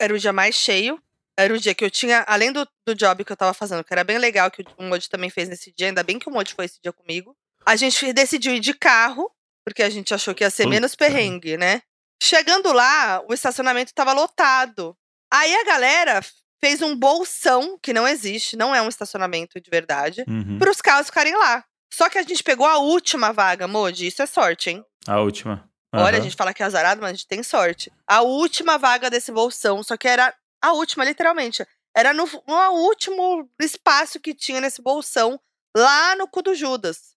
era 0.00 0.14
o 0.14 0.18
dia 0.18 0.32
mais 0.32 0.54
cheio. 0.54 1.02
Era 1.36 1.52
o 1.52 1.58
dia 1.58 1.74
que 1.74 1.84
eu 1.84 1.90
tinha, 1.90 2.24
além 2.28 2.52
do, 2.52 2.68
do 2.86 2.94
job 2.94 3.24
que 3.24 3.32
eu 3.32 3.36
tava 3.36 3.54
fazendo, 3.54 3.82
que 3.82 3.92
era 3.92 4.04
bem 4.04 4.18
legal, 4.18 4.48
que 4.48 4.62
o 4.78 4.84
Modi 4.84 5.08
também 5.08 5.30
fez 5.30 5.48
nesse 5.48 5.72
dia, 5.72 5.88
ainda 5.88 6.04
bem 6.04 6.20
que 6.20 6.28
o 6.28 6.32
Modi 6.32 6.54
foi 6.54 6.66
esse 6.66 6.78
dia 6.80 6.92
comigo. 6.92 7.34
A 7.66 7.74
gente 7.74 8.12
decidiu 8.12 8.54
ir 8.54 8.60
de 8.60 8.74
carro, 8.74 9.28
porque 9.64 9.82
a 9.82 9.90
gente 9.90 10.14
achou 10.14 10.34
que 10.34 10.44
ia 10.44 10.50
ser 10.50 10.68
menos 10.68 10.92
Puta. 10.92 11.06
perrengue, 11.06 11.56
né? 11.56 11.82
Chegando 12.22 12.72
lá, 12.72 13.20
o 13.28 13.34
estacionamento 13.34 13.92
tava 13.92 14.12
lotado. 14.12 14.96
Aí 15.28 15.52
a 15.56 15.64
galera 15.64 16.20
fez 16.60 16.80
um 16.80 16.94
bolsão, 16.94 17.76
que 17.82 17.92
não 17.92 18.06
existe, 18.06 18.56
não 18.56 18.72
é 18.72 18.80
um 18.80 18.88
estacionamento 18.88 19.60
de 19.60 19.68
verdade, 19.68 20.24
Uhum. 20.28 20.56
para 20.56 20.70
os 20.70 20.80
carros 20.80 21.06
ficarem 21.08 21.34
lá. 21.36 21.64
Só 21.92 22.08
que 22.08 22.18
a 22.18 22.22
gente 22.22 22.44
pegou 22.44 22.64
a 22.64 22.78
última 22.78 23.32
vaga, 23.32 23.66
Modi, 23.66 24.06
isso 24.06 24.22
é 24.22 24.26
sorte, 24.26 24.70
hein? 24.70 24.84
A 25.08 25.18
última. 25.20 25.68
Olha, 25.92 26.18
a 26.18 26.20
gente 26.20 26.36
fala 26.36 26.54
que 26.54 26.62
é 26.62 26.66
azarado, 26.66 27.00
mas 27.00 27.10
a 27.10 27.14
gente 27.14 27.26
tem 27.26 27.42
sorte. 27.42 27.92
A 28.06 28.22
última 28.22 28.78
vaga 28.78 29.10
desse 29.10 29.32
bolsão, 29.32 29.82
só 29.82 29.96
que 29.96 30.06
era 30.06 30.32
a 30.62 30.72
última, 30.72 31.04
literalmente. 31.04 31.66
Era 31.94 32.14
no, 32.14 32.24
no 32.46 32.70
último 32.86 33.50
espaço 33.60 34.20
que 34.20 34.32
tinha 34.32 34.60
nesse 34.60 34.80
bolsão, 34.80 35.40
lá 35.76 36.14
no 36.14 36.28
cu 36.28 36.40
do 36.40 36.54
Judas. 36.54 37.11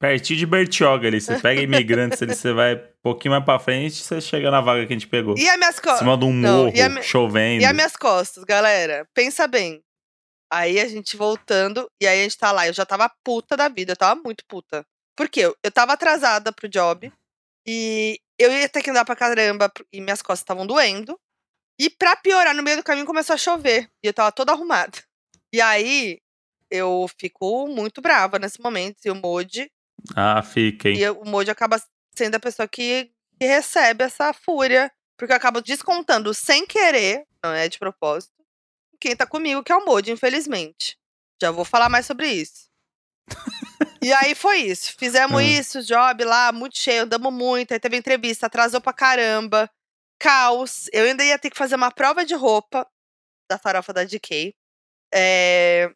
Pertinho 0.00 0.38
de 0.38 0.46
Bertioga 0.46 1.06
ali. 1.06 1.20
Você 1.20 1.38
pega 1.38 1.60
imigrantes 1.60 2.22
ali, 2.22 2.34
você 2.34 2.54
vai 2.54 2.74
um 2.74 3.02
pouquinho 3.02 3.32
mais 3.32 3.44
pra 3.44 3.58
frente, 3.58 3.96
você 3.96 4.18
chega 4.18 4.50
na 4.50 4.62
vaga 4.62 4.86
que 4.86 4.92
a 4.94 4.96
gente 4.96 5.06
pegou. 5.06 5.36
E 5.36 5.46
as 5.46 5.58
minhas 5.58 5.78
Em 5.78 5.82
costas? 5.82 5.98
cima 5.98 6.16
de 6.16 6.24
um 6.24 6.32
Não, 6.32 6.64
morro, 6.64 6.72
e 6.74 7.02
chovendo. 7.02 7.62
E 7.62 7.66
as 7.66 7.74
minhas 7.74 7.96
costas, 7.96 8.42
galera? 8.44 9.06
Pensa 9.12 9.46
bem. 9.46 9.82
Aí 10.50 10.80
a 10.80 10.88
gente 10.88 11.16
voltando, 11.18 11.88
e 12.02 12.06
aí 12.06 12.20
a 12.20 12.22
gente 12.22 12.38
tá 12.38 12.50
lá. 12.50 12.66
Eu 12.66 12.72
já 12.72 12.86
tava 12.86 13.12
puta 13.22 13.56
da 13.58 13.68
vida, 13.68 13.92
eu 13.92 13.96
tava 13.96 14.18
muito 14.24 14.42
puta. 14.48 14.84
Por 15.14 15.28
quê? 15.28 15.40
Eu, 15.40 15.56
eu 15.62 15.70
tava 15.70 15.92
atrasada 15.92 16.50
pro 16.50 16.66
job, 16.68 17.12
e 17.68 18.18
eu 18.38 18.50
ia 18.50 18.68
ter 18.70 18.82
que 18.82 18.90
andar 18.90 19.04
pra 19.04 19.14
caramba, 19.14 19.70
e 19.92 20.00
minhas 20.00 20.22
costas 20.22 20.40
estavam 20.40 20.66
doendo. 20.66 21.16
E 21.78 21.90
pra 21.90 22.16
piorar, 22.16 22.54
no 22.54 22.62
meio 22.62 22.78
do 22.78 22.82
caminho 22.82 23.06
começou 23.06 23.34
a 23.34 23.38
chover, 23.38 23.88
e 24.02 24.08
eu 24.08 24.14
tava 24.14 24.32
toda 24.32 24.52
arrumada. 24.52 24.98
E 25.52 25.60
aí 25.60 26.18
eu 26.70 27.06
fico 27.20 27.68
muito 27.68 28.00
brava 28.00 28.38
nesse 28.38 28.60
momento, 28.62 28.96
e 29.04 29.10
o 29.10 29.14
Modi, 29.14 29.70
Ah, 30.16 30.42
fiquem. 30.42 30.96
e 30.96 31.02
eu- 31.02 31.20
o 31.20 31.28
Modi 31.28 31.50
acaba 31.50 31.82
sendo 32.16 32.34
a 32.36 32.40
pessoa 32.40 32.66
que, 32.68 33.10
que 33.38 33.46
recebe 33.46 34.04
essa 34.04 34.32
fúria. 34.32 34.90
Porque 35.18 35.32
eu 35.32 35.36
acabo 35.36 35.60
descontando 35.60 36.32
sem 36.32 36.66
querer, 36.66 37.26
não 37.44 37.52
é 37.52 37.68
de 37.68 37.78
propósito, 37.78 38.32
quem 38.98 39.14
tá 39.14 39.26
comigo, 39.26 39.62
que 39.62 39.70
é 39.70 39.76
o 39.76 39.84
Modi, 39.84 40.10
infelizmente. 40.10 40.96
Já 41.42 41.50
vou 41.50 41.64
falar 41.64 41.88
mais 41.90 42.06
sobre 42.06 42.26
isso. 42.28 42.68
e 44.02 44.12
aí 44.14 44.34
foi 44.34 44.58
isso. 44.58 44.94
Fizemos 44.98 45.36
Hum. 45.42 45.44
isso, 45.44 45.82
job 45.82 46.24
lá, 46.24 46.52
muito 46.52 46.78
cheio, 46.78 47.02
andamos 47.02 47.32
muito. 47.32 47.72
Aí 47.72 47.78
teve 47.80 47.96
entrevista, 47.96 48.46
atrasou 48.46 48.80
pra 48.80 48.92
caramba. 48.94 49.70
Caos. 50.18 50.88
Eu 50.92 51.04
ainda 51.04 51.24
ia 51.24 51.38
ter 51.38 51.50
que 51.50 51.56
fazer 51.58 51.74
uma 51.76 51.90
prova 51.90 52.24
de 52.24 52.34
roupa 52.34 52.86
da 53.50 53.58
farofa 53.58 53.92
da 53.92 54.04
DK. 54.04 54.54
É, 55.12 55.90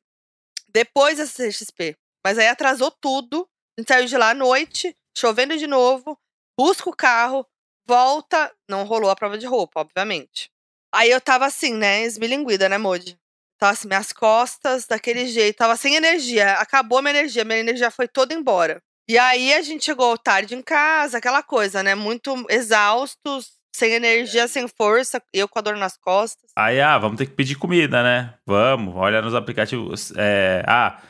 Depois 0.69 1.19
da 1.19 1.27
CXP. 1.27 1.97
Mas 2.25 2.37
aí 2.39 2.49
atrasou 2.49 2.91
tudo. 2.91 3.49
A 3.77 3.81
gente 3.81 3.89
saiu 3.89 4.07
de 4.07 4.17
lá 4.17 4.31
à 4.31 4.35
noite, 4.35 4.97
chovendo 5.17 5.57
de 5.57 5.67
novo, 5.67 6.19
busca 6.59 6.89
o 6.89 6.95
carro, 6.97 7.47
volta. 7.87 8.53
Não 8.69 8.85
rolou 8.85 9.11
a 9.11 9.17
prova 9.17 9.37
de 9.37 9.47
roupa, 9.47 9.81
obviamente. 9.81 10.51
Aí 10.95 11.11
eu 11.11 11.21
tava 11.21 11.47
assim, 11.47 11.75
né, 11.75 12.03
esmilinguida, 12.03 12.69
né, 12.69 12.79
Modi? 12.79 13.19
Tava 13.59 13.73
assim, 13.73 13.89
minhas 13.89 14.13
costas, 14.13 14.87
daquele 14.87 15.27
jeito, 15.27 15.57
tava 15.57 15.77
sem 15.77 15.97
energia. 15.97 16.53
Acabou 16.55 16.99
a 16.99 17.03
minha 17.03 17.19
energia, 17.19 17.45
minha 17.45 17.59
energia 17.59 17.91
foi 17.91 18.07
toda 18.07 18.33
embora. 18.33 18.81
E 19.09 19.19
aí 19.19 19.53
a 19.53 19.61
gente 19.61 19.85
chegou 19.85 20.17
tarde 20.17 20.55
em 20.55 20.63
casa, 20.63 21.19
aquela 21.19 21.43
coisa, 21.43 21.83
né? 21.83 21.95
Muito 21.95 22.47
exaustos, 22.49 23.53
sem 23.75 23.93
energia, 23.93 24.47
sem 24.47 24.69
força, 24.69 25.21
eu 25.33 25.49
com 25.49 25.59
a 25.59 25.63
dor 25.63 25.77
nas 25.77 25.97
costas. 25.97 26.49
Aí, 26.57 26.81
ah, 26.81 26.97
vamos 26.97 27.19
ter 27.19 27.27
que 27.27 27.33
pedir 27.33 27.57
comida, 27.57 28.03
né? 28.03 28.35
Vamos, 28.47 28.95
olha 28.95 29.21
nos 29.21 29.35
aplicativos. 29.35 30.13
É, 30.17 30.63
ah, 30.67 31.03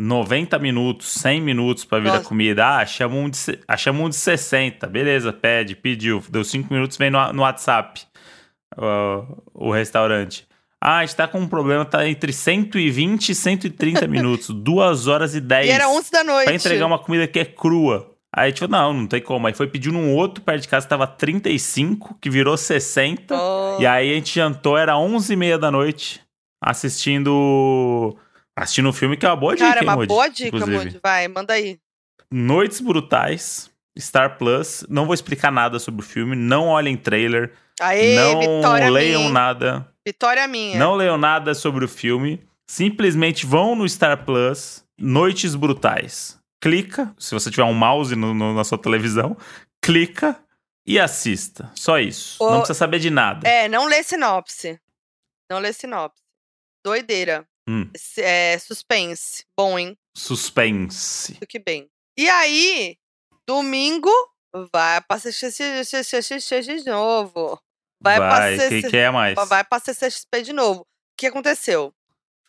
90 0.00 0.60
minutos, 0.60 1.12
100 1.14 1.40
minutos 1.40 1.84
pra 1.84 1.98
vir 1.98 2.10
a 2.10 2.14
Nossa. 2.14 2.28
comida. 2.28 2.78
Ah, 2.78 2.86
chama 2.86 3.16
um, 3.16 3.28
de, 3.28 3.38
ah, 3.66 3.76
chama 3.76 4.04
um 4.04 4.08
de 4.08 4.14
60. 4.14 4.86
Beleza, 4.86 5.32
pede, 5.32 5.74
pediu. 5.74 6.22
Deu 6.30 6.44
5 6.44 6.72
minutos, 6.72 6.96
vem 6.96 7.10
no, 7.10 7.32
no 7.32 7.42
WhatsApp 7.42 8.02
ó, 8.76 9.24
o 9.52 9.72
restaurante. 9.72 10.46
Ah, 10.80 10.98
a 10.98 11.00
gente 11.04 11.16
tá 11.16 11.26
com 11.26 11.40
um 11.40 11.48
problema, 11.48 11.84
tá 11.84 12.08
entre 12.08 12.32
120 12.32 13.30
e 13.30 13.34
130 13.34 14.06
minutos. 14.06 14.50
2 14.50 15.08
horas 15.08 15.34
e 15.34 15.40
10. 15.40 15.66
E 15.66 15.70
era 15.70 15.88
11 15.88 16.12
da 16.12 16.22
noite. 16.22 16.44
Pra 16.44 16.54
entregar 16.54 16.86
uma 16.86 17.00
comida 17.00 17.26
que 17.26 17.40
é 17.40 17.44
crua. 17.44 18.14
Aí, 18.32 18.52
tipo, 18.52 18.68
não, 18.68 18.92
não 18.92 19.06
tem 19.08 19.20
como. 19.20 19.48
Aí 19.48 19.52
foi 19.52 19.66
pedir 19.66 19.90
num 19.90 20.14
outro 20.14 20.44
perto 20.44 20.62
de 20.62 20.68
casa, 20.68 20.86
tava 20.86 21.08
35, 21.08 22.16
que 22.20 22.30
virou 22.30 22.56
60. 22.56 23.34
Oh. 23.34 23.80
E 23.80 23.86
aí 23.86 24.12
a 24.12 24.14
gente 24.14 24.32
jantou, 24.32 24.78
era 24.78 24.96
11 24.96 25.32
e 25.32 25.36
meia 25.36 25.58
da 25.58 25.72
noite, 25.72 26.20
assistindo 26.62 28.16
assistindo 28.62 28.88
um 28.88 28.92
filme 28.92 29.16
que 29.16 29.24
é 29.26 29.28
uma 29.28 29.36
boa 29.36 29.54
dica, 29.54 29.68
Cara, 29.68 29.80
hein, 29.80 29.86
uma 29.86 29.94
Moody? 29.96 30.08
boa 30.08 30.28
dica, 30.28 30.48
Inclusive. 30.56 30.76
Moody. 30.76 31.00
Vai, 31.02 31.28
manda 31.28 31.52
aí. 31.54 31.78
Noites 32.30 32.80
Brutais, 32.80 33.70
Star 33.98 34.36
Plus. 34.38 34.84
Não 34.88 35.04
vou 35.06 35.14
explicar 35.14 35.50
nada 35.50 35.78
sobre 35.78 36.02
o 36.02 36.04
filme, 36.06 36.36
não 36.36 36.66
olhem 36.68 36.96
trailer, 36.96 37.52
Aê, 37.80 38.16
não 38.16 38.40
vitória 38.40 38.90
leiam 38.90 39.20
minha. 39.22 39.32
nada. 39.32 39.92
Vitória 40.06 40.46
minha. 40.48 40.78
Não 40.78 40.94
leiam 40.94 41.16
nada 41.18 41.54
sobre 41.54 41.84
o 41.84 41.88
filme. 41.88 42.42
Simplesmente 42.70 43.46
vão 43.46 43.74
no 43.74 43.88
Star 43.88 44.24
Plus, 44.24 44.84
Noites 44.98 45.54
Brutais. 45.54 46.38
Clica, 46.60 47.14
se 47.18 47.32
você 47.34 47.50
tiver 47.50 47.64
um 47.64 47.72
mouse 47.72 48.14
no- 48.14 48.34
no- 48.34 48.52
na 48.54 48.64
sua 48.64 48.76
televisão, 48.78 49.36
clica 49.82 50.38
e 50.86 50.98
assista. 50.98 51.70
Só 51.74 51.98
isso. 51.98 52.42
Ô, 52.42 52.50
Não 52.50 52.58
precisa 52.58 52.78
saber 52.78 52.98
de 52.98 53.08
nada. 53.10 53.48
É, 53.48 53.68
não 53.68 53.86
lê 53.86 54.02
sinopse. 54.02 54.78
Não 55.50 55.60
lê 55.60 55.72
sinopse. 55.72 56.20
Doideira. 56.84 57.46
Hum, 57.68 57.90
É, 58.16 58.58
suspense. 58.58 59.44
Bom, 59.56 59.78
hein? 59.78 59.96
suspense. 60.16 61.34
Do 61.34 61.46
que 61.46 61.58
bem. 61.58 61.88
E 62.16 62.28
aí, 62.28 62.96
domingo, 63.46 64.10
vai 64.72 65.00
pra 65.02 65.18
CCXP 65.18 66.62
de 66.82 66.84
novo. 66.90 67.60
Vai, 68.00 68.18
Vai, 68.18 68.56
pra 68.56 68.68
quem 68.68 68.80
CC 68.80 68.90
quer 68.90 69.12
mais? 69.12 69.34
vai 69.48 69.64
pra 69.64 69.78
CCXP 69.80 70.42
de 70.42 70.52
novo. 70.52 70.80
O 70.82 70.86
que 71.16 71.26
aconteceu? 71.26 71.92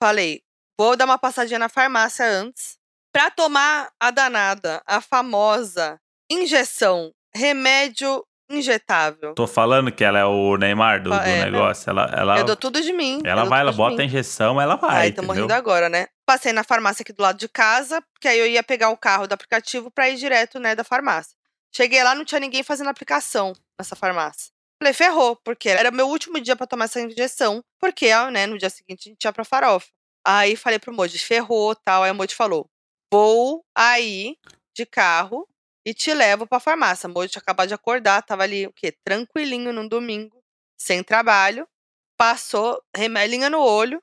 Falei, 0.01 0.41
vou 0.79 0.95
dar 0.95 1.05
uma 1.05 1.17
passadinha 1.17 1.60
na 1.60 1.69
farmácia 1.69 2.25
antes 2.25 2.77
pra 3.12 3.29
tomar 3.32 3.91
a 3.99 4.12
danada, 4.12 4.82
a 4.86 5.01
famosa 5.01 5.99
injeção, 6.32 7.12
remédio 7.36 8.23
injetável. 8.49 9.33
Tô 9.35 9.45
falando 9.47 9.91
que 9.91 10.03
ela 10.03 10.19
é 10.19 10.25
o 10.25 10.57
Neymar 10.57 11.01
do, 11.01 11.13
É, 11.13 11.38
não. 11.45 11.51
negócio. 11.51 11.89
Ela, 11.89 12.05
ela, 12.15 12.39
Eu 12.39 12.45
dou 12.45 12.55
tudo 12.55 12.81
de 12.81 12.91
mim. 12.91 13.21
ela 13.23 13.43
vai, 13.45 13.62
ela 13.62 13.71
bota 13.71 14.01
a 14.01 14.05
injeção, 14.05 14.59
ela 14.59 14.75
vai. 14.75 14.89
Ai, 14.95 15.12
tô 15.12 15.21
entendeu? 15.21 15.27
morrendo 15.27 15.51
agora, 15.53 15.89
né? 15.89 16.07
Passei 16.25 16.51
na 16.53 16.63
farmácia 16.63 17.03
aqui 17.03 17.13
do 17.13 17.21
lado 17.21 17.38
de 17.38 17.47
casa, 17.47 18.01
porque 18.13 18.27
aí 18.27 18.39
eu 18.39 18.47
ia 18.47 18.63
pegar 18.63 18.89
o 18.89 18.97
carro 18.97 19.27
do 19.27 19.33
aplicativo 19.33 19.89
pra 19.91 20.09
ir 20.09 20.15
direto, 20.15 20.59
né, 20.59 20.75
da 20.75 20.83
farmácia. 20.83 21.35
Cheguei 21.75 22.03
lá, 22.03 22.15
não 22.15 22.25
tinha 22.25 22.39
ninguém 22.39 22.63
fazendo 22.63 22.89
aplicação 22.89 23.53
nessa 23.79 23.95
farmácia. 23.95 24.51
Falei, 24.81 24.93
ferrou, 24.93 25.35
porque 25.43 25.69
era 25.69 25.91
meu 25.91 26.07
último 26.07 26.39
dia 26.39 26.55
pra 26.55 26.65
tomar 26.65 26.85
essa 26.85 27.01
injeção, 27.01 27.62
porque, 27.79 28.09
né, 28.31 28.45
no 28.47 28.57
dia 28.57 28.69
seguinte 28.69 29.09
a 29.09 29.12
gente 29.12 29.23
ia 29.23 29.33
pra 29.33 29.43
farofa. 29.43 29.88
Aí 30.25 30.55
falei 30.55 30.79
pro 30.79 30.93
Moji, 30.93 31.17
ferrou, 31.19 31.75
tal. 31.75 32.03
Aí 32.03 32.12
o 32.12 32.15
Moji 32.15 32.33
falou, 32.35 32.65
vou 33.12 33.63
aí 33.75 34.35
de 34.75 34.85
carro 34.85 35.47
e 35.89 35.93
te 35.93 36.13
levo 36.13 36.45
pra 36.45 36.60
farmácia. 36.60 37.10
O 37.10 37.12
Moji 37.12 37.30
tinha 37.30 37.41
acabado 37.41 37.67
de 37.67 37.73
acordar, 37.73 38.21
tava 38.21 38.43
ali, 38.43 38.67
o 38.67 38.71
quê? 38.71 38.91
Tranquilinho 39.04 39.73
num 39.73 39.88
domingo, 39.88 40.39
sem 40.78 41.04
trabalho. 41.04 41.67
Passou, 42.15 42.80
remelinha 42.95 43.49
no 43.49 43.60
olho, 43.60 44.02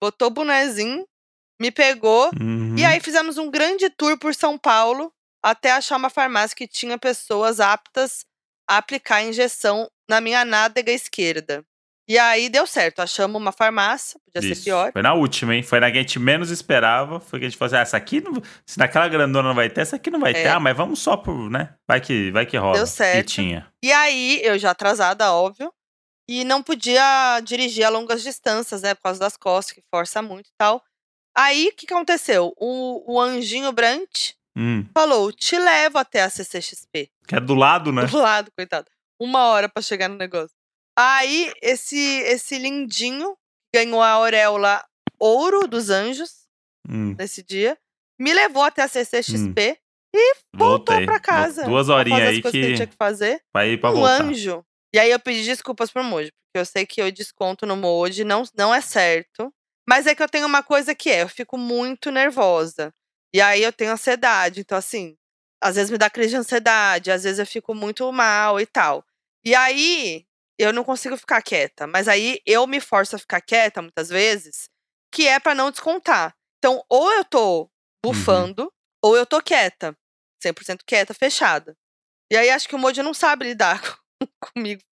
botou 0.00 0.28
o 0.28 0.30
bonezinho, 0.30 1.04
me 1.60 1.72
pegou. 1.72 2.30
Uhum. 2.40 2.76
E 2.78 2.84
aí 2.84 3.00
fizemos 3.00 3.38
um 3.38 3.50
grande 3.50 3.90
tour 3.90 4.16
por 4.18 4.34
São 4.34 4.56
Paulo 4.56 5.12
até 5.42 5.72
achar 5.72 5.96
uma 5.96 6.10
farmácia 6.10 6.56
que 6.56 6.68
tinha 6.68 6.96
pessoas 6.96 7.58
aptas 7.58 8.24
a 8.68 8.76
aplicar 8.76 9.16
a 9.16 9.24
injeção 9.24 9.90
na 10.08 10.20
minha 10.20 10.44
nádega 10.44 10.92
esquerda. 10.92 11.64
E 12.08 12.18
aí 12.18 12.48
deu 12.48 12.66
certo, 12.66 13.00
achamos 13.00 13.40
uma 13.40 13.50
farmácia, 13.50 14.20
podia 14.24 14.40
ser 14.40 14.52
Isso. 14.52 14.64
pior. 14.64 14.92
Foi 14.92 15.02
na 15.02 15.14
última, 15.14 15.56
hein? 15.56 15.62
Foi 15.62 15.80
na 15.80 15.90
que 15.90 15.98
a 15.98 16.00
gente 16.00 16.20
menos 16.20 16.50
esperava. 16.50 17.18
Foi 17.18 17.40
que 17.40 17.46
a 17.46 17.48
gente 17.48 17.58
falou 17.58 17.66
assim: 17.66 17.76
ah, 17.76 17.80
essa 17.80 17.96
aqui, 17.96 18.20
não... 18.20 18.40
se 18.64 18.78
naquela 18.78 19.08
grandona 19.08 19.48
não 19.48 19.54
vai 19.56 19.68
ter, 19.68 19.80
essa 19.80 19.96
aqui 19.96 20.10
não 20.10 20.20
vai 20.20 20.32
ter. 20.32 20.40
É. 20.40 20.48
Ah, 20.50 20.60
mas 20.60 20.76
vamos 20.76 21.00
só 21.00 21.16
por, 21.16 21.50
né? 21.50 21.74
Vai 21.86 22.00
que, 22.00 22.30
vai 22.30 22.46
que 22.46 22.56
rola. 22.56 22.74
Deu 22.76 22.84
E 22.84 22.88
certo. 22.88 23.28
tinha. 23.28 23.66
E 23.82 23.90
aí, 23.92 24.40
eu 24.44 24.56
já 24.56 24.70
atrasada, 24.70 25.32
óbvio, 25.32 25.72
e 26.28 26.44
não 26.44 26.62
podia 26.62 27.40
dirigir 27.40 27.84
a 27.84 27.88
longas 27.88 28.22
distâncias, 28.22 28.82
né, 28.82 28.94
por 28.94 29.02
causa 29.02 29.18
das 29.20 29.36
costas, 29.36 29.74
que 29.74 29.82
força 29.90 30.22
muito 30.22 30.46
e 30.46 30.52
tal. 30.56 30.82
Aí, 31.36 31.68
o 31.68 31.76
que 31.76 31.92
aconteceu? 31.92 32.54
O, 32.56 33.14
o 33.14 33.20
anjinho 33.20 33.70
Brant 33.72 34.32
Hum, 34.56 34.86
falou, 34.94 35.30
te 35.30 35.58
levo 35.58 35.98
até 35.98 36.22
a 36.22 36.30
CCXP. 36.30 37.10
que 37.28 37.36
é 37.36 37.40
do 37.40 37.54
lado, 37.54 37.92
né? 37.92 38.06
do 38.06 38.16
lado, 38.16 38.50
coitado. 38.56 38.86
Uma 39.20 39.48
hora 39.48 39.68
pra 39.68 39.82
chegar 39.82 40.08
no 40.08 40.16
negócio. 40.16 40.55
Aí, 40.98 41.52
esse, 41.60 41.98
esse 42.22 42.58
lindinho 42.58 43.36
ganhou 43.74 44.00
a 44.02 44.10
auréola 44.10 44.84
ouro 45.18 45.66
dos 45.68 45.90
anjos 45.90 46.46
Hum, 46.88 47.16
nesse 47.18 47.42
dia. 47.42 47.76
Me 48.18 48.32
levou 48.32 48.62
até 48.62 48.82
a 48.82 48.88
CCXP 48.88 49.76
voltou 50.54 50.94
voltei. 50.94 51.06
pra 51.06 51.20
casa. 51.20 51.64
Duas 51.64 51.88
horinhas 51.88 52.28
aí 52.28 52.42
que... 52.42 52.50
que 52.50 52.74
tinha 52.74 52.86
que 52.86 52.96
fazer. 52.96 53.42
vai 53.52 53.70
ir 53.70 53.80
pra 53.80 53.90
um 53.90 53.94
voltar. 53.94 54.22
anjo. 54.22 54.64
E 54.94 54.98
aí 54.98 55.10
eu 55.10 55.20
pedi 55.20 55.44
desculpas 55.44 55.90
pro 55.90 56.02
Moji, 56.02 56.30
porque 56.32 56.60
eu 56.60 56.64
sei 56.64 56.86
que 56.86 57.02
eu 57.02 57.10
desconto 57.12 57.66
no 57.66 57.76
Moji, 57.76 58.24
não, 58.24 58.44
não 58.56 58.74
é 58.74 58.80
certo. 58.80 59.52
Mas 59.88 60.06
é 60.06 60.14
que 60.14 60.22
eu 60.22 60.28
tenho 60.28 60.46
uma 60.46 60.62
coisa 60.62 60.94
que 60.94 61.10
é, 61.10 61.22
eu 61.22 61.28
fico 61.28 61.58
muito 61.58 62.10
nervosa. 62.10 62.92
E 63.34 63.40
aí 63.40 63.62
eu 63.62 63.72
tenho 63.72 63.92
ansiedade. 63.92 64.60
Então, 64.60 64.78
assim, 64.78 65.16
às 65.62 65.76
vezes 65.76 65.90
me 65.90 65.98
dá 65.98 66.08
crise 66.08 66.30
de 66.30 66.36
ansiedade, 66.36 67.10
às 67.10 67.24
vezes 67.24 67.38
eu 67.38 67.46
fico 67.46 67.74
muito 67.74 68.10
mal 68.12 68.58
e 68.60 68.66
tal. 68.66 69.04
E 69.44 69.54
aí 69.54 70.24
eu 70.58 70.72
não 70.72 70.84
consigo 70.84 71.16
ficar 71.16 71.42
quieta. 71.42 71.86
Mas 71.86 72.08
aí 72.08 72.40
eu 72.46 72.66
me 72.66 72.80
forço 72.80 73.16
a 73.16 73.18
ficar 73.18 73.40
quieta 73.40 73.82
muitas 73.82 74.08
vezes, 74.08 74.68
que 75.12 75.26
é 75.26 75.38
pra 75.38 75.54
não 75.54 75.70
descontar. 75.70 76.34
Então, 76.58 76.82
ou 76.88 77.12
eu 77.12 77.24
tô 77.24 77.70
bufando, 78.04 78.72
ou 79.02 79.16
eu 79.16 79.26
tô 79.26 79.42
quieta. 79.42 79.96
100% 80.42 80.84
quieta, 80.86 81.14
fechada. 81.14 81.76
E 82.30 82.36
aí 82.36 82.50
acho 82.50 82.68
que 82.68 82.74
o 82.74 82.78
Moji 82.78 83.02
não 83.02 83.14
sabe 83.14 83.44
lidar 83.46 83.80
com- 83.80 83.96
comigo 84.52 84.82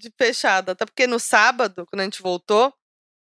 de 0.00 0.10
fechada. 0.16 0.72
Até 0.72 0.84
porque 0.86 1.06
no 1.06 1.18
sábado, 1.18 1.86
quando 1.86 2.00
a 2.00 2.04
gente 2.04 2.22
voltou, 2.22 2.72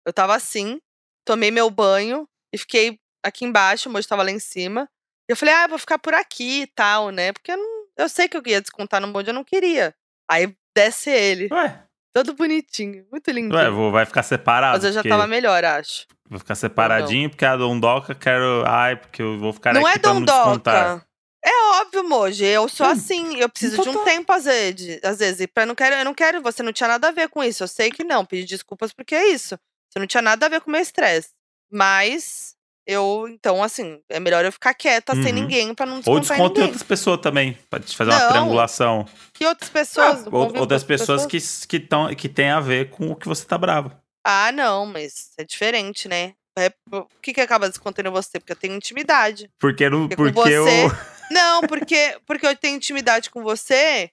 eu 0.06 0.14
tava 0.14 0.36
assim, 0.36 0.80
tomei 1.26 1.52
meu 1.52 1.70
banho 1.70 2.28
e 2.54 2.58
fiquei 2.58 3.00
aqui 3.24 3.46
embaixo, 3.46 3.90
o 3.90 3.92
Moji 3.92 4.08
tava 4.08 4.24
lá 4.24 4.32
em 4.32 4.40
cima. 4.40 4.90
E 5.30 5.34
eu 5.34 5.38
falei, 5.38 5.54
ah, 5.54 5.64
eu 5.66 5.70
vou 5.70 5.80
ficar 5.80 6.00
por 6.00 6.14
aqui 6.14 6.62
e 6.64 6.68
tal, 6.68 7.10
né? 7.10 7.34
Porque 7.34 7.52
eu, 7.52 7.58
não, 7.58 7.88
eu 7.98 8.10
sei 8.10 8.30
que 8.30 8.38
eu 8.38 8.44
ia 8.46 8.62
descontar 8.62 9.02
no 9.02 9.08
Moji, 9.08 9.30
eu 9.30 9.34
não 9.34 9.44
queria. 9.44 9.96
Aí 10.30 10.54
desce 10.76 11.10
ele, 11.10 11.48
Ué, 11.52 11.84
todo 12.14 12.34
bonitinho, 12.34 13.06
muito 13.12 13.32
lindo. 13.32 13.56
ué, 13.56 13.70
vou, 13.70 13.92
vai 13.92 14.06
ficar 14.06 14.24
separado. 14.24 14.78
Mas 14.78 14.84
eu 14.84 14.92
já 14.92 15.00
porque- 15.02 15.10
tava 15.10 15.26
melhor, 15.28 15.64
acho. 15.66 16.06
Vou 16.30 16.38
ficar 16.40 16.56
separadinho, 16.56 17.30
porque 17.30 17.46
a 17.46 17.56
Dondoca 17.56 18.14
quero. 18.14 18.64
Ai, 18.68 18.98
porque 18.98 19.22
eu 19.22 19.40
vou 19.40 19.54
ficar 19.54 19.74
não 19.74 19.88
é 19.88 19.98
pra 19.98 20.12
dondoca. 20.12 21.06
É 21.46 21.80
óbvio, 21.80 22.04
Moji. 22.04 22.44
Eu 22.44 22.68
sou 22.68 22.86
Hum, 22.86 22.90
assim. 22.90 23.38
Eu 23.38 23.48
preciso 23.48 23.80
então 23.80 23.94
de 23.94 23.98
um 23.98 24.04
tá. 24.04 24.12
tempo, 24.12 24.34
às 24.34 24.44
vezes. 24.44 25.00
Às 25.02 25.20
vezes. 25.20 25.48
Pra 25.48 25.66
não 25.66 25.74
quero, 25.74 25.96
eu 25.96 26.04
não 26.04 26.14
quero. 26.14 26.42
Você 26.42 26.62
não 26.62 26.74
tinha 26.74 26.90
nada 26.90 27.08
a 27.08 27.12
ver 27.12 27.30
com 27.30 27.42
isso. 27.42 27.64
Eu 27.64 27.68
sei 27.70 27.90
que 27.90 28.04
não. 28.04 28.26
Pedi 28.26 28.44
desculpas 28.46 28.92
porque 28.92 29.16
é 29.16 29.30
isso. 29.30 29.58
Você 29.90 29.98
não 30.00 30.06
tinha 30.08 30.22
nada 30.22 30.46
a 30.46 30.50
ver 30.50 30.60
com 30.60 30.70
o 30.70 30.74
meu 30.74 30.82
estresse. 30.82 31.30
Mas 31.72 32.57
eu, 32.88 33.28
então, 33.30 33.62
assim, 33.62 34.02
é 34.10 34.20
melhor 34.20 34.46
eu 34.46 34.52
ficar 34.52 34.74
quieta 34.74 35.14
sem 35.14 35.26
Uhum. 35.26 35.34
ninguém 35.34 35.74
pra 35.76 35.86
não 35.86 35.96
Ou 35.96 36.00
descontar 36.00 36.20
em 36.20 36.22
desconto 36.22 36.46
em 36.46 36.48
ninguém. 36.54 36.64
outras 36.64 36.84
pessoas 36.84 37.20
também, 37.22 37.58
pra 37.70 37.80
te 37.80 37.96
fazer 37.98 38.12
uma 38.12 38.20
Não. 38.20 38.30
triangulação. 38.30 39.06
Que 39.34 39.46
outras 39.46 39.70
pessoas? 39.70 40.26
Ah, 40.26 40.30
Vão 40.30 40.42
ou- 40.42 40.50
vir 40.52 40.60
outras 40.60 40.84
pessoas 40.84 41.26
que, 41.26 41.38
que, 41.68 41.80
tão, 41.80 42.16
que 42.16 42.30
tem 42.30 42.50
a 42.50 42.60
ver 42.62 42.90
com 42.90 43.12
o 43.12 43.16
que 43.16 43.28
você 43.28 43.46
tá 43.46 43.58
bravo. 43.58 43.92
Ah, 44.26 44.52
não, 44.52 44.86
mas 44.86 45.32
é 45.38 45.44
diferente, 45.44 46.08
né? 46.08 46.34
É, 46.58 46.72
o 46.92 47.06
que 47.22 47.34
que 47.34 47.42
acaba 47.42 47.70
descontando 47.70 48.10
você? 48.12 48.40
Porque 48.40 48.52
eu 48.54 48.56
tenho 48.56 48.74
intimidade. 48.74 49.50
Porque, 49.60 49.88
não, 49.90 50.08
Porque 50.08 50.34
porque 50.34 50.50
eu. 50.54 50.64
você- 50.66 50.88
Não, 51.32 51.62
porque, 51.64 52.18
porque 52.26 52.48
eu 52.48 52.56
tenho 52.56 52.78
intimidade 52.78 53.30
com 53.30 53.44
você 53.44 54.10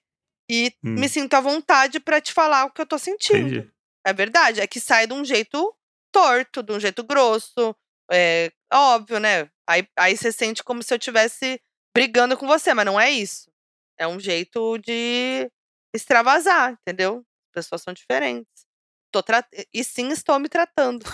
e 0.51 0.71
Hum. 0.83 0.95
me 0.99 1.07
sinto 1.09 1.33
à 1.33 1.39
vontade 1.39 1.97
pra 1.99 2.19
te 2.19 2.33
falar 2.33 2.65
o 2.65 2.71
que 2.71 2.81
eu 2.81 2.85
tô 2.85 2.99
sentindo. 2.99 3.39
Entendi. 3.47 3.71
É 4.05 4.11
verdade. 4.13 4.59
É 4.61 4.67
que 4.67 4.79
sai 4.81 5.07
de 5.07 5.13
um 5.13 5.23
jeito 5.25 5.73
torto, 6.11 6.61
de 6.61 6.71
um 6.73 6.79
jeito 6.79 7.03
grosso. 7.03 7.73
É 8.11 8.51
óbvio, 8.73 9.19
né? 9.19 9.49
Aí, 9.67 9.87
aí 9.97 10.15
você 10.15 10.31
sente 10.31 10.63
como 10.63 10.83
se 10.83 10.93
eu 10.93 10.97
estivesse 10.97 11.59
brigando 11.95 12.37
com 12.37 12.45
você, 12.45 12.73
mas 12.73 12.85
não 12.85 12.99
é 12.99 13.09
isso. 13.09 13.49
É 13.97 14.07
um 14.07 14.19
jeito 14.19 14.77
de 14.79 15.49
extravasar, 15.95 16.77
entendeu? 16.81 17.23
As 17.47 17.63
pessoas 17.63 17.81
são 17.81 17.93
diferentes. 17.93 18.65
Tô. 19.11 19.23
E 19.73 19.81
sim, 19.81 20.09
estou 20.09 20.37
me 20.39 20.49
tratando. 20.49 21.05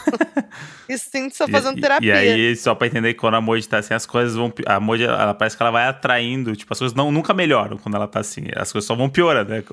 e 0.90 0.98
sim, 0.98 1.28
estou 1.28 1.48
fazendo 1.48 1.78
e- 1.78 1.82
terapia. 1.82 2.26
E, 2.26 2.32
aí, 2.32 2.56
só 2.56 2.74
pra 2.74 2.88
entender 2.88 3.14
que 3.14 3.20
quando 3.20 3.36
a 3.36 3.42
Moji 3.42 3.68
tá 3.70 3.78
assim, 3.78 3.94
as 3.94 4.08
coisas 4.08 4.36
vão. 4.36 4.52
A 4.66 4.80
Moji, 4.80 5.04
ela 5.04 5.36
parece 5.36 5.56
que 5.56 5.62
ela 5.62 5.72
vai 5.72 5.86
atraindo. 5.86 6.56
Tipo, 6.56 6.74
as 6.74 6.80
coisas 6.80 6.96
não, 6.96 7.12
nunca 7.12 7.32
melhoram 7.32 7.78
quando 7.78 7.96
ela 7.96 8.08
tá 8.08 8.20
assim. 8.20 8.46
As 8.56 8.72
coisas 8.72 8.88
só 8.88 8.96
vão 8.96 9.08
piorando. 9.08 9.52
né? 9.52 9.64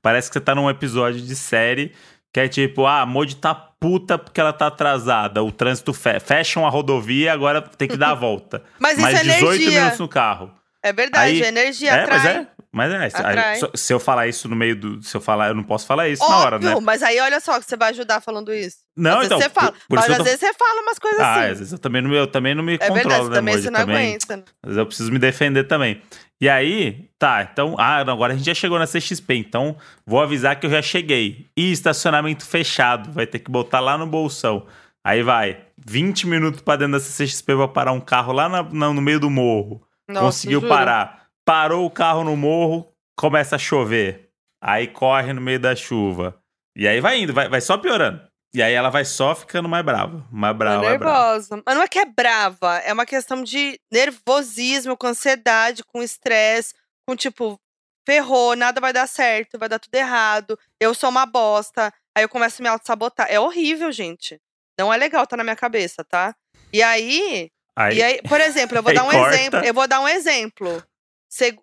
Parece 0.00 0.28
que 0.28 0.34
você 0.34 0.40
tá 0.40 0.54
num 0.54 0.70
episódio 0.70 1.20
de 1.20 1.34
série 1.34 1.92
Que 2.36 2.40
é 2.40 2.48
tipo, 2.48 2.84
ah, 2.84 3.00
a 3.00 3.06
Modi 3.06 3.34
tá 3.34 3.54
puta 3.54 4.18
porque 4.18 4.38
ela 4.38 4.52
tá 4.52 4.66
atrasada. 4.66 5.42
O 5.42 5.50
trânsito 5.50 5.94
fe 5.94 6.20
fecham 6.20 6.66
a 6.66 6.68
rodovia, 6.68 7.32
agora 7.32 7.62
tem 7.62 7.88
que 7.88 7.96
dar 7.96 8.10
a 8.10 8.12
volta. 8.14 8.62
Mas 8.78 8.98
Mais 8.98 9.14
isso 9.22 9.30
é 9.30 9.32
18 9.36 9.54
energia. 9.54 9.80
minutos 9.80 9.98
no 10.00 10.06
carro. 10.06 10.52
É 10.82 10.92
verdade, 10.92 11.30
Aí- 11.30 11.42
a 11.42 11.48
energia 11.48 11.90
é, 11.92 12.02
atrai. 12.02 12.18
mas 12.18 12.26
é. 12.26 12.46
Mas 12.70 12.92
é, 12.92 13.08
se- 13.08 13.16
Atrai. 13.16 13.58
eu 13.88 13.98
falar 13.98 14.26
isso 14.26 14.50
no 14.50 14.54
meio 14.54 14.76
do. 14.76 15.02
Se 15.02 15.16
eu 15.16 15.20
falar, 15.22 15.48
eu 15.48 15.54
não 15.54 15.62
posso 15.62 15.86
falar 15.86 16.10
isso 16.10 16.22
na 16.28 16.36
hora, 16.36 16.56
Óbvio, 16.56 16.74
né? 16.74 16.80
mas 16.82 17.02
aí 17.02 17.18
olha 17.20 17.40
só 17.40 17.58
que 17.58 17.64
você 17.64 17.74
vai 17.74 17.88
ajudar 17.88 18.20
falando 18.20 18.52
isso. 18.52 18.76
Não, 18.94 19.12
às 19.12 19.28
vezes 19.28 19.32
então. 19.32 19.40
você 19.40 19.48
fala. 19.48 19.72
por- 19.72 19.78
por 19.88 19.96
mas 19.96 20.10
às 20.10 20.16
tô- 20.18 20.24
vezes 20.24 20.40
você 20.40 20.52
fala 20.52 20.82
umas 20.82 20.98
coisas 20.98 21.20
Ah, 21.20 21.32
assim. 21.40 21.40
às 21.52 21.58
vezes 21.58 21.72
eu 21.72 21.78
também 21.78 22.02
não, 22.02 22.10
me- 22.10 22.16
eu 22.18 22.26
também 22.26 22.54
não 22.54 22.62
me 22.62 22.74
é 22.74 22.78
controlo, 22.78 23.00
verdade, 23.02 23.28
né, 23.30 23.34
também 23.34 23.54
Moji? 23.54 23.64
você 23.64 23.70
não 23.70 23.80
Também, 23.80 23.96
aguenta. 24.08 24.34
Às 24.34 24.66
vezes 24.66 24.76
eu 24.78 24.86
preciso 24.86 25.10
me 25.10 25.18
defender 25.18 25.64
também. 25.64 26.02
E 26.40 26.48
aí, 26.48 27.08
tá, 27.18 27.48
então, 27.50 27.76
ah, 27.78 28.04
não, 28.04 28.12
agora 28.12 28.34
a 28.34 28.36
gente 28.36 28.44
já 28.46 28.54
chegou 28.54 28.78
na 28.78 28.86
CXP, 28.86 29.34
então 29.36 29.76
vou 30.06 30.20
avisar 30.20 30.58
que 30.60 30.66
eu 30.66 30.70
já 30.70 30.82
cheguei. 30.82 31.46
E 31.56 31.72
estacionamento 31.72 32.44
fechado, 32.46 33.10
vai 33.10 33.26
ter 33.26 33.38
que 33.38 33.50
botar 33.50 33.80
lá 33.80 33.96
no 33.96 34.06
bolsão. 34.06 34.66
Aí 35.04 35.22
vai, 35.22 35.62
20 35.86 36.26
minutos 36.26 36.60
pra 36.60 36.76
dentro 36.76 36.92
da 36.92 37.00
CXP 37.00 37.54
pra 37.56 37.68
parar 37.68 37.92
um 37.92 38.00
carro 38.00 38.32
lá 38.32 38.48
na- 38.48 38.62
na- 38.62 38.92
no 38.92 39.00
meio 39.00 39.18
do 39.20 39.30
morro. 39.30 39.82
Nossa, 40.08 40.26
Conseguiu 40.26 40.60
juro. 40.60 40.72
parar. 40.72 41.26
Parou 41.44 41.86
o 41.86 41.90
carro 41.90 42.22
no 42.24 42.36
morro, 42.36 42.86
começa 43.16 43.56
a 43.56 43.58
chover. 43.58 44.28
Aí 44.62 44.86
corre 44.88 45.32
no 45.32 45.40
meio 45.40 45.60
da 45.60 45.74
chuva. 45.76 46.36
E 46.76 46.86
aí 46.86 47.00
vai 47.00 47.20
indo, 47.20 47.32
vai, 47.32 47.48
vai 47.48 47.60
só 47.60 47.78
piorando. 47.78 48.20
E 48.54 48.62
aí 48.62 48.72
ela 48.72 48.88
vai 48.88 49.04
só 49.04 49.34
ficando 49.34 49.68
mais 49.68 49.84
brava. 49.84 50.26
Mais 50.30 50.56
brava, 50.56 50.82
mais 50.82 50.98
brava. 50.98 51.14
nervosa. 51.32 51.62
Mas 51.66 51.74
não 51.76 51.82
é 51.82 51.88
que 51.88 51.98
é 51.98 52.04
brava, 52.06 52.78
é 52.78 52.92
uma 52.92 53.04
questão 53.04 53.42
de 53.42 53.78
nervosismo, 53.92 54.96
com 54.96 55.06
ansiedade, 55.08 55.84
com 55.84 56.02
estresse, 56.02 56.72
com 57.06 57.14
tipo, 57.14 57.60
ferrou, 58.06 58.56
nada 58.56 58.80
vai 58.80 58.92
dar 58.92 59.06
certo, 59.06 59.58
vai 59.58 59.68
dar 59.68 59.78
tudo 59.78 59.94
errado, 59.94 60.58
eu 60.80 60.94
sou 60.94 61.10
uma 61.10 61.26
bosta. 61.26 61.92
Aí 62.16 62.24
eu 62.24 62.28
começo 62.28 62.60
a 62.60 62.62
me 62.62 62.68
auto-sabotar. 62.68 63.26
É 63.28 63.38
horrível, 63.38 63.92
gente. 63.92 64.40
Não 64.78 64.92
é 64.92 64.96
legal 64.96 65.26
tá 65.26 65.36
na 65.36 65.44
minha 65.44 65.56
cabeça, 65.56 66.02
tá? 66.02 66.34
E 66.72 66.82
aí, 66.82 67.50
Aí, 67.76 67.96
e 67.98 68.02
aí, 68.02 68.22
por 68.22 68.40
exemplo, 68.40 68.78
eu 68.78 68.82
vou 68.82 68.92
dar 68.94 69.04
um 69.04 69.10
corta. 69.10 69.34
exemplo. 69.34 69.58
Eu 69.60 69.74
vou 69.74 69.86
dar 69.86 70.00
um 70.00 70.08
exemplo. 70.08 70.82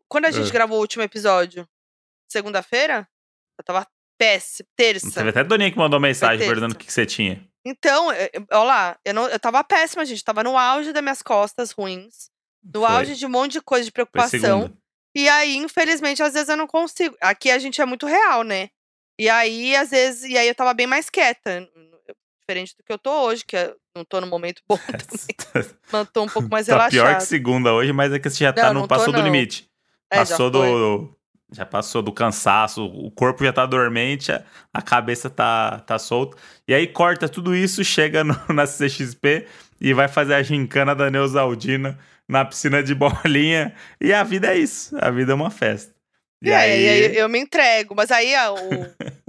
Quando 0.07 0.25
a 0.25 0.31
gente 0.31 0.49
Ah. 0.49 0.53
gravou 0.53 0.77
o 0.77 0.81
último 0.81 1.01
episódio, 1.03 1.67
segunda-feira, 2.29 3.07
eu 3.57 3.63
tava 3.63 3.87
péssima, 4.23 4.69
terça. 4.75 5.11
Teve 5.11 5.29
até 5.29 5.39
a 5.41 5.43
Doninha 5.43 5.71
que 5.71 5.77
mandou 5.77 5.99
mensagem 5.99 6.45
perguntando 6.45 6.75
o 6.75 6.77
que, 6.77 6.85
que 6.85 6.93
você 6.93 7.05
tinha. 7.05 7.43
Então, 7.65 8.07
olha 8.07 8.63
lá, 8.63 8.97
eu, 9.05 9.13
não, 9.13 9.27
eu 9.27 9.39
tava 9.39 9.63
péssima, 9.63 10.05
gente. 10.05 10.23
Tava 10.23 10.43
no 10.43 10.57
auge 10.57 10.91
das 10.91 11.01
minhas 11.01 11.21
costas 11.21 11.71
ruins. 11.71 12.29
No 12.63 12.81
Foi. 12.81 12.89
auge 12.89 13.15
de 13.15 13.25
um 13.25 13.29
monte 13.29 13.53
de 13.53 13.61
coisa 13.61 13.85
de 13.85 13.91
preocupação. 13.91 14.71
E 15.15 15.29
aí, 15.29 15.57
infelizmente, 15.57 16.23
às 16.23 16.33
vezes 16.33 16.49
eu 16.49 16.57
não 16.57 16.67
consigo. 16.67 17.15
Aqui 17.21 17.51
a 17.51 17.59
gente 17.59 17.81
é 17.81 17.85
muito 17.85 18.05
real, 18.05 18.43
né? 18.43 18.69
E 19.19 19.29
aí, 19.29 19.75
às 19.75 19.91
vezes, 19.91 20.23
e 20.23 20.37
aí 20.37 20.47
eu 20.47 20.55
tava 20.55 20.73
bem 20.73 20.87
mais 20.87 21.09
quieta. 21.09 21.67
Diferente 22.39 22.75
do 22.75 22.83
que 22.83 22.91
eu 22.91 22.97
tô 22.97 23.11
hoje, 23.25 23.45
que 23.45 23.55
eu 23.55 23.75
não 23.95 24.03
tô 24.03 24.19
no 24.19 24.27
momento 24.27 24.61
bom 24.67 24.77
também. 24.87 25.69
Mas 25.91 26.09
tô 26.11 26.23
um 26.23 26.27
pouco 26.27 26.49
mais 26.49 26.67
tá 26.67 26.89
pior 26.89 27.15
que 27.17 27.23
segunda 27.23 27.73
hoje, 27.73 27.93
mas 27.93 28.11
é 28.11 28.19
que 28.19 28.29
você 28.29 28.43
já 28.43 28.51
tá 28.51 28.63
Não, 28.63 28.73
no, 28.73 28.79
não 28.81 28.87
tô, 28.87 28.95
passou 28.95 29.13
do 29.13 29.21
limite. 29.21 29.69
É, 30.11 30.17
passou 30.17 30.49
do. 30.49 31.15
Já 31.53 31.65
passou 31.65 32.01
do 32.01 32.11
cansaço, 32.11 32.83
o 32.85 33.11
corpo 33.11 33.43
já 33.45 33.53
tá 33.53 33.65
dormente, 33.65 34.31
a, 34.73 34.81
cabeça 34.81 35.29
tá, 35.29 35.79
tá 35.85 35.99
solta. 35.99 36.35
E 36.67 36.73
aí 36.73 36.87
corta 36.87 37.29
tudo 37.29 37.55
isso, 37.55 37.83
chega 37.83 38.23
no- 38.23 38.35
na 38.53 38.65
CXP 38.65 39.45
e 39.79 39.93
vai 39.93 40.07
fazer 40.07 40.33
a 40.33 40.41
gincana 40.41 40.95
da 40.95 41.11
Neusaldina 41.11 41.97
na 42.27 42.43
piscina 42.43 42.81
de 42.81 42.95
bolinha. 42.95 43.73
E 44.01 44.11
a 44.13 44.23
vida 44.23 44.47
é 44.53 44.57
isso. 44.57 44.95
A 44.99 45.11
vida 45.11 45.31
é 45.31 45.35
uma 45.35 45.51
festa. 45.51 45.93
E 46.43 46.49
É, 46.49 46.55
aí, 46.55 46.89
aí 46.89 47.17
eu 47.17 47.29
me 47.29 47.39
entrego. 47.39 47.93
Mas 47.95 48.09
aí, 48.11 48.33
o... 48.49 48.55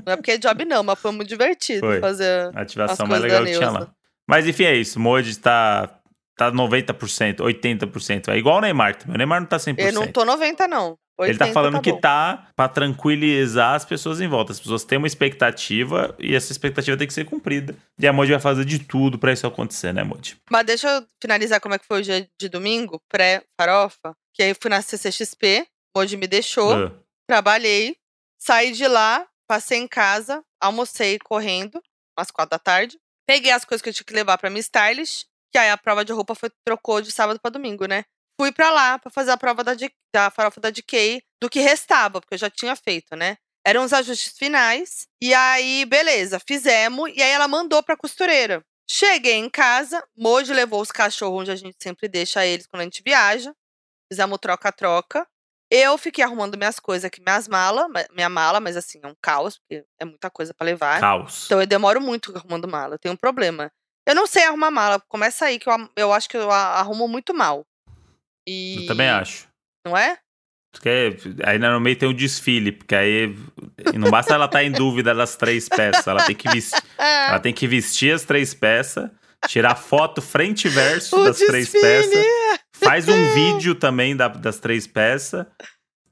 não 0.07 0.13
é 0.15 0.17
porque 0.17 0.33
é 0.33 0.39
job, 0.39 0.65
não, 0.65 0.83
mas 0.83 0.99
foi 0.99 1.13
muito 1.13 1.29
divertido 1.29 1.81
Foi. 1.81 2.01
fazer. 2.01 2.51
a 2.55 2.63
ativação 2.63 3.07
mais 3.07 3.23
legal 3.23 3.45
que 3.45 3.53
tinha 3.53 3.71
lá. 3.71 3.89
Mas 4.27 4.47
enfim, 4.47 4.65
é 4.65 4.75
isso. 4.75 4.99
Moji 4.99 5.39
tá, 5.39 6.01
tá 6.37 6.51
90%, 6.51 7.37
80%. 7.41 8.29
É 8.29 8.39
igual 8.39 8.57
o 8.59 8.61
Neymar 8.63 8.97
também. 8.97 9.15
O 9.15 9.19
Neymar 9.19 9.41
não 9.41 9.47
tá 9.47 9.59
100%. 9.59 9.75
Eu 9.79 9.93
não 9.93 10.07
tô 10.07 10.25
90, 10.25 10.67
não. 10.67 10.97
80 11.19 11.31
Ele 11.31 11.39
tá 11.39 11.53
falando 11.55 11.81
que 11.81 11.93
bom. 11.93 12.01
tá 12.01 12.49
pra 12.57 12.69
tranquilizar 12.69 13.75
as 13.75 13.85
pessoas 13.85 14.21
em 14.21 14.27
volta. 14.29 14.53
As 14.53 14.59
pessoas 14.61 14.85
têm 14.85 14.99
uma 14.99 15.07
expectativa 15.07 16.15
e 16.19 16.35
essa 16.35 16.51
expectativa 16.53 16.97
tem 16.97 17.07
que 17.07 17.15
ser 17.15 17.25
cumprida. 17.25 17.77
E 17.99 18.07
a 18.07 18.13
Moji 18.13 18.33
vai 18.33 18.41
fazer 18.41 18.65
de 18.65 18.79
tudo 18.81 19.19
pra 19.19 19.33
isso 19.33 19.47
acontecer, 19.47 19.93
né, 19.93 20.03
Moji? 20.03 20.37
Mas 20.51 20.67
deixa 20.67 20.89
eu 20.89 21.07
finalizar 21.23 21.61
como 21.61 21.75
é 21.75 21.79
que 21.79 21.87
foi 21.87 22.01
o 22.01 22.03
dia 22.03 22.29
de 22.41 22.49
domingo, 22.49 23.01
pré-farofa. 23.09 24.15
Que 24.35 24.43
aí 24.43 24.51
eu 24.51 24.57
fui 24.61 24.69
na 24.71 24.83
CCXP, 24.83 25.67
hoje 25.97 26.17
me 26.17 26.27
deixou, 26.27 26.73
Ah, 26.87 26.93
trabalhei, 27.29 27.97
saí 28.41 28.73
de 28.73 28.87
lá, 28.89 29.25
passei 29.49 29.79
em 29.79 29.87
casa, 29.87 30.43
almocei 30.61 31.19
correndo, 31.19 31.81
às 32.19 32.31
quatro 32.31 32.51
da 32.51 32.59
tarde. 32.59 32.99
Peguei 33.27 33.53
as 33.53 33.65
coisas 33.65 33.81
que 33.81 33.89
eu 33.89 33.93
tinha 33.95 34.05
que 34.05 34.13
levar 34.15 34.37
pra 34.39 34.51
minha 34.51 34.61
stylist, 34.61 35.25
que 35.53 35.59
aí 35.59 35.71
a 35.71 35.77
prova 35.79 36.05
de 36.05 36.13
roupa 36.13 36.35
foi, 36.35 36.51
trocou 36.67 37.01
de 37.01 37.13
sábado 37.13 37.39
pra 37.41 37.51
domingo, 37.51 37.87
né? 37.87 38.05
Fui 38.41 38.51
pra 38.53 38.71
lá 38.71 38.99
pra 38.99 39.11
fazer 39.11 39.31
a 39.31 39.37
prova 39.37 39.63
da, 39.63 39.73
da 40.13 40.31
farofa 40.31 40.61
da 40.61 40.71
DK, 40.71 41.23
do 41.41 41.49
que 41.49 41.61
restava, 41.61 42.21
porque 42.21 42.35
eu 42.35 42.39
já 42.39 42.51
tinha 42.51 42.75
feito, 42.75 43.15
né? 43.17 43.37
Eram 43.67 43.85
os 43.85 43.93
ajustes 43.93 44.37
finais. 44.37 45.07
E 45.23 45.33
aí, 45.33 45.85
beleza, 45.87 46.39
fizemos. 46.47 47.11
E 47.15 47.23
aí 47.23 47.31
ela 47.31 47.49
mandou 47.49 47.83
pra 47.83 47.97
costureira. 47.97 48.63
Cheguei 48.91 49.35
em 49.35 49.49
casa, 49.49 50.05
Moji 50.17 50.53
levou 50.53 50.81
os 50.83 50.91
cachorros 50.93 51.41
onde 51.43 51.51
a 51.51 51.57
gente 51.57 51.77
sempre 51.83 52.07
deixa 52.09 52.45
eles 52.45 52.67
quando 52.67 52.81
a 52.83 52.85
gente 52.85 53.03
viaja. 53.03 53.55
Fizemos 54.13 54.39
troca-troca. 54.39 55.27
Eu 55.71 55.97
fiquei 55.97 56.23
arrumando 56.23 56.59
minhas 56.59 56.79
coisas 56.79 57.07
aqui, 57.07 57.23
minhas 57.23 57.49
malas, 57.49 57.89
ma- 57.89 58.05
minha 58.13 58.29
mala, 58.29 58.61
mas 58.61 58.77
assim, 58.77 59.01
é 59.03 59.07
um 59.07 59.15
caos, 59.23 59.59
porque 59.59 59.85
é 59.99 60.05
muita 60.05 60.31
coisa 60.31 60.53
pra 60.53 60.67
levar. 60.67 61.01
caos. 61.01 61.47
Então 61.47 61.61
eu 61.61 61.67
demoro 61.67 62.01
muito 62.01 62.37
arrumando 62.37 62.69
mala, 62.69 62.95
eu 62.95 62.99
tenho 62.99 63.15
um 63.15 63.17
problema. 63.17 63.73
Eu 64.07 64.15
não 64.15 64.27
sei 64.27 64.45
arrumar 64.45 64.71
mala, 64.71 65.01
começa 65.09 65.47
aí 65.47 65.59
que 65.59 65.69
eu, 65.69 65.73
eu 65.97 66.13
acho 66.13 66.29
que 66.29 66.37
eu 66.37 66.51
arrumo 66.51 67.09
muito 67.09 67.33
mal. 67.33 67.67
E... 68.49 68.77
Eu 68.81 68.87
também 68.87 69.09
acho. 69.09 69.47
Não 69.87 69.97
é? 69.97 70.19
Porque 70.73 71.17
aí 71.45 71.57
no 71.59 71.79
meio 71.79 71.95
tem 71.97 72.09
o 72.09 72.13
desfile, 72.15 72.73
porque 72.73 72.95
aí 72.97 73.37
não 73.95 74.11
basta 74.11 74.35
ela 74.35 74.47
estar 74.47 74.65
em 74.65 74.73
dúvida 74.73 75.15
das 75.15 75.37
três 75.37 75.69
peças, 75.69 76.05
ela 76.07 76.25
tem 76.25 76.35
que 76.35 76.49
vestir, 76.51 76.83
ela 76.99 77.39
tem 77.39 77.53
que 77.53 77.67
vestir 77.69 78.13
as 78.13 78.25
três 78.25 78.53
peças, 78.53 79.09
tirar 79.47 79.77
foto 79.77 80.21
frente 80.21 80.65
e 80.67 80.71
verso 80.71 81.17
O 81.17 81.25
das 81.25 81.39
três 81.39 81.71
desfile! 81.71 81.81
peças, 81.81 82.27
faz 82.73 83.09
um 83.09 83.15
vídeo 83.35 83.77
também 83.77 84.17
da- 84.17 84.27
das 84.27 84.59
três 84.59 84.85
peças, 84.85 85.47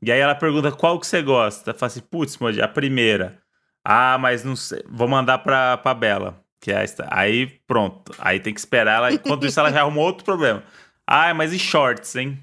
e 0.00 0.12
aí 0.12 0.20
ela 0.20 0.34
pergunta 0.36 0.70
qual 0.70 0.98
que 1.00 1.08
você 1.08 1.20
gosta. 1.22 1.74
Fala 1.74 1.88
assim, 1.90 2.00
putz, 2.00 2.38
a 2.62 2.68
primeira. 2.68 3.38
Ah, 3.84 4.16
mas 4.16 4.44
não 4.44 4.54
sei, 4.54 4.84
vou 4.88 5.08
mandar 5.08 5.38
pra, 5.38 5.76
pra 5.78 5.92
Bela. 5.92 6.40
Que 6.60 6.70
é 6.70 6.84
esta. 6.84 7.08
Aí 7.10 7.48
pronto, 7.66 8.12
aí 8.20 8.38
tem 8.38 8.54
que 8.54 8.60
esperar 8.60 8.98
ela, 8.98 9.12
enquanto 9.12 9.44
isso 9.44 9.58
ela 9.58 9.72
já 9.72 9.80
arrumou 9.80 10.04
outro 10.04 10.24
problema. 10.24 10.62
Ah, 11.08 11.32
mas 11.34 11.52
e 11.52 11.58
shorts, 11.58 12.14
hein? 12.16 12.42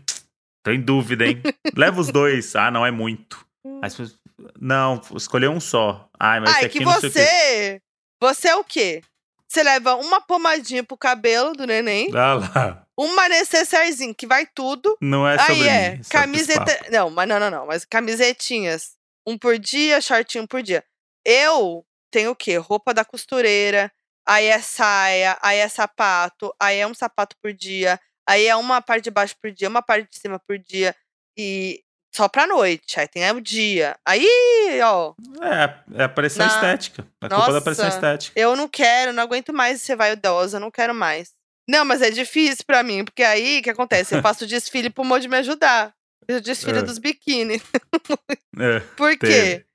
Tô 0.63 0.71
em 0.71 0.81
dúvida, 0.81 1.25
hein? 1.25 1.41
Leva 1.75 1.99
os 2.01 2.09
dois. 2.11 2.55
Ah, 2.55 2.69
não 2.69 2.85
é 2.85 2.91
muito. 2.91 3.45
Aí 3.65 3.79
as 3.83 3.95
pessoas, 3.95 4.19
não, 4.59 5.01
escolheu 5.15 5.51
um 5.51 5.59
só. 5.59 6.09
Ai, 6.19 6.39
mas 6.39 6.49
esse 6.51 6.59
Ai, 6.59 6.65
aqui 6.65 6.79
que 6.79 6.85
não 6.85 6.99
sei 6.99 7.09
o 7.09 7.11
quê. 7.13 7.19
você. 7.19 7.81
Você 8.21 8.47
é 8.49 8.55
o 8.55 8.63
quê? 8.63 9.01
Você 9.47 9.63
leva 9.63 9.95
uma 9.95 10.21
pomadinha 10.21 10.83
pro 10.83 10.97
cabelo 10.97 11.53
do 11.53 11.65
neném, 11.65 12.09
Ah 12.13 12.33
lá. 12.35 12.87
uma 12.97 13.27
necessairezinho 13.29 14.13
que 14.13 14.27
vai 14.27 14.45
tudo. 14.45 14.95
Não 15.01 15.27
é 15.27 15.37
sobre 15.39 15.53
Aí 15.53 15.67
é, 15.67 15.89
mim. 15.91 15.97
papo. 15.97 16.09
camiseta. 16.09 16.79
Não, 16.91 17.09
mas 17.09 17.27
não, 17.27 17.39
não, 17.39 17.49
não. 17.49 17.65
Mas 17.65 17.85
camisetinhas. 17.85 18.91
Um 19.25 19.37
por 19.37 19.57
dia, 19.57 20.01
shortinho 20.01 20.47
por 20.47 20.61
dia. 20.61 20.83
Eu 21.25 21.85
tenho 22.11 22.31
o 22.31 22.35
quê? 22.35 22.57
Roupa 22.57 22.93
da 22.93 23.05
costureira, 23.05 23.91
aí 24.27 24.45
é 24.45 24.59
saia, 24.59 25.37
aí 25.41 25.57
é 25.59 25.67
sapato, 25.67 26.53
aí 26.59 26.77
é 26.77 26.85
um 26.87 26.93
sapato 26.93 27.35
por 27.41 27.53
dia, 27.53 27.99
aí 28.29 28.45
é 28.47 28.55
uma 28.55 28.81
parte 28.81 29.03
de 29.05 29.11
baixo 29.11 29.35
por 29.41 29.51
dia, 29.51 29.67
uma 29.69 29.81
parte 29.81 30.09
de 30.09 30.19
cima 30.19 30.39
por 30.39 30.57
dia. 30.57 30.95
E 31.37 31.81
só 32.13 32.27
pra 32.27 32.47
noite. 32.47 32.99
Aí 32.99 33.07
tem 33.07 33.29
o 33.31 33.39
dia. 33.41 33.95
Aí, 34.05 34.27
ó, 34.83 35.13
É, 35.41 36.01
é 36.01 36.03
a 36.03 36.09
pressão 36.09 36.45
Na- 36.45 36.53
estética. 36.53 37.05
É 37.21 37.29
culpa 37.29 37.53
da 37.53 37.61
pressão 37.61 37.85
Nossa. 37.85 37.97
estética. 37.97 38.39
eu 38.39 38.55
não 38.55 38.67
quero, 38.67 39.13
não 39.13 39.23
aguento 39.23 39.53
mais 39.53 39.81
ser 39.81 39.95
vaidosa, 39.95 40.57
eu 40.57 40.61
não 40.61 40.71
quero 40.71 40.93
mais. 40.93 41.31
Não, 41.69 41.85
mas 41.85 42.01
é 42.01 42.09
difícil 42.09 42.63
pra 42.65 42.81
mim, 42.81 43.05
porque 43.05 43.21
aí 43.23 43.59
o 43.59 43.61
que 43.61 43.69
acontece? 43.69 44.15
Eu 44.15 44.21
faço 44.23 44.47
desfile 44.47 44.89
pro 44.89 45.19
de 45.19 45.27
me 45.27 45.37
ajudar. 45.37 45.93
O 46.29 46.39
desfile 46.41 46.79
É. 46.79 46.81
dos 46.81 46.97
biquíni. 46.97 47.61
É, 48.59 48.79
Por 48.97 49.11
quê? 49.11 49.17
teve. 49.27 49.65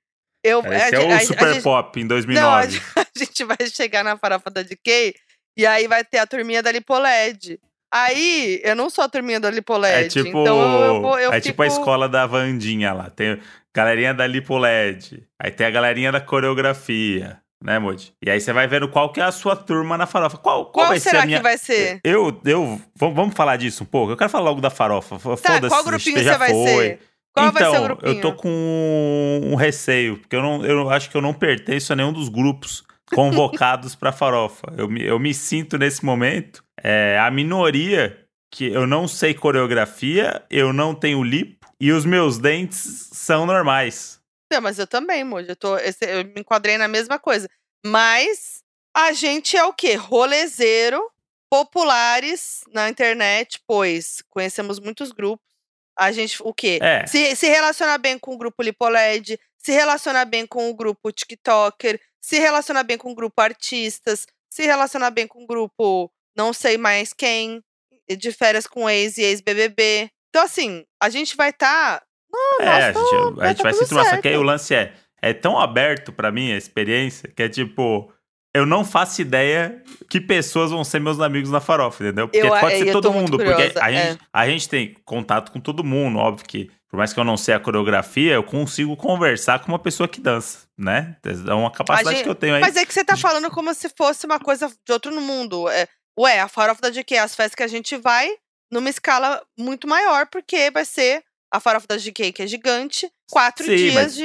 Eu, 0.43 0.59
Esse 0.59 0.95
a- 0.95 0.99
é 0.99 1.03
a- 1.03 1.07
o 1.07 1.11
a 1.13 1.19
Super 1.21 1.53
gente- 1.53 1.63
Pop 1.63 1.99
em 1.99 2.03
Não, 2.03 2.07
a 2.15 2.65
2009. 2.65 2.71
gente, 2.71 2.83
a 2.99 3.07
gente 3.17 3.43
vai 3.45 3.57
chegar 3.73 4.03
na 4.03 4.17
farofa 4.17 4.49
da 4.51 4.61
DK 4.61 5.15
e 5.57 5.65
aí 5.65 5.87
vai 5.87 6.03
ter 6.03 6.17
a 6.19 6.27
turminha 6.27 6.61
da 6.61 6.71
Lipoled. 6.71 7.59
Aí, 7.97 8.59
eu 8.61 8.75
não 8.75 8.89
sou 8.89 9.05
a 9.05 9.07
turminha 9.07 9.39
da 9.39 9.49
Lipoled. 9.49 10.05
É 10.05 10.07
tipo, 10.09 10.27
então 10.27 10.59
eu, 10.81 10.81
eu, 10.95 11.01
vou- 11.01 11.17
eu 11.17 11.31
é 11.31 11.35
fico... 11.35 11.47
tipo 11.47 11.61
a 11.61 11.67
escola 11.67 12.09
da 12.09 12.25
Vandinha 12.27 12.91
lá. 12.91 13.09
Tem 13.09 13.39
galerinha 13.73 14.13
da 14.13 14.27
Lipo 14.27 14.57
LED. 14.57 15.23
Aí 15.41 15.49
tem 15.49 15.65
a 15.65 15.69
galerinha 15.69 16.11
da 16.11 16.19
coreografia, 16.19 17.39
né, 17.63 17.79
Moody? 17.79 18.13
E 18.21 18.29
aí 18.29 18.41
você 18.41 18.51
vai 18.51 18.67
vendo 18.67 18.89
qual 18.89 19.13
que 19.13 19.21
é 19.21 19.23
a 19.23 19.31
sua 19.31 19.55
turma 19.55 19.97
na 19.97 20.05
farofa. 20.05 20.37
Qual, 20.37 20.65
qual, 20.65 20.73
Qual 20.73 20.87
vai 20.89 20.99
ser 20.99 21.11
será 21.11 21.23
a 21.23 21.25
minha... 21.25 21.37
que 21.37 21.43
vai 21.43 21.57
ser? 21.57 22.01
Eu, 22.03 22.37
eu, 22.43 22.81
vamos 22.97 23.33
falar 23.33 23.55
disso 23.55 23.83
um 23.83 23.87
pouco? 23.87 24.11
Eu 24.11 24.17
quero 24.17 24.29
falar 24.29 24.43
logo 24.43 24.59
da 24.59 24.69
farofa. 24.69 25.15
Tá, 25.15 25.37
Foda-se, 25.37 25.69
qual 25.69 25.83
grupinho 25.85 26.21
já 26.21 26.33
você 26.33 26.37
vai 26.37 26.49
foi. 26.51 26.67
ser? 26.67 26.99
Qual 27.33 27.47
então, 27.47 27.53
vai 27.53 27.71
ser 27.71 27.79
o 27.79 27.83
grupinho? 27.83 28.13
eu 28.13 28.21
tô 28.21 28.33
com 28.33 29.41
um 29.43 29.55
receio, 29.55 30.17
porque 30.17 30.35
eu, 30.35 30.41
não, 30.41 30.65
eu 30.65 30.89
acho 30.89 31.09
que 31.09 31.15
eu 31.15 31.21
não 31.21 31.33
pertenço 31.33 31.93
a 31.93 31.95
nenhum 31.95 32.11
dos 32.11 32.27
grupos 32.29 32.83
convocados 33.13 33.95
pra 33.95 34.11
farofa. 34.11 34.73
Eu 34.77 34.89
me, 34.89 35.03
eu 35.03 35.19
me 35.19 35.33
sinto 35.33 35.77
nesse 35.77 36.03
momento 36.03 36.63
é, 36.81 37.17
a 37.19 37.29
minoria 37.31 38.25
que 38.51 38.65
eu 38.67 38.87
não 38.87 39.07
sei 39.07 39.33
coreografia, 39.33 40.43
eu 40.49 40.71
não 40.71 40.95
tenho 40.95 41.23
lipo 41.23 41.67
e 41.79 41.91
os 41.91 42.05
meus 42.05 42.37
dentes 42.37 43.09
são 43.11 43.45
normais. 43.45 44.19
Não, 44.51 44.61
mas 44.61 44.79
eu 44.79 44.87
também, 44.87 45.23
Moji. 45.23 45.49
Eu, 45.49 45.55
tô, 45.55 45.77
eu 45.77 46.23
me 46.23 46.41
enquadrei 46.41 46.77
na 46.77 46.87
mesma 46.87 47.19
coisa. 47.19 47.49
Mas 47.85 48.63
a 48.95 49.11
gente 49.11 49.57
é 49.57 49.63
o 49.63 49.73
quê? 49.73 49.95
Rolezeiro, 49.95 51.01
populares 51.49 52.63
na 52.71 52.89
internet, 52.89 53.61
pois 53.67 54.23
conhecemos 54.29 54.79
muitos 54.79 55.11
grupos. 55.11 55.45
A 55.97 56.11
gente, 56.11 56.37
o 56.41 56.53
quê? 56.53 56.79
É. 56.81 57.05
Se, 57.07 57.35
se 57.35 57.47
relaciona 57.47 57.97
bem 57.97 58.19
com 58.19 58.33
o 58.33 58.37
grupo 58.37 58.61
Lipoled, 58.61 59.39
se 59.65 59.71
relaciona 59.71 60.23
bem 60.25 60.45
com 60.45 60.69
o 60.69 60.75
grupo 60.75 61.11
TikToker, 61.11 61.99
se 62.21 62.37
relaciona 62.37 62.83
bem 62.83 62.99
com 62.99 63.11
o 63.11 63.15
grupo 63.15 63.41
artistas, 63.41 64.27
se 64.47 64.63
relaciona 64.63 65.09
bem 65.09 65.25
com 65.25 65.43
o 65.43 65.47
grupo 65.47 66.11
não 66.37 66.53
sei 66.53 66.77
mais 66.77 67.13
quem, 67.13 67.63
de 68.07 68.31
férias 68.31 68.67
com 68.67 68.87
ex 68.87 69.17
e 69.17 69.23
ex-BBB. 69.23 70.11
Então, 70.29 70.43
assim, 70.43 70.85
a 71.01 71.09
gente 71.09 71.35
vai 71.35 71.49
estar. 71.49 72.03
É, 72.59 72.67
a 72.67 72.91
gente, 72.91 72.97
a 72.99 73.29
vai 73.31 73.47
gente 73.47 73.57
tá 73.57 73.63
vai 73.63 73.73
se 73.73 73.79
tudo 73.79 73.89
turmar. 73.89 74.09
Só 74.15 74.21
que 74.21 74.27
aí 74.27 74.37
o 74.37 74.43
lance 74.43 74.75
é, 74.75 74.93
é 75.19 75.33
tão 75.33 75.57
aberto 75.57 76.13
pra 76.13 76.31
mim 76.31 76.51
a 76.51 76.57
experiência 76.57 77.27
que 77.35 77.41
é 77.41 77.49
tipo, 77.49 78.13
eu 78.53 78.67
não 78.67 78.85
faço 78.85 79.19
ideia 79.19 79.81
que 80.07 80.21
pessoas 80.21 80.69
vão 80.69 80.83
ser 80.83 80.99
meus 80.99 81.19
amigos 81.19 81.49
na 81.49 81.59
farofa, 81.59 82.03
entendeu? 82.03 82.27
Porque 82.27 82.45
Eu- 82.45 82.51
pode 82.51 82.75
eu 82.79 82.85
ser 82.85 82.91
todo 82.91 83.11
mundo, 83.11 83.37
porque 83.37 83.51
curiosa, 83.51 83.83
a 83.83 83.91
é. 83.91 84.11
gente, 84.11 84.19
a 84.31 84.47
gente 84.47 84.69
tem 84.69 84.95
contato 85.03 85.51
com 85.51 85.59
todo 85.59 85.83
mundo, 85.83 86.19
óbvio 86.19 86.45
que 86.45 86.69
por 86.95 86.99
mais 86.99 87.11
que 87.11 87.19
eu 87.19 87.25
não 87.25 87.35
sei 87.35 87.53
a 87.53 87.59
coreografia, 87.59 88.35
eu 88.35 88.43
consigo 88.43 88.95
conversar 88.95 89.59
com 89.59 89.67
uma 89.67 89.77
pessoa 89.77 90.07
que 90.07 90.21
dança, 90.21 90.59
né? 90.77 91.17
É 91.45 91.53
uma 91.53 91.69
capacidade 91.69 92.15
gente- 92.15 92.23
que 92.23 92.29
eu 92.29 92.35
tenho 92.35 92.55
aí. 92.55 92.61
Mas 92.61 92.77
é 92.77 92.85
que 92.85 92.93
você 92.93 93.03
tá 93.03 93.17
falando 93.17 93.51
como 93.51 93.73
se 93.73 93.89
fosse 93.89 94.25
uma 94.25 94.39
coisa 94.39 94.69
de 94.69 94.93
outro 94.93 95.11
mundo. 95.19 95.67
É, 95.69 95.89
ué, 96.17 96.39
a 96.39 96.47
farofa 96.47 96.81
da 96.81 96.89
GQ, 96.89 97.17
as 97.17 97.35
festas 97.35 97.53
que 97.53 97.63
a 97.63 97.67
gente 97.67 97.97
vai 97.97 98.29
numa 98.71 98.89
escala 98.89 99.41
muito 99.59 99.89
maior, 99.89 100.25
porque 100.27 100.71
vai 100.71 100.85
ser 100.85 101.21
a 101.53 101.59
farofa 101.59 101.85
da 101.85 101.97
GQ, 101.97 102.31
que 102.31 102.43
é 102.43 102.47
gigante, 102.47 103.11
quatro 103.29 103.65
Sim, 103.65 103.75
dias 103.75 103.93
mas- 103.93 104.15
de, 104.15 104.21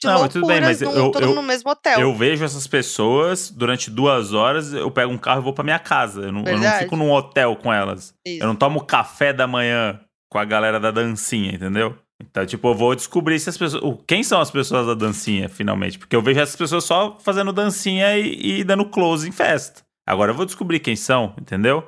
de 0.00 0.06
Não, 0.06 0.28
tudo 0.28 0.46
bem, 0.46 0.60
mas 0.60 0.80
num- 0.82 0.92
eu- 0.92 1.10
todo 1.10 1.22
eu- 1.24 1.28
mundo 1.30 1.36
no 1.42 1.48
mesmo 1.48 1.68
hotel. 1.68 1.98
Eu 1.98 2.14
vejo 2.14 2.44
essas 2.44 2.68
pessoas 2.68 3.50
durante 3.50 3.90
duas 3.90 4.32
horas, 4.32 4.72
eu 4.72 4.88
pego 4.88 5.12
um 5.12 5.18
carro 5.18 5.40
e 5.40 5.42
vou 5.44 5.52
pra 5.52 5.64
minha 5.64 5.80
casa. 5.80 6.20
Eu 6.22 6.32
não, 6.32 6.44
eu 6.44 6.58
não 6.58 6.72
fico 6.78 6.96
num 6.96 7.10
hotel 7.10 7.56
com 7.56 7.72
elas. 7.72 8.14
Isso. 8.24 8.40
Eu 8.40 8.46
não 8.46 8.54
tomo 8.54 8.84
café 8.86 9.32
da 9.32 9.48
manhã 9.48 9.98
com 10.30 10.38
a 10.40 10.44
galera 10.44 10.80
da 10.80 10.90
dancinha, 10.90 11.52
entendeu? 11.52 11.96
Então, 12.22 12.46
tipo, 12.46 12.68
eu 12.68 12.74
vou 12.74 12.94
descobrir 12.94 13.38
se 13.40 13.48
as 13.50 13.58
pessoas. 13.58 13.98
Quem 14.06 14.22
são 14.22 14.40
as 14.40 14.50
pessoas 14.50 14.86
da 14.86 14.94
dancinha, 14.94 15.48
finalmente? 15.48 15.98
Porque 15.98 16.14
eu 16.14 16.22
vejo 16.22 16.40
essas 16.40 16.56
pessoas 16.56 16.84
só 16.84 17.18
fazendo 17.20 17.52
dancinha 17.52 18.16
e, 18.16 18.60
e 18.60 18.64
dando 18.64 18.84
close 18.86 19.28
em 19.28 19.32
festa. 19.32 19.82
Agora 20.06 20.30
eu 20.30 20.34
vou 20.36 20.46
descobrir 20.46 20.78
quem 20.80 20.94
são, 20.96 21.34
entendeu? 21.40 21.86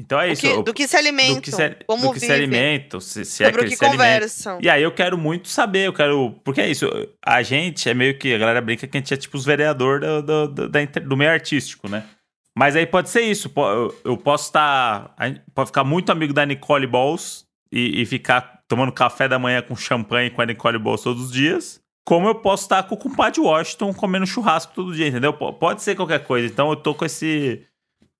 Então 0.00 0.18
é 0.20 0.26
Do 0.28 0.32
isso. 0.32 0.40
que, 0.42 0.48
eu- 0.48 0.62
do 0.62 0.74
que 0.74 0.88
se 0.88 0.96
alimentam, 0.96 1.34
do 1.36 1.42
que 1.42 1.52
se, 1.52 1.70
como 1.86 2.08
do 2.08 2.12
que 2.14 2.20
se 2.20 2.32
alimentam, 2.32 2.98
se, 2.98 3.24
se 3.24 3.44
é 3.44 3.52
que 3.52 3.58
que 3.58 3.76
se 3.76 3.84
alimentam. 3.84 3.90
conversam. 4.14 4.58
E 4.60 4.68
aí 4.68 4.82
eu 4.82 4.90
quero 4.90 5.16
muito 5.16 5.48
saber, 5.48 5.86
eu 5.86 5.92
quero. 5.92 6.32
Porque 6.42 6.60
é 6.60 6.68
isso, 6.70 6.88
a 7.24 7.42
gente 7.42 7.88
é 7.88 7.94
meio 7.94 8.18
que. 8.18 8.34
A 8.34 8.38
galera 8.38 8.60
brinca 8.60 8.86
que 8.86 8.96
a 8.96 9.00
gente 9.00 9.14
é 9.14 9.16
tipo 9.16 9.36
os 9.36 9.44
vereador 9.44 10.00
do, 10.00 10.22
do, 10.22 10.48
do, 10.48 10.68
do 10.68 11.16
meio 11.16 11.30
artístico, 11.30 11.88
né? 11.88 12.04
Mas 12.56 12.74
aí 12.74 12.84
pode 12.86 13.10
ser 13.10 13.22
isso. 13.22 13.50
Eu, 14.04 14.16
posso 14.16 14.46
estar. 14.46 15.14
a 15.16 15.28
gente 15.28 15.42
pode 15.54 15.68
ficar 15.68 15.84
muito 15.84 16.10
amigo 16.10 16.32
da 16.32 16.44
Nicole 16.44 16.86
Balls 16.86 17.44
e, 17.70 18.02
e 18.02 18.06
ficar 18.06 18.61
tomando 18.74 18.90
café 18.90 19.28
da 19.28 19.38
manhã 19.38 19.60
com 19.60 19.76
champanhe 19.76 20.30
com 20.30 20.40
a 20.40 20.46
Nicole 20.46 20.78
Balls 20.78 21.02
todos 21.02 21.26
os 21.26 21.30
dias. 21.32 21.78
Como 22.06 22.26
eu 22.26 22.34
posso 22.34 22.62
estar 22.64 22.82
com 22.84 22.94
o 22.94 22.98
compadre 22.98 23.38
Washington 23.40 23.92
comendo 23.92 24.26
churrasco 24.26 24.72
todo 24.74 24.94
dia, 24.94 25.06
entendeu? 25.08 25.32
Po- 25.34 25.52
Pode 25.52 25.82
ser 25.82 25.94
qualquer 25.94 26.24
coisa. 26.24 26.46
Então 26.48 26.70
eu 26.70 26.76
tô 26.76 26.94
com 26.94 27.04
esse, 27.04 27.66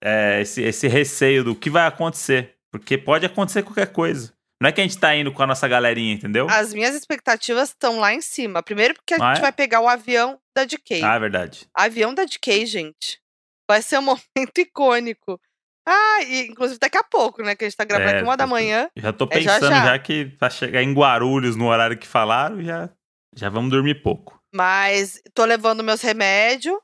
é, 0.04 0.42
esse, 0.42 0.62
esse 0.62 0.86
receio 0.88 1.42
do 1.42 1.54
que 1.54 1.70
vai 1.70 1.86
acontecer. 1.86 2.54
Porque 2.70 2.98
pode 2.98 3.24
acontecer 3.24 3.62
qualquer 3.62 3.86
coisa. 3.92 4.32
Não 4.60 4.68
é 4.68 4.72
que 4.72 4.80
a 4.80 4.84
gente 4.84 4.98
tá 4.98 5.16
indo 5.16 5.32
com 5.32 5.42
a 5.42 5.46
nossa 5.46 5.66
galerinha, 5.66 6.12
entendeu? 6.14 6.46
As 6.50 6.72
minhas 6.74 6.94
expectativas 6.94 7.70
estão 7.70 7.98
lá 7.98 8.12
em 8.14 8.20
cima. 8.20 8.62
Primeiro 8.62 8.94
porque 8.94 9.14
a 9.14 9.16
Ah, 9.16 9.28
gente 9.34 9.38
é? 9.38 9.42
vai 9.42 9.52
pegar 9.52 9.80
o 9.80 9.88
avião 9.88 10.38
da 10.54 10.64
DK. 10.64 11.02
Ah, 11.02 11.14
é 11.14 11.18
verdade. 11.18 11.66
Avião 11.74 12.14
da 12.14 12.24
DK, 12.24 12.64
gente. 12.66 13.20
Vai 13.68 13.80
ser 13.82 13.98
um 13.98 14.02
momento 14.36 14.58
icônico. 14.58 15.40
Ah, 15.87 16.23
e 16.23 16.47
inclusive 16.47 16.79
daqui 16.79 16.97
a 16.97 17.03
pouco, 17.03 17.42
né? 17.42 17.55
Que 17.57 17.64
a 17.64 17.68
gente 17.68 17.77
tá 17.77 17.85
gravando 17.85 18.11
É, 18.11 18.14
aqui 18.16 18.25
uma 18.25 18.37
da 18.37 18.47
manhã. 18.47 18.88
Já 18.97 19.12
tô 19.12 19.29
É 19.31 19.40
já, 19.40 19.55
pensando 19.55 19.71
já, 19.75 19.85
já. 19.87 19.99
que 19.99 20.27
pra 20.27 20.49
chegar 20.51 20.83
em 20.83 20.92
Guarulhos 20.95 21.57
no 21.57 21.66
horário 21.66 21.99
que 21.99 22.07
falaram, 22.07 22.62
já, 22.62 22.88
já 23.35 23.49
vamos 23.49 23.71
dormir 23.71 24.03
pouco. 24.03 24.38
Mas 24.55 25.21
tô 25.35 25.45
levando 25.45 25.83
meus 25.83 26.01
remédios 26.03 26.79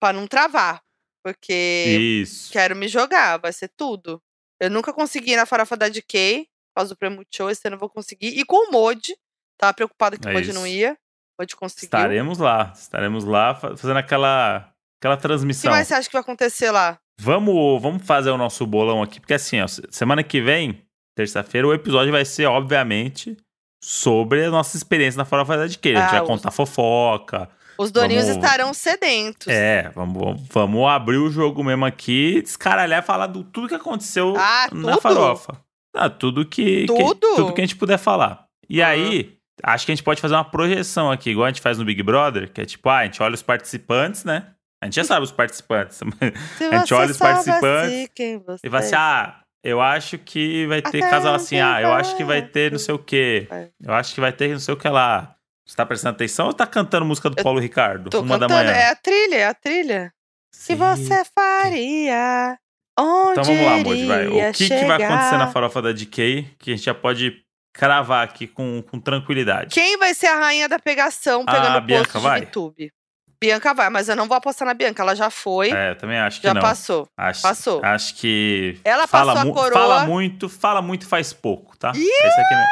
pra 0.00 0.12
não 0.12 0.26
travar. 0.26 0.80
Porque 1.24 2.22
Isso. 2.22 2.52
quero 2.52 2.76
me 2.76 2.86
jogar, 2.86 3.38
vai 3.38 3.52
ser 3.52 3.68
tudo. 3.76 4.22
Eu 4.60 4.70
nunca 4.70 4.92
consegui 4.92 5.32
ir 5.32 5.36
na 5.36 5.44
farofa 5.44 5.76
da 5.76 5.88
DK, 5.88 6.46
por 6.46 6.80
causa 6.80 6.94
do 6.94 6.96
prêmio 6.96 7.26
Show, 7.34 7.50
esse 7.50 7.66
ano 7.66 7.74
eu 7.74 7.80
vou 7.80 7.90
conseguir. 7.90 8.28
E 8.38 8.44
com 8.44 8.68
o 8.68 8.70
Modi, 8.70 9.16
tava 9.58 9.74
preocupada 9.74 10.16
que 10.16 10.24
o 10.26 10.30
É 10.30 10.32
Modi 10.34 10.52
não 10.52 10.64
isso. 10.66 10.76
ia. 10.76 10.92
O 10.92 11.42
Modi 11.42 11.56
conseguiu. 11.56 11.86
Estaremos 11.86 12.38
lá. 12.38 12.72
Estaremos 12.76 13.24
lá 13.24 13.54
fa- 13.56 13.76
fazendo 13.76 13.96
aquela, 13.98 14.72
aquela 15.00 15.14
O 15.14 15.16
que 15.16 15.22
transmissão. 15.22 15.70
mais 15.72 15.88
você 15.88 15.94
acha 15.94 16.08
que 16.08 16.12
vai 16.12 16.22
acontecer 16.22 16.70
lá? 16.70 16.96
Vamos, 17.20 17.80
vamos 17.80 18.02
fazer 18.04 18.30
o 18.30 18.36
nosso 18.36 18.66
bolão 18.66 19.02
aqui, 19.02 19.18
porque 19.20 19.34
assim, 19.34 19.60
ó, 19.60 19.66
se- 19.66 19.82
semana 19.90 20.22
que 20.22 20.40
vem, 20.40 20.82
terça-feira, 21.14 21.66
o 21.66 21.72
episódio 21.72 22.12
vai 22.12 22.24
ser, 22.24 22.46
obviamente, 22.46 23.36
sobre 23.82 24.44
a 24.44 24.50
nossa 24.50 24.76
experiência 24.76 25.16
na 25.18 25.24
farofa 25.24 25.56
da 25.56 25.66
DK. 25.66 25.94
A 25.96 26.00
gente 26.00 26.08
Ah, 26.08 26.18
vai 26.18 26.26
contar 26.26 26.50
fofoca. 26.50 27.48
Os 27.78 27.90
doninhos 27.90 28.26
Vamos- 28.26 28.42
estarão 28.44 28.72
sedentos. 28.74 29.48
É, 29.48 29.90
vamos, 29.94 30.40
vamos- 30.50 30.88
abrir 30.88 31.16
o 31.18 31.30
jogo 31.30 31.62
mesmo 31.64 31.84
aqui, 31.84 32.40
descaralhar 32.42 33.02
e 33.02 33.06
falar 33.06 33.26
do 33.26 33.44
tudo 33.44 33.68
que 33.68 33.74
aconteceu 33.74 34.34
Ah, 34.36 34.68
na 34.72 34.92
tudo? 34.92 35.00
farofa. 35.02 35.60
Ah, 35.94 36.10
tudo 36.10 36.44
que, 36.44 36.80
que- 36.82 36.86
Tudo? 36.86 37.34
tudo 37.36 37.52
que 37.54 37.60
a 37.60 37.64
gente 37.64 37.76
puder 37.76 37.98
falar. 37.98 38.46
E 38.68 38.82
Ah. 38.82 38.88
aí, 38.88 39.36
acho 39.62 39.86
que 39.86 39.92
a 39.92 39.94
gente 39.94 40.04
pode 40.04 40.20
fazer 40.20 40.34
uma 40.34 40.44
projeção 40.44 41.10
aqui, 41.10 41.30
igual 41.30 41.46
a 41.46 41.48
gente 41.50 41.60
faz 41.62 41.78
no 41.78 41.84
Big 41.84 42.02
Brother, 42.02 42.50
que 42.52 42.60
é 42.60 42.64
tipo, 42.66 42.88
ah, 42.90 42.98
a 42.98 43.04
gente 43.04 43.22
olha 43.22 43.34
os 43.34 43.42
participantes, 43.42 44.24
né? 44.24 44.48
A 44.86 44.88
gente 44.88 44.96
já 44.96 45.04
sabe 45.04 45.24
os 45.24 45.32
participantes. 45.32 45.96
Se 46.58 46.64
A 46.64 46.78
gente 46.78 46.94
olha 46.94 47.10
os 47.10 47.16
soubesse 47.16 47.50
participantes 47.50 48.60
E 48.64 48.68
vai 48.68 48.80
assim, 48.80 48.94
ah, 48.96 49.40
eu 49.62 49.80
acho 49.80 50.18
que 50.18 50.66
vai 50.66 50.80
ter 50.80 51.00
casal 51.00 51.34
assim, 51.34 51.58
ah, 51.60 51.80
eu 51.82 51.92
acho 51.92 52.16
que 52.16 52.24
vai 52.24 52.42
ter 52.42 52.70
não 52.72 52.78
sei 52.78 52.94
o 52.94 52.98
quê. 52.98 53.48
É. 53.50 53.68
Eu 53.82 53.94
acho 53.94 54.14
que 54.14 54.20
vai 54.20 54.32
ter 54.32 54.50
não 54.50 54.60
sei 54.60 54.74
o 54.74 54.76
que 54.76 54.88
lá. 54.88 55.34
Você 55.66 55.76
tá 55.76 55.84
prestando 55.84 56.14
atenção 56.14 56.46
ou 56.46 56.52
tá 56.54 56.66
cantando 56.66 57.04
música 57.04 57.28
do 57.28 57.36
Eu 57.36 57.42
Paulo 57.42 57.58
Ricardo? 57.58 58.08
Tô 58.08 58.20
Uma 58.20 58.38
cantando, 58.38 58.54
da 58.54 58.62
manhã. 58.62 58.70
é 58.70 58.90
a 58.90 58.94
trilha, 58.94 59.34
é 59.36 59.46
a 59.46 59.54
trilha. 59.54 60.12
que 60.52 60.58
Sim. 60.58 60.76
você 60.76 61.24
faria? 61.34 62.56
Onde 62.98 63.32
Então 63.32 63.44
vamos 63.44 63.62
lá, 63.64 63.76
Moody, 63.78 64.06
vai. 64.06 64.26
O 64.28 64.52
que, 64.52 64.68
que 64.68 64.84
vai 64.84 65.02
acontecer 65.02 65.36
na 65.36 65.48
farofa 65.48 65.82
da 65.82 65.92
DK 65.92 66.54
que 66.58 66.72
a 66.72 66.76
gente 66.76 66.84
já 66.86 66.94
pode 66.94 67.42
cravar 67.74 68.24
aqui 68.24 68.46
com, 68.46 68.80
com 68.82 68.98
tranquilidade? 69.00 69.74
Quem 69.74 69.98
vai 69.98 70.14
ser 70.14 70.28
a 70.28 70.36
rainha 70.38 70.68
da 70.68 70.78
pegação 70.78 71.44
A 71.46 71.52
pegando 71.52 71.78
o 71.78 71.80
Bianca 71.82 72.12
posto 72.12 72.20
vai? 72.20 72.40
de 72.40 72.46
VTube? 72.46 72.92
Bianca 73.40 73.74
vai, 73.74 73.90
mas 73.90 74.08
eu 74.08 74.16
não 74.16 74.26
vou 74.26 74.36
apostar 74.36 74.66
na 74.66 74.74
Bianca. 74.74 75.02
Ela 75.02 75.14
já 75.14 75.30
foi, 75.30 75.70
É, 75.70 75.90
eu 75.90 75.96
também 75.96 76.18
acho 76.18 76.40
que 76.40 76.46
já 76.46 76.54
não. 76.54 76.60
passou. 76.62 77.06
Acho, 77.16 77.42
passou. 77.42 77.80
Acho 77.84 78.14
que. 78.16 78.78
Ela 78.84 79.06
fala 79.06 79.34
passou 79.34 79.50
a 79.50 79.54
coroa. 79.54 79.72
Fala 79.72 80.04
muito, 80.06 80.48
fala 80.48 80.82
muito 80.82 81.06
faz 81.06 81.32
pouco, 81.32 81.76
tá? 81.78 81.90
Essa 81.90 82.40
aqui 82.40 82.54
é 82.54 82.56
minha. 82.56 82.68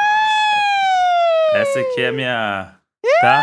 Essa 1.61 1.79
aqui 1.79 2.01
é 2.01 2.07
a 2.07 2.11
minha. 2.11 2.75
Tá? 3.21 3.41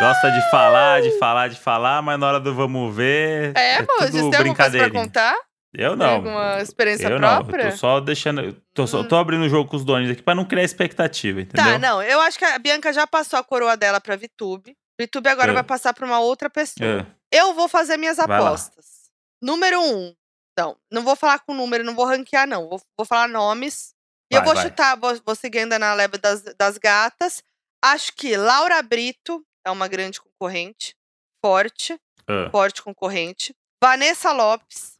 Gosta 0.00 0.30
de 0.32 0.50
falar, 0.50 1.02
de 1.02 1.18
falar, 1.18 1.48
de 1.48 1.56
falar, 1.58 2.00
mas 2.02 2.18
na 2.18 2.26
hora 2.26 2.40
do 2.40 2.54
vamos 2.54 2.94
ver. 2.94 3.52
É, 3.56 3.72
é 3.72 3.74
amor, 3.76 3.86
tudo 3.98 4.10
você 4.12 4.30
tem 4.30 4.38
alguma 4.38 4.54
coisa 4.56 4.78
pra 4.78 4.90
contar? 4.90 5.34
Eu 5.74 5.90
Tem 5.96 5.98
não. 6.06 6.14
alguma 6.14 6.60
experiência 6.60 7.08
eu 7.08 7.18
não. 7.18 7.28
própria? 7.44 7.64
Eu 7.64 7.70
tô 7.70 7.76
só 7.76 8.00
deixando. 8.00 8.54
Tô, 8.74 8.86
só, 8.86 9.00
Hum. 9.00 9.04
tô 9.04 9.16
abrindo 9.16 9.42
o 9.44 9.48
jogo 9.48 9.68
com 9.70 9.76
os 9.76 9.84
donos 9.84 10.10
aqui 10.10 10.22
pra 10.22 10.34
não 10.34 10.44
criar 10.44 10.64
expectativa, 10.64 11.40
entendeu? 11.40 11.72
Tá, 11.72 11.78
não. 11.78 12.02
Eu 12.02 12.20
acho 12.20 12.38
que 12.38 12.44
a 12.44 12.58
Bianca 12.58 12.92
já 12.92 13.06
passou 13.06 13.38
a 13.38 13.44
coroa 13.44 13.74
dela 13.76 13.98
pra 14.00 14.14
VTube. 14.16 14.74
VTube 15.00 15.28
agora 15.28 15.50
É. 15.52 15.54
vai 15.54 15.64
passar 15.64 15.92
pra 15.94 16.06
uma 16.06 16.20
outra 16.20 16.48
pessoa. 16.50 17.00
É. 17.00 17.06
Eu 17.30 17.54
vou 17.54 17.68
fazer 17.68 17.96
minhas 17.96 18.16
Vai 18.18 18.26
lá. 18.28 18.38
apostas. 18.48 19.10
Número 19.42 19.80
um. 19.80 20.14
Não, 20.58 20.78
não 20.90 21.02
vou 21.02 21.16
falar 21.16 21.38
com 21.40 21.54
número, 21.54 21.82
não 21.82 21.94
vou 21.94 22.04
ranquear, 22.04 22.46
não. 22.46 22.68
Vou, 22.68 22.80
vou 22.96 23.06
falar 23.06 23.26
nomes. 23.28 23.94
E 24.30 24.34
eu 24.36 24.40
Vai, 24.40 24.46
vou 24.46 24.54
vai. 24.54 24.64
chutar, 24.64 24.96
vou, 24.96 25.18
vou 25.24 25.34
seguir 25.34 25.60
ainda 25.60 25.78
na 25.78 25.94
leva 25.94 26.18
das, 26.18 26.42
das 26.42 26.76
gatas. 26.78 27.42
Acho 27.82 28.12
que 28.14 28.36
Laura 28.36 28.80
Brito 28.82 29.44
é 29.66 29.70
uma 29.70 29.88
grande 29.88 30.20
concorrente. 30.20 30.94
Forte, 31.44 31.98
Ah, 32.28 32.48
forte 32.50 32.82
concorrente. 32.82 33.54
Vanessa 33.82 34.30
Lopes, 34.30 34.98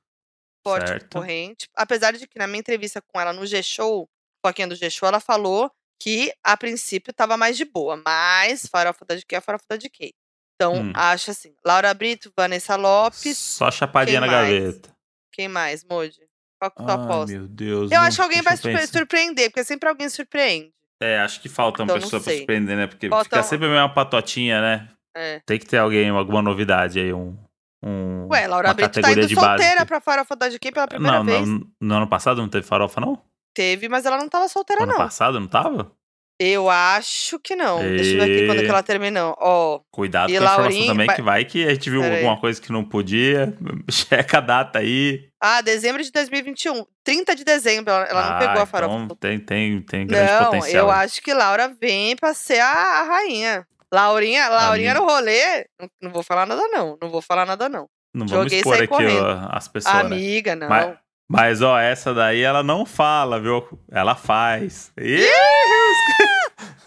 forte 0.67 0.89
Certo. 0.89 1.05
concorrente. 1.05 1.69
Apesar 1.77 2.13
de 2.15 2.27
que 2.27 2.39
na 2.39 2.47
minha 2.49 2.59
entrevista 2.61 3.01
com 3.01 3.21
ela 3.21 3.33
no 3.33 3.47
G-Show, 3.47 4.09
Foquinha 4.45 4.67
do 4.67 4.75
G-Show, 4.75 5.07
ela 5.09 5.21
falou 5.21 5.71
que 6.03 6.33
a 6.43 6.57
princípio 6.57 7.13
tava 7.13 7.37
mais 7.37 7.57
de 7.57 7.65
boa, 7.65 8.01
mas 8.05 8.67
farofa 8.67 9.05
da 9.05 9.15
DK 9.15 9.37
é 9.37 9.41
farofa 9.41 9.65
da 9.69 9.77
DK. 9.77 10.13
Então, 10.57 10.75
Hum. 10.75 10.93
acho 10.95 11.31
assim, 11.31 11.55
Laura 11.65 11.93
Brito, 11.95 12.33
Vanessa 12.37 12.75
Lopes, 12.77 13.39
Só 13.39 13.71
chapadinha 13.71 14.21
na 14.21 14.27
mais? 14.27 14.49
gaveta. 14.53 14.91
quem 15.33 15.49
mais, 15.49 15.85
Moji? 15.85 16.21
Qual 16.59 16.71
que 16.71 16.77
tu 16.85 16.89
Ai, 16.89 16.95
aposta? 16.95 17.37
meu 17.37 17.49
Deus. 17.49 17.91
Eu 17.91 17.99
não- 18.01 18.07
acho 18.07 18.17
que 18.17 18.23
alguém 18.23 18.43
vai 18.43 18.57
surpre- 18.57 18.87
surpreender, 18.87 19.51
porque 19.51 19.65
sempre 19.65 19.89
alguém 19.89 20.09
surpreende. 20.09 20.73
É, 21.01 21.19
acho 21.21 21.41
que 21.41 21.49
falta 21.49 21.81
uma 21.83 21.85
Então, 21.87 21.97
não 21.97 22.03
pessoa 22.03 22.23
pra 22.23 22.33
surpreender, 22.35 22.77
né? 22.77 22.87
Porque 22.87 23.09
fica 23.25 23.43
sempre 23.43 23.67
a 23.67 23.71
mesma 23.71 23.89
patotinha, 23.93 24.61
né? 24.61 24.89
É. 25.17 25.41
Tem 25.47 25.59
que 25.59 25.67
ter 25.67 25.79
alguém, 25.79 26.11
alguma 26.11 26.43
novidade 26.43 27.01
aí, 27.01 27.13
um, 27.13 27.37
um 27.83 28.29
Ué, 28.31 28.47
Laura 28.47 28.69
uma 28.69 28.75
Brito 28.75 29.01
tá 29.01 29.11
indo 29.13 29.27
de 29.27 29.35
base. 29.35 29.47
solteira 29.63 29.85
pra 29.87 30.01
farofa 30.01 30.37
da 30.37 30.49
GQ 30.49 30.71
pela 30.73 30.87
primeira 30.87 31.19
não, 31.19 31.25
vez. 31.25 31.49
não, 31.49 31.67
no 31.81 31.95
ano 31.97 32.07
passado 32.09 32.41
não 32.41 32.49
teve 32.49 32.67
farofa, 32.67 33.01
não? 33.01 33.21
Teve, 33.55 33.89
mas 33.89 34.05
ela 34.07 34.17
não 34.19 34.29
tava 34.29 34.49
solteira, 34.49 34.83
ano 34.85 34.93
não. 34.93 34.99
passado 34.99 35.39
não 35.41 35.47
tava? 35.49 35.93
Eu 36.41 36.69
acho 36.69 37.39
que 37.39 37.55
não. 37.55 37.79
Deixa 37.81 38.15
eu 38.15 38.19
ver 38.19 38.23
aqui 38.25 38.47
quando 38.47 38.59
E- 38.61 38.65
que 38.65 38.71
ela 38.71 38.83
terminou. 38.83 39.37
Ó, 39.39 39.81
Cuidado 39.93 40.29
E 40.31 40.33
com 40.37 40.41
a 40.41 40.45
informação 40.45 40.63
Laurinha, 40.65 40.87
também, 40.93 41.07
que 41.15 41.23
vai 41.23 41.45
que 41.45 41.65
a 41.67 41.73
gente 41.75 41.89
viu 41.89 42.01
Pera 42.01 42.15
aí. 42.15 42.21
alguma 42.25 42.41
coisa 42.41 42.61
que 42.61 42.73
não 42.73 42.85
podia. 42.85 43.57
Checa 43.89 44.39
a 44.39 44.41
data 44.41 44.79
aí. 44.81 45.29
ah, 45.41 45.61
dezembro 45.61 46.03
de 46.03 46.11
2021. 46.11 46.85
30 47.05 47.37
de 47.37 47.45
dezembro, 47.45 47.93
ela, 47.93 48.05
ela 48.07 48.23
não 48.31 48.37
Ah, 48.37 48.39
pegou 48.39 48.63
a 48.63 48.67
farofa. 48.67 48.95
Então 49.05 49.17
tem, 49.17 49.39
tem, 49.39 49.83
tem 49.83 50.07
grande 50.07 50.33
não, 50.33 50.45
potencial. 50.47 50.87
eu 50.87 50.91
acho 50.91 51.23
que 51.23 51.33
Laura 51.33 51.69
vem 51.81 52.17
pra 52.17 52.35
ser 52.35 52.59
a, 52.61 52.73
a 52.73 53.03
rainha. 53.05 53.65
Laurinha, 53.93 54.49
Laurinha 54.49 54.95
no 54.95 55.05
rolê. 55.05 55.67
Não, 55.79 55.89
não 56.05 56.11
vou 56.11 56.23
falar 56.25 56.47
nada, 56.47 56.67
não. 56.69 56.97
Não 57.01 57.09
vou 57.11 57.21
falar 57.23 57.45
nada, 57.47 57.69
não. 57.69 57.87
Não 58.15 58.27
vamos 58.27 58.51
joguei 58.53 58.59
e 58.59 58.61
expor 58.61 58.83
aqui 58.83 59.17
ó, 59.21 59.49
as 59.57 59.69
pessoas, 59.69 59.95
né? 59.95 60.01
Amiga, 60.01 60.57
não. 60.57 60.69
Mas, 60.69 60.97
mas, 61.31 61.63
ó, 61.63 61.79
essa 61.79 62.13
daí 62.13 62.41
ela 62.43 62.63
não 62.63 62.85
fala, 62.85 63.41
viu? 63.41 63.67
Ela 63.91 64.15
faz. 64.15 64.93
Ih, 64.99 65.25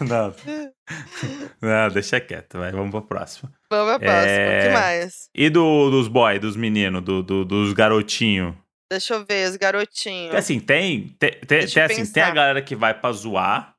não. 0.08 0.34
não, 1.60 1.88
deixa 1.90 2.20
quieto, 2.20 2.58
vai. 2.58 2.70
Vamos 2.72 2.90
pra 2.90 3.00
próxima. 3.02 3.52
Vamos 3.70 3.96
pra 3.96 3.98
próxima. 3.98 4.30
É. 4.30 4.68
Que 4.68 4.72
mais? 4.74 5.28
E 5.34 5.50
do, 5.50 5.90
dos 5.90 6.08
boy, 6.08 6.38
dos 6.38 6.56
meninos, 6.56 7.02
do, 7.02 7.22
do- 7.22 7.44
dos 7.44 7.72
garotinhos? 7.72 8.54
Deixa 8.90 9.14
eu 9.14 9.24
ver, 9.24 9.48
os 9.50 9.56
garotinhos. 9.56 10.34
Assim, 10.34 10.60
tem, 10.60 11.08
tem, 11.18 11.32
tem, 11.40 11.58
assim, 11.82 12.06
tem 12.12 12.22
a 12.22 12.30
galera 12.30 12.62
que 12.62 12.76
vai 12.76 12.94
pra 12.94 13.10
zoar. 13.12 13.74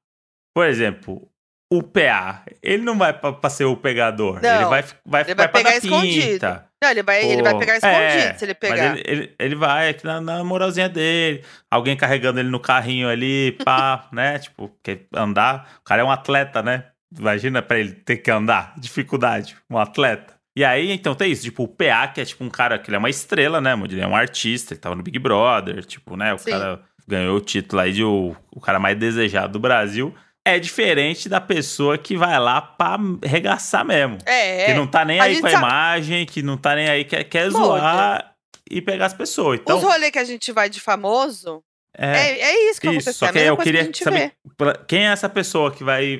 Por 0.54 0.66
exemplo, 0.66 1.30
o 1.72 1.82
PA. 1.82 2.44
Ele 2.62 2.84
não 2.84 2.98
vai 2.98 3.14
pra, 3.14 3.32
pra 3.32 3.50
ser 3.50 3.64
o 3.66 3.78
pegador. 3.78 4.42
Não, 4.42 4.56
ele 4.56 4.66
vai, 4.66 4.84
vai, 5.06 5.22
ele 5.22 5.36
vai 5.36 5.48
pra 5.48 5.48
pegar 5.48 5.70
dar 5.70 5.78
escondido. 5.78 6.32
pinta. 6.34 6.67
Não, 6.82 6.92
ele 6.92 7.02
vai, 7.02 7.26
ele 7.26 7.42
vai 7.42 7.54
Pô, 7.54 7.60
pegar 7.60 7.78
escondido 7.78 8.00
é, 8.00 8.34
se 8.36 8.46
ele 8.46 8.54
pegar. 8.54 8.98
ele, 8.98 9.04
ele, 9.06 9.36
ele 9.40 9.56
vai 9.56 9.90
aqui 9.90 10.06
na, 10.06 10.22
na 10.22 10.44
moralzinha 10.44 10.88
dele. 10.88 11.44
Alguém 11.72 11.98
carregando 11.98 12.40
ele 12.40 12.50
no 12.50 12.60
carrinho 12.60 13.10
ali, 13.10 13.54
pá, 13.66 14.08
né? 14.14 14.38
Tipo, 14.38 14.70
porque 14.70 15.08
andar. 15.14 15.78
O 15.82 15.84
cara 15.84 16.04
é 16.04 16.06
um 16.06 16.12
atleta, 16.12 16.62
né? 16.62 16.86
Imagina 17.18 17.62
pra 17.62 17.80
ele 17.80 17.94
ter 17.94 18.18
que 18.18 18.30
andar. 18.30 18.76
Dificuldade. 18.78 19.58
Um 19.70 19.78
atleta. 19.78 20.36
E 20.56 20.64
aí, 20.64 20.92
então, 20.92 21.16
tem 21.16 21.32
isso. 21.32 21.44
Tipo, 21.44 21.64
o 21.64 21.68
PA, 21.68 22.08
que 22.08 22.22
é 22.22 22.26
tipo 22.26 22.44
um 22.44 22.50
cara 22.50 22.78
que 22.78 22.90
ele 22.90 22.96
é 22.96 23.00
uma 23.00 23.10
estrela, 23.10 23.60
né? 23.60 23.74
Ele 23.74 24.02
é 24.02 24.08
um 24.08 24.16
artista, 24.16 24.74
ele 24.74 24.82
tava 24.82 24.96
no 24.96 25.04
Big 25.04 25.18
Brother. 25.18 25.84
Tipo, 25.84 26.16
né? 26.16 26.34
O 26.34 26.38
Sim. 26.38 26.52
cara 26.52 26.82
ganhou 27.08 27.38
o 27.38 27.42
título 27.42 27.82
aí 27.82 27.92
de 27.92 28.04
o, 28.04 28.36
o 28.52 28.60
cara 28.60 28.80
mais 28.80 28.98
desejado 28.98 29.54
do 29.54 29.60
Brasil. 29.60 30.14
É 30.56 30.60
diferente 30.60 31.28
da 31.28 31.42
pessoa 31.42 31.98
que 31.98 32.16
vai 32.18 32.40
lá 32.40 32.62
pra 32.62 32.98
regaçar 33.24 33.84
mesmo. 33.86 34.18
É, 34.26 34.66
Que 34.66 34.74
não 34.74 34.88
tá 34.88 35.04
nem 35.04 35.20
A 35.20 35.24
aí 35.24 35.42
com 35.42 35.48
a 35.48 35.50
sabe- 35.50 35.64
imagem, 35.66 36.26
que 36.26 36.42
não 36.42 36.58
tá 36.58 36.76
nem 36.76 36.88
aí, 36.88 37.04
quer, 37.04 37.24
quer 37.26 37.50
zoar 37.50 38.34
e 38.70 38.82
pegar 38.82 39.08
as 39.08 39.14
pessoas. 39.14 39.60
Então, 39.60 39.78
Os 39.78 39.84
rolês 39.84 40.12
que 40.12 40.20
a 40.20 40.24
gente 40.24 40.52
vai 40.52 40.70
de 40.70 40.80
famoso, 40.80 41.64
é, 41.98 42.18
é, 42.18 42.42
é 42.42 42.70
isso 42.70 42.80
que 42.80 42.88
isso. 42.88 43.10
acontece. 43.10 43.14
Só 43.14 43.26
é 43.26 43.30
a 43.30 43.34
que 43.34 43.40
eu 43.40 43.58
queria 43.58 43.88
que 43.88 44.04
saber 44.04 44.34
vê. 44.60 44.74
quem 44.88 45.08
é 45.08 45.12
essa 45.12 45.28
pessoa 45.30 45.72
que 45.72 45.84
vai. 45.84 46.20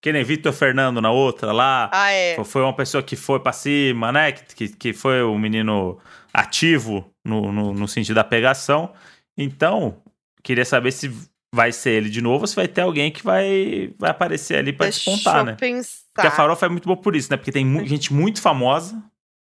Que 0.00 0.12
nem 0.12 0.22
Vitor 0.22 0.52
Fernando 0.52 1.00
na 1.00 1.10
outra 1.10 1.52
lá. 1.52 1.90
Ah, 1.92 2.12
é. 2.12 2.36
Foi 2.44 2.62
uma 2.62 2.74
pessoa 2.76 3.02
que 3.02 3.16
foi 3.16 3.40
pra 3.40 3.52
cima, 3.52 4.12
né? 4.12 4.30
Que, 4.30 4.68
que, 4.68 4.92
foi 4.92 5.22
o 5.22 5.36
menino 5.36 5.98
ativo 6.32 7.10
no, 7.24 7.50
no, 7.50 7.72
no 7.74 7.88
sentido 7.88 8.14
da 8.14 8.22
pegação. 8.22 8.92
Então, 9.36 9.96
queria 10.44 10.64
saber 10.64 10.92
se 10.92 11.10
vai 11.54 11.72
ser 11.72 11.90
ele 11.92 12.10
de 12.10 12.20
novo 12.20 12.42
ou 12.42 12.46
se 12.46 12.54
vai 12.56 12.68
ter 12.68 12.82
alguém 12.82 13.10
que 13.10 13.22
vai, 13.22 13.94
vai 13.98 14.10
aparecer 14.10 14.56
ali 14.58 14.72
Deixa 14.72 15.10
despontar, 15.10 15.44
né? 15.44 15.54
pensar. 15.54 16.02
Porque 16.14 16.26
a 16.26 16.30
farofa 16.30 16.66
é 16.66 16.68
muito 16.68 16.84
boa 16.86 16.96
por 17.00 17.14
isso, 17.16 17.30
né? 17.30 17.36
Porque 17.36 17.52
tem 17.52 17.64
mu- 17.64 17.84
gente 17.86 18.12
muito 18.12 18.40
famosa, 18.40 19.02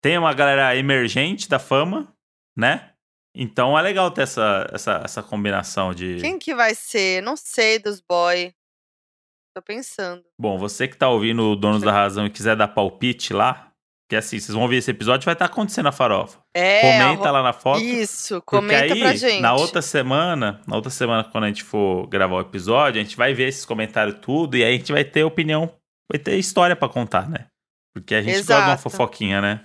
tem 0.02 0.18
uma 0.18 0.34
galera 0.34 0.76
emergente 0.76 1.48
da 1.50 1.60
fama, 1.60 2.14
né? 2.56 2.89
Então 3.36 3.78
é 3.78 3.82
legal 3.82 4.12
ter 4.12 4.24
essa, 4.24 4.68
essa, 4.74 5.02
essa 5.06 5.24
combinação 5.24 5.94
de. 5.94 6.18
Quem 6.20 6.38
que 6.38 6.54
vai 6.54 6.76
ser? 6.76 7.22
Não 7.24 7.38
sei 7.38 7.80
dos 7.80 8.02
boy. 8.02 8.54
Tô 9.56 9.62
pensando. 9.62 10.24
Bom, 10.39 10.58
você 10.58 10.88
que 10.88 10.96
tá 10.98 11.10
ouvindo 11.10 11.44
o 11.52 11.56
Donos 11.56 11.82
da 11.82 11.92
Razão 11.92 12.26
e 12.26 12.30
quiser 12.30 12.56
dar 12.56 12.68
palpite 12.70 13.34
lá, 13.34 13.71
que 14.12 14.16
assim, 14.18 14.38
vocês 14.38 14.53
vão 14.53 14.68
ver 14.68 14.76
esse 14.76 14.91
episódio, 14.91 15.24
vai 15.24 15.32
estar 15.34 15.45
acontecendo 15.45 15.88
a 15.88 15.91
farofa. 15.93 16.38
É, 16.53 16.82
Comenta 16.82 17.32
lá 17.32 17.41
na 17.41 17.53
foto. 17.53 17.82
Isso, 17.82 18.41
comenta 18.41 18.93
aí, 18.93 18.99
pra 18.99 19.16
gente. 19.16 19.39
na 19.39 19.53
outra 19.53 19.82
semana, 19.82 20.59
na 20.68 20.76
outra 20.76 20.89
semana, 20.91 21.24
quando 21.24 21.45
a 21.45 21.47
gente 21.47 21.64
for 21.64 22.05
gravar 22.07 22.36
o 22.36 22.41
episódio, 22.41 22.99
a 22.99 23.03
gente 23.05 23.16
vai 23.16 23.34
ver 23.34 23.47
esses 23.47 23.66
comentários 23.66 24.18
tudo 24.22 24.57
e 24.57 24.66
aí 24.66 24.74
a 24.76 24.78
gente 24.78 24.91
vai 24.91 25.05
ter 25.05 25.24
opinião, 25.24 25.72
vai 26.12 26.20
ter 26.20 26.36
história 26.36 26.76
pra 26.76 26.89
contar, 26.89 27.30
né? 27.30 27.47
Porque 27.95 28.14
a 28.14 28.22
gente 28.22 28.36
gosta 28.39 28.53
de 28.53 28.59
uma 28.59 28.66
Exato. 28.74 28.82
fofoquinha, 28.82 29.39
né? 29.39 29.62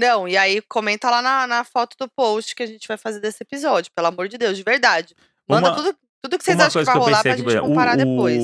Não, 0.00 0.28
e 0.28 0.36
aí 0.36 0.62
comenta 0.62 1.10
lá 1.10 1.20
na, 1.20 1.46
na 1.48 1.64
foto 1.64 1.96
do 1.98 2.08
post 2.16 2.54
que 2.54 2.62
a 2.62 2.66
gente 2.66 2.86
vai 2.86 2.96
fazer 2.96 3.18
desse 3.18 3.42
episódio, 3.42 3.90
pelo 3.96 4.06
amor 4.06 4.28
de 4.28 4.38
Deus, 4.38 4.56
de 4.56 4.62
verdade. 4.62 5.12
Manda 5.48 5.70
Uma- 5.70 5.76
tudo, 5.76 5.96
tudo 6.22 6.38
que 6.38 6.44
vocês 6.44 6.58
acham 6.60 6.82
que 6.82 6.86
vai 6.86 6.94
que 6.94 7.00
rolar 7.00 7.22
pra 7.22 7.36
gente 7.36 7.60
comparar 7.60 7.94
o- 7.94 7.96
depois. 7.96 8.42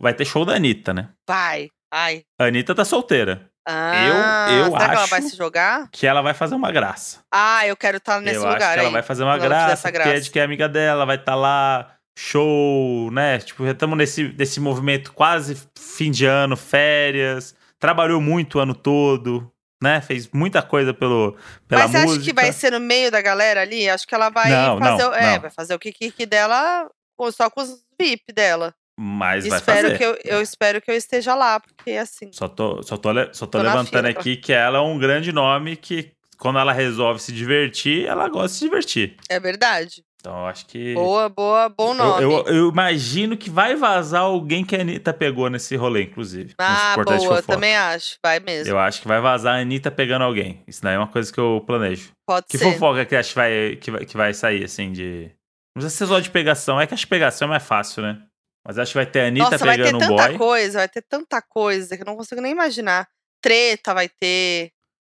vai 0.00 0.14
ter 0.14 0.24
show 0.24 0.44
da 0.44 0.54
Anitta, 0.54 0.94
né? 0.94 1.08
Vai. 1.28 1.68
Ai. 1.92 2.22
A 2.40 2.44
Anitta 2.44 2.74
tá 2.74 2.84
solteira. 2.84 3.48
Ah, 3.70 4.46
eu 4.50 4.64
será 4.66 4.78
que 4.78 4.84
ela 4.92 5.00
acho- 5.02 5.10
vai 5.10 5.22
se 5.22 5.36
jogar? 5.36 5.88
Que 5.90 6.06
ela 6.06 6.22
vai 6.22 6.32
fazer 6.34 6.54
uma 6.54 6.72
graça. 6.72 7.20
Ah, 7.32 7.66
eu 7.66 7.76
quero 7.76 7.98
estar 7.98 8.20
nesse 8.20 8.36
eu 8.36 8.42
lugar 8.42 8.56
acho 8.62 8.72
que 8.74 8.78
ela 8.78 8.88
aí. 8.88 8.92
vai 8.92 9.02
fazer 9.02 9.22
uma 9.24 9.34
ela 9.34 9.38
graça, 9.46 9.72
essa 9.72 9.82
porque 9.92 9.98
é 10.08 10.10
graça. 10.12 10.20
de 10.22 10.30
que 10.30 10.38
é 10.38 10.42
amiga 10.42 10.66
dela, 10.68 11.04
vai 11.04 11.16
estar 11.16 11.34
lá, 11.34 11.94
show, 12.18 13.10
né? 13.10 13.38
Tipo, 13.38 13.64
já 13.66 13.72
estamos 13.72 13.96
nesse, 13.98 14.34
nesse 14.38 14.58
movimento 14.60 15.12
quase 15.12 15.56
fim 15.78 16.10
de 16.10 16.24
ano, 16.24 16.56
férias. 16.56 17.54
Trabalhou 17.78 18.20
muito 18.22 18.58
o 18.58 18.60
ano 18.60 18.74
todo, 18.74 19.50
né? 19.82 20.00
Fez 20.00 20.28
muita 20.32 20.62
coisa 20.62 20.94
pelo, 20.94 21.36
pela 21.68 21.82
Mas 21.82 21.90
você 21.90 21.98
música. 21.98 22.20
acha 22.22 22.24
que 22.30 22.32
vai 22.34 22.52
ser 22.52 22.72
no 22.72 22.80
meio 22.80 23.10
da 23.10 23.20
galera 23.20 23.60
ali? 23.62 23.88
Acho 23.88 24.06
que 24.06 24.14
ela 24.14 24.30
vai 24.30 24.50
Não, 24.50 24.78
fazer. 24.78 25.02
não, 25.02 25.10
o, 25.10 25.14
é, 25.14 25.34
não. 25.34 25.40
vai 25.42 25.50
fazer 25.50 25.74
o 25.74 25.78
kikiki 25.78 26.24
dela 26.26 26.88
com- 27.18 27.30
só 27.30 27.50
com 27.50 27.60
os 27.60 27.82
VIP 28.00 28.32
dela. 28.32 28.74
Mas 29.00 29.46
vai 29.46 29.58
espero 29.58 29.82
fazer. 29.82 29.98
que 29.98 30.04
eu, 30.04 30.18
eu 30.24 30.42
espero 30.42 30.80
que 30.82 30.90
eu 30.90 30.94
esteja 30.96 31.34
lá, 31.36 31.60
porque 31.60 31.92
assim. 31.92 32.30
Só 32.32 32.48
tô, 32.48 32.82
só 32.82 32.96
tô, 32.96 33.10
só 33.32 33.46
tô, 33.46 33.58
Tô 33.58 33.62
levantando 33.62 34.06
aqui 34.06 34.36
que 34.36 34.52
ela 34.52 34.78
é 34.78 34.80
um 34.80 34.98
grande 34.98 35.30
nome 35.32 35.76
que, 35.76 36.10
quando 36.36 36.58
ela 36.58 36.72
resolve 36.72 37.20
se 37.22 37.32
divertir, 37.32 38.06
ela 38.06 38.28
gosta 38.28 38.48
de 38.48 38.54
se 38.54 38.64
divertir. 38.64 39.16
É 39.28 39.38
verdade. 39.38 40.02
Então, 40.20 40.36
eu 40.40 40.46
acho 40.46 40.66
que. 40.66 40.94
Boa, 40.94 41.28
boa, 41.28 41.68
bom 41.68 41.90
Eu, 41.90 41.94
nome. 41.94 42.22
eu, 42.24 42.46
eu 42.48 42.68
imagino 42.70 43.36
que 43.36 43.48
vai 43.48 43.76
vazar 43.76 44.22
alguém 44.22 44.64
que 44.64 44.74
a 44.74 44.80
Anitta 44.80 45.12
pegou 45.14 45.48
nesse 45.48 45.76
rolê, 45.76 46.02
inclusive. 46.02 46.54
ah, 46.58 46.96
boa, 46.96 47.40
também 47.40 47.76
acho. 47.76 48.16
Vai 48.20 48.40
mesmo. 48.40 48.72
Eu 48.72 48.80
acho 48.80 49.00
que 49.00 49.06
vai 49.06 49.20
vazar 49.20 49.54
a 49.54 49.60
Anitta 49.60 49.92
pegando 49.92 50.22
alguém. 50.24 50.60
Isso 50.66 50.82
daí 50.82 50.96
é 50.96 50.98
uma 50.98 51.06
coisa 51.06 51.32
que 51.32 51.38
eu 51.38 51.62
planejo. 51.64 52.10
Pode 52.26 52.46
Que 52.48 52.58
ser. 52.58 52.64
fofoca 52.72 53.04
que 53.04 53.14
acho 53.14 53.28
que 53.28 53.34
vai, 53.36 53.76
que, 53.76 53.90
vai, 53.92 54.04
que 54.04 54.16
vai 54.16 54.34
sair, 54.34 54.64
assim, 54.64 54.90
de. 54.90 55.30
Não 55.76 55.82
precisa 55.82 55.90
ser 55.96 56.06
só 56.12 56.18
de 56.18 56.30
pegação. 56.30 56.80
É 56.80 56.86
que 56.88 56.94
acho 56.94 57.04
que 57.06 57.10
pegação 57.10 57.46
é 57.46 57.50
mais 57.50 57.62
fácil, 57.62 58.02
né? 58.02 58.20
Mas 58.68 58.78
acho 58.78 58.92
que 58.92 58.98
vai 58.98 59.06
ter 59.06 59.20
a 59.20 59.26
Anitta 59.28 59.50
Nossa, 59.50 59.64
vai 59.64 59.76
ter 59.78 59.84
pegando 59.84 59.96
um 59.96 60.08
tanta 60.08 60.28
boy. 60.28 60.36
coisa, 60.38 60.78
vai 60.80 60.88
ter 60.90 61.00
tanta 61.00 61.40
coisa 61.40 61.96
que 61.96 62.02
eu 62.02 62.06
não 62.06 62.16
consigo 62.16 62.42
nem 62.42 62.52
imaginar. 62.52 63.08
Treta 63.40 63.94
vai 63.94 64.10
ter. 64.10 64.72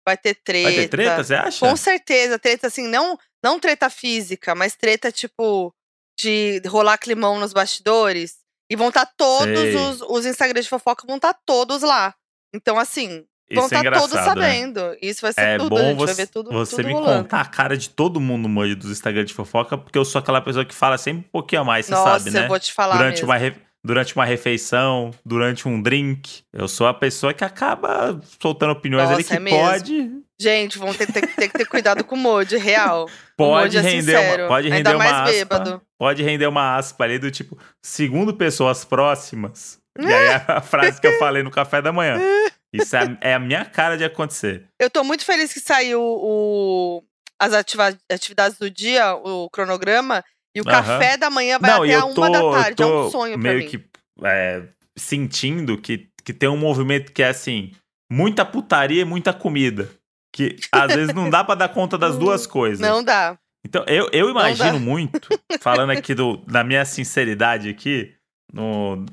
Vai 0.07 0.17
ter 0.17 0.37
treta. 0.37 0.71
Vai 0.71 0.77
ter 0.77 0.89
treta, 0.89 1.25
você 1.25 1.35
acha? 1.35 1.67
Com 1.67 1.77
certeza, 1.77 2.39
treta 2.39 2.69
assim, 2.69 2.87
não, 2.87 3.19
não 3.43 3.59
treta 3.59 3.91
física, 3.91 4.55
mas 4.55 4.77
treta 4.77 5.11
tipo 5.11 5.75
de 6.17 6.63
rolar 6.69 6.97
climão 6.97 7.41
nos 7.41 7.53
bastidores. 7.53 8.39
E 8.71 8.77
vão 8.77 8.87
estar 8.87 9.07
todos 9.17 9.59
Sei. 9.59 9.75
os, 9.75 10.01
os 10.03 10.27
Instagrams 10.27 10.67
de 10.67 10.71
fofoca, 10.71 11.05
vão 11.05 11.17
estar 11.17 11.35
todos 11.45 11.83
lá. 11.83 12.15
Então, 12.55 12.79
assim, 12.79 13.27
vão 13.53 13.65
Isso 13.67 13.75
é 13.75 13.79
estar 13.79 13.93
todos 13.99 14.15
né? 14.15 14.25
sabendo. 14.25 14.97
Isso 15.03 15.21
vai 15.23 15.33
ser 15.33 15.41
É 15.41 15.59
tudo, 15.59 15.77
a 15.77 15.81
bom 15.81 15.95
você, 15.97 16.15
ver 16.15 16.27
tudo, 16.29 16.51
você 16.51 16.77
tudo 16.77 16.87
me 16.87 16.93
rolando. 16.95 17.23
contar 17.25 17.41
a 17.41 17.45
cara 17.47 17.77
de 17.77 17.91
todo 17.91 18.21
mundo 18.21 18.49
no 18.49 18.75
dos 18.77 18.91
Instagram 18.91 19.25
de 19.25 19.35
fofoca, 19.35 19.77
porque 19.77 19.99
eu 19.99 20.05
sou 20.05 20.19
aquela 20.19 20.41
pessoa 20.41 20.65
que 20.65 20.75
fala 20.75 20.97
sempre 20.99 21.21
um 21.27 21.31
pouquinho 21.31 21.63
a 21.63 21.65
mais, 21.65 21.87
você 21.87 21.93
Nossa, 21.93 22.19
sabe, 22.21 22.31
né? 22.31 22.45
eu 22.45 22.49
vou 22.49 22.59
te 22.61 22.73
falar 22.73 22.97
durante 22.97 23.15
mesmo. 23.17 23.27
uma, 23.29 23.37
re- 23.37 23.57
durante 23.83 24.15
uma 24.15 24.25
refeição, 24.25 25.11
durante 25.25 25.67
um 25.69 25.81
drink. 25.83 26.43
Eu 26.53 26.69
sou 26.69 26.87
a 26.87 26.95
pessoa 26.95 27.33
que 27.35 27.45
acaba 27.45 28.21
soltando 28.41 28.71
opiniões 28.73 29.09
ali 29.09 29.23
Nossa, 29.25 29.37
que 29.41 29.49
é 29.49 29.51
pode, 29.51 30.11
Gente, 30.41 30.79
vão 30.79 30.95
ter, 30.95 31.07
ter- 31.07 31.27
ter 31.35 31.49
que 31.49 31.59
ter 31.59 31.67
cuidado 31.67 32.03
com 32.03 32.15
o 32.15 32.19
Modi, 32.19 32.57
real. 32.57 33.07
pode 33.37 33.77
Modi 33.77 33.77
é 33.77 33.81
render 33.83 34.03
sincero, 34.17 34.43
uma, 34.45 34.49
pode 34.49 34.69
render 34.71 34.91
uma 34.95 34.99
mais 34.99 35.13
aspa, 35.13 35.31
bêbado. 35.33 35.83
pode 35.99 36.23
render 36.23 36.47
uma 36.47 36.77
aspa 36.77 37.05
ali 37.05 37.19
do 37.19 37.31
tipo, 37.31 37.59
segundo 37.83 38.33
pessoas 38.33 38.83
próximas. 38.83 39.79
E 39.99 40.07
aí 40.07 40.27
é 40.29 40.45
a 40.47 40.61
frase 40.63 40.99
que 40.99 41.07
eu 41.07 41.19
falei 41.19 41.43
no 41.43 41.51
café 41.51 41.83
da 41.83 41.93
manhã. 41.93 42.19
Isso 42.73 42.95
é, 42.97 43.19
é 43.21 43.35
a 43.35 43.39
minha 43.39 43.65
cara 43.65 43.97
de 43.97 44.05
acontecer. 44.05 44.67
Eu 44.79 44.89
tô 44.91 45.03
muito 45.03 45.25
feliz 45.25 45.53
que 45.53 45.61
saiu 45.61 46.01
o, 46.01 47.03
as 47.41 47.53
ativa- 47.53 47.97
atividades 48.11 48.59
do 48.59 48.71
dia, 48.71 49.15
o 49.15 49.49
cronograma, 49.51 50.25
e 50.55 50.61
o 50.61 50.65
Aham. 50.69 50.71
café 50.73 51.17
da 51.17 51.31
manhã 51.31 51.59
vai 51.59 51.71
Não, 51.71 51.83
até 51.83 51.95
a 51.95 51.99
eu 51.99 52.07
uma 52.07 52.15
tô, 52.15 52.29
da 52.29 52.41
tarde. 52.63 52.83
É 52.83 52.87
tô 52.87 53.07
um 53.07 53.11
sonho 53.11 53.33
pra 53.41 53.43
meio 53.53 53.59
mim. 53.59 53.67
que 53.69 53.85
é, 54.25 54.63
sentindo 54.97 55.77
que, 55.79 56.09
que 56.25 56.33
tem 56.33 56.49
um 56.49 56.57
movimento 56.57 57.13
que 57.13 57.23
é 57.23 57.29
assim, 57.29 57.73
muita 58.11 58.45
putaria 58.45 59.03
e 59.03 59.05
muita 59.05 59.33
comida. 59.33 59.91
Que 60.33 60.57
às 60.71 60.95
vezes 60.95 61.13
não 61.15 61.29
dá 61.29 61.43
pra 61.43 61.57
dar 61.57 61.69
conta 61.71 61.99
das 61.99 62.17
duas 62.19 62.47
coisas. 62.47 62.81
Não 62.81 63.03
dá. 63.03 63.37
Então, 63.67 63.85
eu, 63.87 64.09
eu 64.13 64.31
imagino 64.31 64.79
muito, 64.81 65.29
falando 65.61 65.91
aqui 65.91 66.15
do, 66.15 66.39
da 66.47 66.65
minha 66.65 66.85
sinceridade 66.85 67.69
aqui, 67.69 68.15
no 68.53 69.05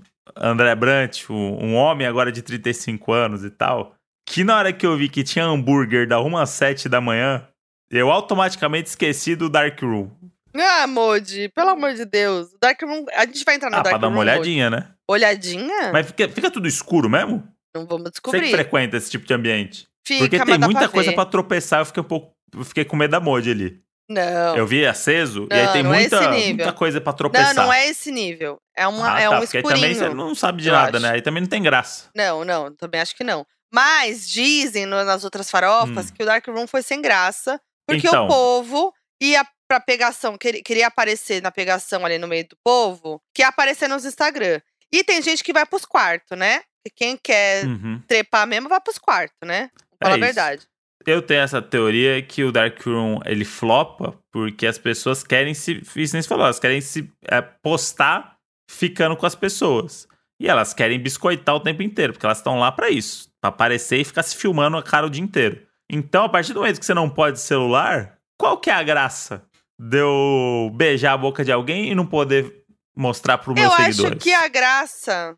André 0.42 0.74
Brant, 0.76 1.30
um, 1.30 1.76
homem 1.76 2.06
agora 2.08 2.32
de 2.32 2.42
35 2.42 3.12
anos 3.14 3.44
e 3.44 3.50
tal, 3.50 3.96
que 4.26 4.44
na 4.44 4.58
hora 4.58 4.74
que 4.74 4.86
eu 4.86 4.96
vi 4.98 5.10
que 5.10 5.24
tinha 5.24 5.46
hambúrguer 5.46 6.08
da 6.08 6.20
1 6.22 6.38
às 6.38 6.50
7 6.52 6.88
da 6.90 7.00
manhã, 7.02 7.48
eu 7.90 8.12
automaticamente 8.12 8.90
esqueci 8.90 9.36
do 9.36 9.50
Dark 9.50 9.82
Room. 9.82 10.10
Ah, 10.56 10.88
Modi, 10.88 11.50
pelo 11.50 11.70
amor 11.70 11.94
de 11.94 12.04
Deus. 12.06 12.50
Dark 12.62 12.82
Room. 12.82 13.06
A 13.16 13.26
gente 13.26 13.46
vai 13.46 13.56
entrar 13.56 13.70
no 13.70 13.76
Ah, 13.76 13.82
Dark 13.82 13.90
pra 13.90 13.98
dar 14.00 14.08
Room. 14.08 14.16
uma 14.16 14.24
Modi. 14.26 14.32
olhadinha, 14.32 14.70
né? 14.70 14.88
Olhadinha? 15.08 15.92
Mas 15.94 16.08
fica, 16.08 16.28
fica 16.30 16.50
tudo 16.52 16.68
escuro 16.68 17.10
mesmo? 17.10 17.48
Não 17.76 17.86
vamos 17.86 18.04
Você 18.04 18.10
que 18.10 18.12
descobrir. 18.12 18.50
frequenta 18.52 18.98
esse 18.98 19.12
tipo 19.12 19.26
de 19.26 19.34
ambiente. 19.34 19.88
Fica, 20.06 20.22
Porque 20.24 20.44
tem 20.44 20.58
muita 20.58 20.80
pra 20.82 20.90
coisa 20.90 21.14
pra 21.14 21.26
tropeçar, 21.26 21.82
eu 21.82 21.86
fiquei 21.86 22.02
um 22.02 22.06
pouco. 22.06 22.34
Eu 22.56 22.64
fiquei 22.64 22.84
com 22.86 22.96
medo 22.96 23.12
da 23.12 23.20
Modi 23.20 23.52
ali. 23.52 23.82
Não. 24.10 24.56
Eu 24.56 24.66
vi 24.66 24.86
aceso 24.86 25.48
e 25.52 25.54
aí 25.54 25.66
Não, 25.66 25.74
tem 25.74 25.84
não 25.84 25.94
é 25.94 26.00
muita, 26.00 26.32
muita 26.32 26.74
coisa 26.74 27.02
pra 27.02 27.12
tropeçar. 27.14 27.54
Não, 27.56 27.64
não 27.66 27.74
é 27.74 27.88
esse 27.88 28.12
nível. 28.12 28.58
É, 28.76 28.88
uma, 28.88 29.14
Ah, 29.16 29.20
é 29.22 29.30
tá, 29.30 29.36
um 29.36 29.40
porque 29.42 29.58
aí 29.58 29.62
escurinho. 29.64 29.82
também 29.82 29.94
você 29.96 30.10
não 30.16 30.34
sabe 30.36 30.62
de 30.62 30.72
nada, 30.72 30.98
acho. 30.98 31.06
né? 31.06 31.14
Aí 31.14 31.22
também 31.22 31.42
não 31.42 31.50
tem 31.50 31.62
graça. 31.62 32.10
Não, 32.16 32.46
não, 32.46 32.74
também 32.74 33.02
acho 33.02 33.16
que 33.16 33.24
não. 33.24 33.46
Mas 33.74 34.30
dizem 34.30 34.86
no- 34.86 35.04
nas 35.04 35.24
outras 35.26 35.52
farofas 35.52 36.10
Hum. 36.10 36.14
que 36.16 36.24
o 36.24 36.26
Dark 36.26 36.48
Room 36.48 36.68
foi 36.68 36.82
sem 36.82 37.02
graça, 37.02 37.60
porque 37.86 38.08
Então. 38.08 38.26
o 38.26 38.28
povo 38.30 38.94
ia 39.22 39.46
pra 39.68 39.80
pegação, 39.82 40.38
queria, 40.38 40.64
queria 40.64 40.88
aparecer 40.88 41.42
na 41.42 41.52
pegação 41.52 42.06
ali 42.06 42.18
no 42.18 42.28
meio 42.30 42.48
do 42.48 42.56
povo, 42.64 43.22
que 43.36 43.42
ia 43.42 43.50
aparecer 43.50 43.90
nos 43.90 44.06
Instagram. 44.06 44.62
E 44.90 45.04
tem 45.04 45.22
gente 45.22 45.44
que 45.44 45.52
vai 45.52 45.66
pros 45.66 45.84
quartos, 45.84 46.38
né? 46.38 46.62
E 46.86 46.90
quem 46.90 47.18
quer 47.22 47.66
Uhum. 47.66 48.02
trepar 48.08 48.48
mesmo 48.48 48.70
vai 48.70 48.80
pros 48.80 48.98
quartos, 48.98 49.36
né? 49.44 49.70
Fala 50.02 50.16
É 50.16 50.24
a 50.40 50.54
isso. 50.56 50.68
Eu 51.06 51.22
tenho 51.22 51.42
essa 51.42 51.62
teoria 51.62 52.22
que 52.22 52.44
o 52.44 52.52
Dark 52.52 52.82
Room 52.86 53.20
ele 53.26 53.46
flopa 53.46 54.18
porque 54.32 54.68
as 54.68 54.78
pessoas 54.78 55.24
querem 55.24 55.54
se. 55.54 55.82
Isso 55.96 56.14
nem 56.14 56.22
se 56.22 56.28
falou, 56.28 56.46
elas 56.46 56.60
querem 56.60 56.82
se 56.82 57.10
é, 57.26 57.42
postar 57.42 58.38
ficando 58.70 59.16
com 59.16 59.26
as 59.26 59.36
pessoas. 59.36 60.08
E 60.40 60.48
elas 60.48 60.74
querem 60.74 61.00
biscoitar 61.00 61.56
o 61.56 61.60
tempo 61.60 61.82
inteiro, 61.82 62.14
porque 62.14 62.26
elas 62.26 62.38
estão 62.38 62.60
lá 62.60 62.72
pra 62.72 62.90
isso. 62.90 63.30
Pra 63.42 63.50
aparecer 63.50 64.00
e 64.00 64.06
ficar 64.06 64.24
se 64.24 64.36
filmando 64.36 64.78
a 64.78 64.84
cara 64.84 65.08
o 65.08 65.10
dia 65.10 65.24
inteiro. 65.24 65.66
Então, 65.90 66.26
a 66.26 66.30
partir 66.30 66.54
do 66.54 66.60
momento 66.60 66.80
que 66.80 66.86
você 66.86 66.94
não 66.94 67.10
pode 67.10 67.40
celular, 67.40 68.18
qual 68.38 68.58
que 68.58 68.70
é 68.70 68.74
a 68.74 68.84
graça 68.84 69.44
de 69.80 69.98
eu 69.98 70.72
beijar 70.76 71.14
a 71.14 71.18
boca 71.18 71.44
de 71.44 71.52
alguém 71.52 71.90
e 71.90 71.96
não 71.96 72.06
poder 72.06 72.64
mostrar 72.96 73.38
pro 73.38 73.54
meus 73.54 73.66
eu 73.66 73.72
seguidores? 73.72 74.12
acho 74.12 74.20
que 74.20 74.34
a 74.34 74.48
graça 74.48 75.36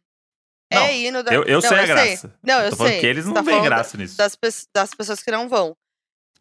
Não, 0.71 0.81
é 0.81 0.97
ir 0.97 1.11
no 1.11 1.23
Dark 1.23 1.35
Eu, 1.35 1.43
eu 1.43 1.61
Não, 1.61 1.61
sei 1.61 1.77
a 1.77 1.85
sei. 1.85 1.87
graça. 1.87 2.33
Não, 2.43 2.61
eu 2.61 2.75
falando 2.75 2.91
sei. 2.91 2.99
que 3.01 3.07
eles 3.07 3.25
não 3.25 3.33
tá 3.33 3.41
veem 3.41 3.63
graça 3.63 3.97
nisso. 3.97 4.15
Das, 4.17 4.37
das 4.73 4.93
pessoas 4.93 5.21
que 5.23 5.31
não 5.31 5.49
vão. 5.49 5.75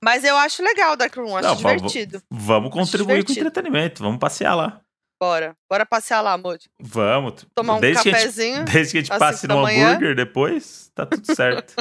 Mas 0.04 0.22
eu 0.22 0.36
acho 0.36 0.62
legal 0.62 0.92
o 0.92 0.96
Dark 0.96 1.14
Room, 1.16 1.36
acho 1.36 1.48
Não, 1.48 1.56
divertido. 1.56 2.22
Vamos 2.30 2.70
contribuir 2.72 3.24
com 3.24 3.32
divertido. 3.32 3.48
entretenimento, 3.48 4.02
vamos 4.02 4.18
passear 4.18 4.54
lá. 4.54 4.80
Bora. 5.20 5.56
Bora 5.68 5.84
passear 5.84 6.20
lá, 6.20 6.38
Moody. 6.38 6.66
Vamos. 6.80 7.44
Tomar 7.54 7.74
um 7.76 7.80
desde 7.80 8.02
que 8.04 8.08
a 8.10 8.12
gente- 8.12 8.20
cafezinho. 8.20 8.64
desde 8.64 8.92
que 8.92 8.98
a 8.98 9.00
gente 9.00 9.18
passe 9.18 9.46
da 9.48 9.54
no 9.56 9.62
manhã. 9.62 9.88
hambúrguer 9.88 10.14
depois, 10.14 10.92
tá 10.94 11.04
tudo 11.06 11.24
certo. 11.34 11.74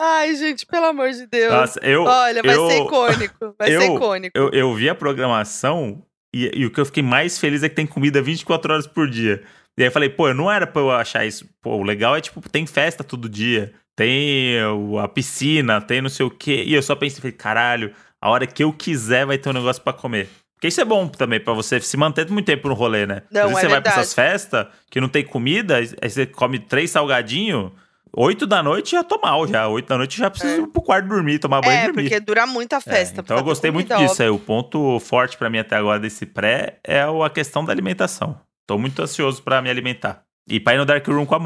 Ai, 0.00 0.34
gente, 0.36 0.64
pelo 0.64 0.86
amor 0.86 1.10
de 1.10 1.26
Deus. 1.26 1.52
Nossa, 1.52 1.80
eu, 1.82 2.04
Olha, 2.04 2.42
vai 2.42 2.54
eu, 2.54 2.70
ser 2.70 2.82
icônico. 2.82 3.54
Vai 3.58 3.68
ser 3.68 3.74
eu- 3.82 3.96
icônico. 3.96 4.38
eu, 4.38 4.50
eu 4.50 4.74
vi 4.74 4.88
a 4.88 4.94
programação 4.94 6.02
e, 6.34 6.50
e 6.54 6.64
o 6.66 6.70
que 6.72 6.80
eu 6.80 6.86
fiquei 6.86 7.02
mais 7.02 7.38
feliz 7.38 7.62
é 7.62 7.68
que 7.68 7.74
tem 7.74 7.86
comida 7.86 8.22
24 8.22 8.72
horas 8.72 8.86
por 8.86 9.10
dia. 9.10 9.44
E 9.78 9.82
aí 9.82 9.88
eu 9.88 9.92
falei, 9.92 10.08
pô, 10.08 10.32
não 10.34 10.50
era 10.50 10.66
pra 10.66 10.82
eu 10.82 10.90
achar 10.90 11.24
isso. 11.24 11.48
Pô, 11.62 11.76
o 11.76 11.82
legal 11.82 12.16
é, 12.16 12.20
tipo, 12.20 12.46
tem 12.48 12.66
festa 12.66 13.04
todo 13.04 13.28
dia. 13.28 13.72
Tem 13.96 14.56
a 15.02 15.08
piscina, 15.08 15.80
tem 15.80 16.00
não 16.02 16.08
sei 16.08 16.26
o 16.26 16.30
quê. 16.30 16.64
E 16.66 16.74
eu 16.74 16.82
só 16.82 16.94
pensei, 16.94 17.20
falei, 17.20 17.32
caralho, 17.32 17.92
a 18.20 18.30
hora 18.30 18.46
que 18.46 18.62
eu 18.62 18.72
quiser 18.72 19.24
vai 19.26 19.38
ter 19.38 19.48
um 19.48 19.52
negócio 19.52 19.82
pra 19.82 19.92
comer. 19.92 20.28
Porque 20.54 20.66
isso 20.68 20.80
é 20.80 20.84
bom 20.84 21.06
também, 21.06 21.38
pra 21.38 21.52
você 21.52 21.80
se 21.80 21.96
manter 21.96 22.28
muito 22.28 22.46
tempo 22.46 22.68
no 22.68 22.74
rolê, 22.74 23.06
né? 23.06 23.22
Não, 23.30 23.42
Às 23.42 23.48
vezes 23.50 23.58
é 23.58 23.60
você 23.60 23.68
vai 23.68 23.80
pra 23.80 23.90
verdade. 23.90 24.00
essas 24.00 24.14
festas 24.14 24.66
que 24.90 25.00
não 25.00 25.08
tem 25.08 25.24
comida, 25.24 25.76
aí 25.76 26.10
você 26.10 26.26
come 26.26 26.58
três 26.58 26.90
salgadinhos, 26.90 27.70
oito 28.16 28.44
da 28.46 28.60
noite 28.62 28.92
já 28.92 29.04
tô 29.04 29.20
mal 29.20 29.46
já. 29.46 29.68
Oito 29.68 29.86
da 29.88 29.96
noite 29.96 30.18
já 30.18 30.28
preciso 30.28 30.52
É. 30.54 30.64
ir 30.64 30.66
pro 30.66 30.82
quarto 30.82 31.06
dormir, 31.08 31.38
tomar 31.38 31.60
banho 31.60 31.72
e 31.74 31.76
É, 31.76 31.84
dormir. 31.86 32.02
porque 32.02 32.18
dura 32.20 32.44
muito 32.46 32.72
a 32.72 32.78
É, 32.78 32.80
festa. 32.80 33.20
então 33.20 33.36
eu 33.36 33.44
gostei 33.44 33.70
muito 33.70 33.88
disso. 33.96 34.10
óbvio. 34.14 34.24
Aí, 34.24 34.30
o 34.30 34.38
ponto 34.40 34.98
forte 34.98 35.36
pra 35.36 35.48
mim 35.48 35.58
até 35.58 35.76
agora 35.76 36.00
desse 36.00 36.26
pré 36.26 36.78
é 36.82 37.02
a 37.02 37.30
questão 37.30 37.64
da 37.64 37.72
alimentação. 37.72 38.40
Tô 38.68 38.78
muito 38.78 39.00
ansioso 39.02 39.42
pra 39.42 39.62
me 39.62 39.70
alimentar. 39.70 40.22
E 40.48 40.60
pra 40.60 40.74
ir 40.74 40.76
no 40.78 40.84
Dark 40.84 41.06
Room 41.08 41.24
com 41.26 41.34
a. 41.34 41.38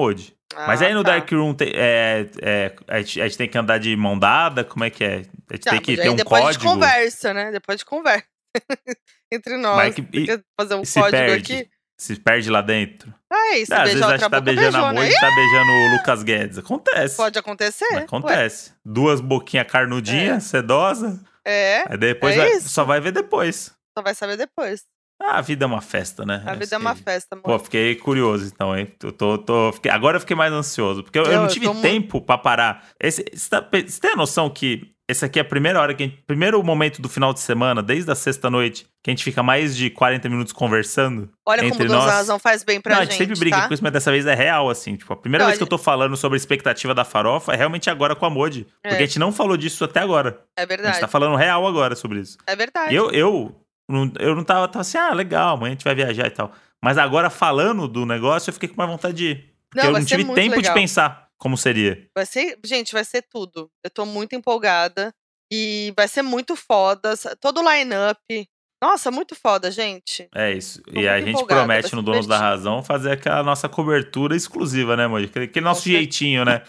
Mas 0.66 0.83
Ah, 0.83 0.87
aí 0.87 0.93
no 0.95 1.03
tá. 1.03 1.12
Dark 1.12 1.31
Room 1.31 1.55
é, 1.61 2.27
é, 2.43 2.75
a, 2.89 2.99
gente, 3.01 3.20
a 3.23 3.25
gente 3.29 3.39
tem 3.39 3.49
que 3.49 3.57
andar 3.57 3.79
de 3.79 3.97
mão 3.97 4.18
dada? 4.18 4.64
Como 4.64 4.85
é 4.85 4.91
que 4.91 5.03
é? 5.05 5.09
A 5.51 5.55
gente 5.55 5.64
Tá, 5.64 5.70
tem 5.70 5.81
que 5.81 5.93
mas 5.97 6.01
ter 6.03 6.11
um 6.11 6.16
depois 6.16 6.43
código. 6.43 6.61
de 6.64 6.68
conversa, 6.68 7.33
né? 7.33 7.51
Depois 7.53 7.79
de 7.79 7.85
conversa. 7.85 8.27
Entre 9.33 9.57
nós. 9.57 9.77
Mas 9.77 9.95
que- 9.95 10.03
Tem 10.03 10.27
que 10.27 10.45
fazer 10.61 10.75
um 10.75 10.83
código 10.83 11.11
perde. 11.11 11.53
aqui. 11.55 11.68
Se 11.99 12.16
perde 12.16 12.51
lá 12.51 12.61
dentro. 12.61 13.14
Ah, 13.33 13.57
e 13.57 13.64
se 13.64 13.73
Ah, 13.73 13.83
às 13.83 13.89
vezes 13.89 14.03
a 14.03 14.07
outra 14.07 14.18
gente 14.18 14.31
tá 14.31 14.41
beijando 14.41 14.70
beijou, 14.73 14.85
a 14.89 14.93
né? 14.93 15.01
Modi 15.01 15.12
e 15.14 15.20
tá 15.20 15.31
beijando 15.31 15.70
o 15.70 15.93
Lucas 15.97 16.23
Guedes. 16.25 16.59
Acontece. 16.59 17.16
Pode 17.16 17.39
acontecer. 17.39 17.87
Mas 17.93 18.01
Ué, 18.01 18.05
Acontece. 18.05 18.73
Duas 18.85 19.20
boquinhas 19.20 19.66
carnudinhas, 19.70 20.43
sedosa. 20.45 21.23
É, 21.47 21.85
Aí 21.89 21.97
depois 21.97 22.35
É 22.35 22.39
vai- 22.39 22.51
isso. 22.57 22.68
só 22.68 22.85
vai 22.85 23.01
ver 23.01 23.12
depois. 23.12 23.73
só 23.97 24.03
vai 24.03 24.14
saber 24.14 24.37
depois. 24.37 24.85
Ah, 25.23 25.39
a 25.39 25.41
vida 25.41 25.64
é 25.64 25.66
uma 25.66 25.81
festa, 25.81 26.25
né? 26.27 26.43
A 26.45 26.55
Eu 26.55 26.59
vida 26.59 26.75
é 26.75 26.79
uma 26.79 26.97
festa, 26.97 27.35
amor. 27.37 27.45
Pô, 27.45 27.59
fiquei 27.59 27.95
curioso 27.95 28.51
então, 28.53 28.77
hein? 28.77 28.89
Eu 29.03 29.12
tô, 29.12 29.39
tô- 29.39 29.73
fiquei- 29.73 29.91
agora 29.91 30.16
eu 30.16 30.20
fiquei 30.20 30.35
mais 30.37 30.53
ansioso, 30.53 31.03
porque 31.03 31.18
eu, 31.18 31.25
eu 31.25 31.31
Eu- 31.33 31.37
não 31.39 31.45
eu 31.45 31.51
tive 31.51 31.68
mu- 31.68 31.81
tempo 31.81 32.20
pra 32.20 32.37
parar. 32.37 32.85
Esse, 33.01 33.25
você, 33.33 33.49
tá- 33.49 33.61
você 33.73 34.01
tem 34.01 34.12
a 34.12 34.16
noção 34.16 34.51
que 34.51 34.91
esse 35.09 35.25
aqui 35.25 35.39
é 35.39 35.43
a 35.43 35.45
primeira 35.45 35.81
hora 35.81 35.95
que 35.95 36.03
a 36.03 36.07
gente, 36.07 36.23
primeiro 36.27 36.62
momento 36.62 37.03
do 37.03 37.09
final 37.09 37.33
de 37.35 37.41
semana, 37.41 37.83
desde 37.83 38.11
a 38.11 38.14
sexta-noite, 38.14 38.87
que 39.03 39.11
a 39.11 39.12
gente 39.12 39.23
fica 39.25 39.43
mais 39.43 39.77
de 39.77 39.91
40 39.91 40.29
minutos 40.29 40.53
conversando? 40.53 41.29
Olha 41.47 41.61
como 41.62 41.75
entre 41.75 41.85
o 41.87 41.89
Donos 41.89 42.05
da 42.05 42.11
nós- 42.11 42.18
Razão 42.20 42.39
faz 42.39 42.62
bem 42.64 42.81
pra 42.81 42.95
não, 42.95 43.03
a 43.03 43.05
gente, 43.05 43.12
gente 43.12 43.18
sempre 43.29 43.39
briga 43.39 43.57
tá? 43.62 43.68
com 43.68 43.75
isso, 43.75 43.83
mas 43.83 43.93
dessa 43.93 44.11
vez 44.11 44.25
é 44.27 44.35
real, 44.35 44.70
assim. 44.70 44.97
Tipo, 44.97 45.12
a 45.12 45.16
primeira 45.16 45.45
Não, 45.45 45.49
vez 45.51 45.57
a 45.57 45.59
que 45.59 45.62
eu 45.64 45.66
tô 45.68 45.77
falando 45.77 46.16
sobre 46.16 46.37
a 46.37 46.39
expectativa 46.39 46.95
da 46.95 47.05
farofa 47.05 47.53
é 47.53 47.57
realmente 47.57 47.91
agora 47.91 48.14
com 48.16 48.25
a 48.25 48.31
Modi. 48.31 48.66
É. 48.83 48.89
Porque 48.91 49.03
a 49.03 49.07
gente 49.07 49.18
não 49.18 49.33
falou 49.33 49.57
disso 49.57 49.85
até 49.85 50.01
agora. 50.01 50.41
É 50.57 50.62
A 50.62 50.66
verdade. 50.66 50.95
gente 50.95 51.01
tá 51.01 51.09
falando 51.09 51.37
real 51.37 51.66
agora 51.66 51.95
sobre 51.97 52.20
isso. 52.20 52.39
É 52.47 52.55
verdade. 52.57 52.95
Eu, 52.95 53.11
eu, 53.11 53.55
eu 53.89 54.35
não 54.35 54.45
tava, 54.45 54.68
tava 54.68 54.80
assim, 54.80 54.99
ah, 54.99 55.12
legal, 55.12 55.57
amanhã 55.57 55.72
a 55.72 55.74
gente 55.74 55.85
vai 55.85 55.95
viajar 55.95 56.26
e 56.26 56.30
tal. 56.30 56.53
Mas 56.83 56.99
agora, 56.99 57.30
falando 57.30 57.87
do 57.87 58.05
negócio, 58.05 58.51
eu 58.51 58.55
fiquei 58.55 58.68
com 58.68 58.76
mais 58.76 58.91
vontade 58.91 59.14
de 59.14 59.24
ir. 59.30 59.55
Porque 59.70 59.87
Não, 59.87 59.95
eu 59.95 59.99
não 59.99 60.05
tive 60.05 60.24
tempo 60.24 60.57
legal. 60.57 60.61
de 60.61 60.72
pensar 60.72 61.28
como 61.39 61.57
seria. 61.57 62.09
Vai 62.14 62.26
ser, 62.26 62.59
gente, 62.64 62.93
vai 62.93 63.05
ser 63.05 63.22
tudo. 63.22 63.70
Eu 63.83 63.91
tô 63.91 64.05
muito 64.05 64.35
empolgada 64.35 65.14
e 65.51 65.93
vai 65.97 66.09
ser 66.09 66.22
muito 66.22 66.55
foda. 66.57 67.14
Todo 67.41 67.61
o 67.61 67.72
line-up. 67.72 68.49
Nossa, 68.83 69.11
muito 69.12 69.37
foda, 69.37 69.70
gente. 69.70 70.28
É 70.35 70.53
isso. 70.53 70.83
Tô 70.83 70.99
e 70.99 71.09
a 71.09 71.20
gente 71.20 71.45
promete 71.47 71.95
no 71.95 72.03
Donos 72.03 72.26
da. 72.26 72.37
Razão 72.37 72.83
fazer 72.83 73.12
aquela 73.12 73.43
nossa 73.43 73.68
cobertura 73.68 74.35
exclusiva, 74.35 74.97
né, 74.97 75.07
Moji? 75.07 75.26
Aquele, 75.26 75.64
nosso 75.64 75.89
jeitinho, 75.89 76.45
né? 76.45 76.62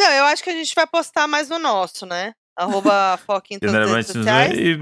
Não, 0.00 0.10
eu 0.10 0.24
acho 0.24 0.42
que 0.42 0.50
a 0.50 0.54
gente 0.54 0.74
vai 0.74 0.86
postar 0.86 1.28
mais 1.28 1.48
no 1.48 1.58
nosso, 1.58 2.04
né? 2.04 2.34
Arroba 2.56 3.18
sociais. 4.06 4.52
E 4.56 4.76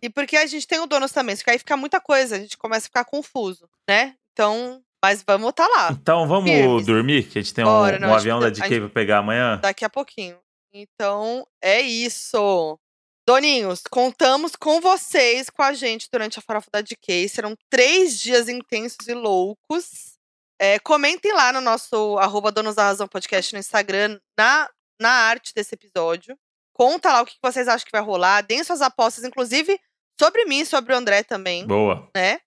E 0.00 0.08
porque 0.08 0.36
a 0.36 0.46
gente 0.46 0.66
tem 0.66 0.80
o 0.80 0.86
donos 0.86 1.12
também, 1.12 1.36
porque 1.36 1.50
aí 1.50 1.58
fica 1.58 1.76
muita 1.76 2.00
coisa, 2.00 2.36
a 2.36 2.38
gente 2.38 2.56
começa 2.56 2.86
a 2.86 2.88
ficar 2.88 3.04
confuso, 3.04 3.68
né? 3.88 4.14
Então, 4.32 4.82
mas 5.04 5.22
vamos 5.26 5.52
tá 5.52 5.66
lá, 5.66 5.90
Então 5.92 6.26
vamos 6.26 6.50
Firmes. 6.50 6.86
dormir, 6.86 7.24
que 7.24 7.38
a 7.38 7.42
gente 7.42 7.54
tem 7.54 7.64
um, 7.64 7.68
Bora, 7.68 7.96
um 7.96 8.00
não, 8.00 8.08
gente 8.08 8.18
avião 8.18 8.40
da 8.40 8.50
DK 8.50 8.80
pra 8.80 8.88
pegar 8.88 9.18
amanhã. 9.18 9.58
daqui 9.58 9.84
a 9.84 9.90
pouquinho. 9.90 10.38
Então, 10.72 11.46
é 11.62 11.80
isso. 11.80 12.78
Doninhos, 13.26 13.82
contamos 13.90 14.56
com 14.56 14.80
vocês, 14.80 15.50
com 15.50 15.62
a 15.62 15.72
gente 15.74 16.08
durante 16.10 16.38
a 16.38 16.42
farofa 16.42 16.68
da 16.72 16.80
DK. 16.80 17.28
Serão 17.28 17.54
três 17.70 18.18
dias 18.18 18.48
intensos 18.48 19.06
e 19.06 19.12
loucos. 19.12 20.16
É, 20.58 20.78
comentem 20.78 21.32
lá 21.32 21.52
no 21.52 21.60
nosso 21.60 22.16
arroba 22.18 22.50
Donos 22.50 22.74
da 22.74 22.84
Razão 22.84 23.06
Podcast 23.06 23.52
no 23.52 23.60
Instagram, 23.60 24.18
na, 24.36 24.68
na 25.00 25.10
arte 25.10 25.52
desse 25.54 25.74
episódio. 25.74 26.36
Conta 26.78 27.12
lá 27.12 27.22
o 27.22 27.26
que 27.26 27.34
vocês 27.42 27.66
acham 27.66 27.84
que 27.84 27.92
vai 27.92 28.00
rolar. 28.02 28.42
Deem 28.42 28.62
suas 28.62 28.80
apostas, 28.80 29.24
inclusive, 29.24 29.78
sobre 30.18 30.44
mim 30.44 30.60
e 30.60 30.66
sobre 30.66 30.94
o 30.94 30.96
André 30.96 31.22
também, 31.24 31.66
Boa. 31.66 32.08
né? 32.16 32.38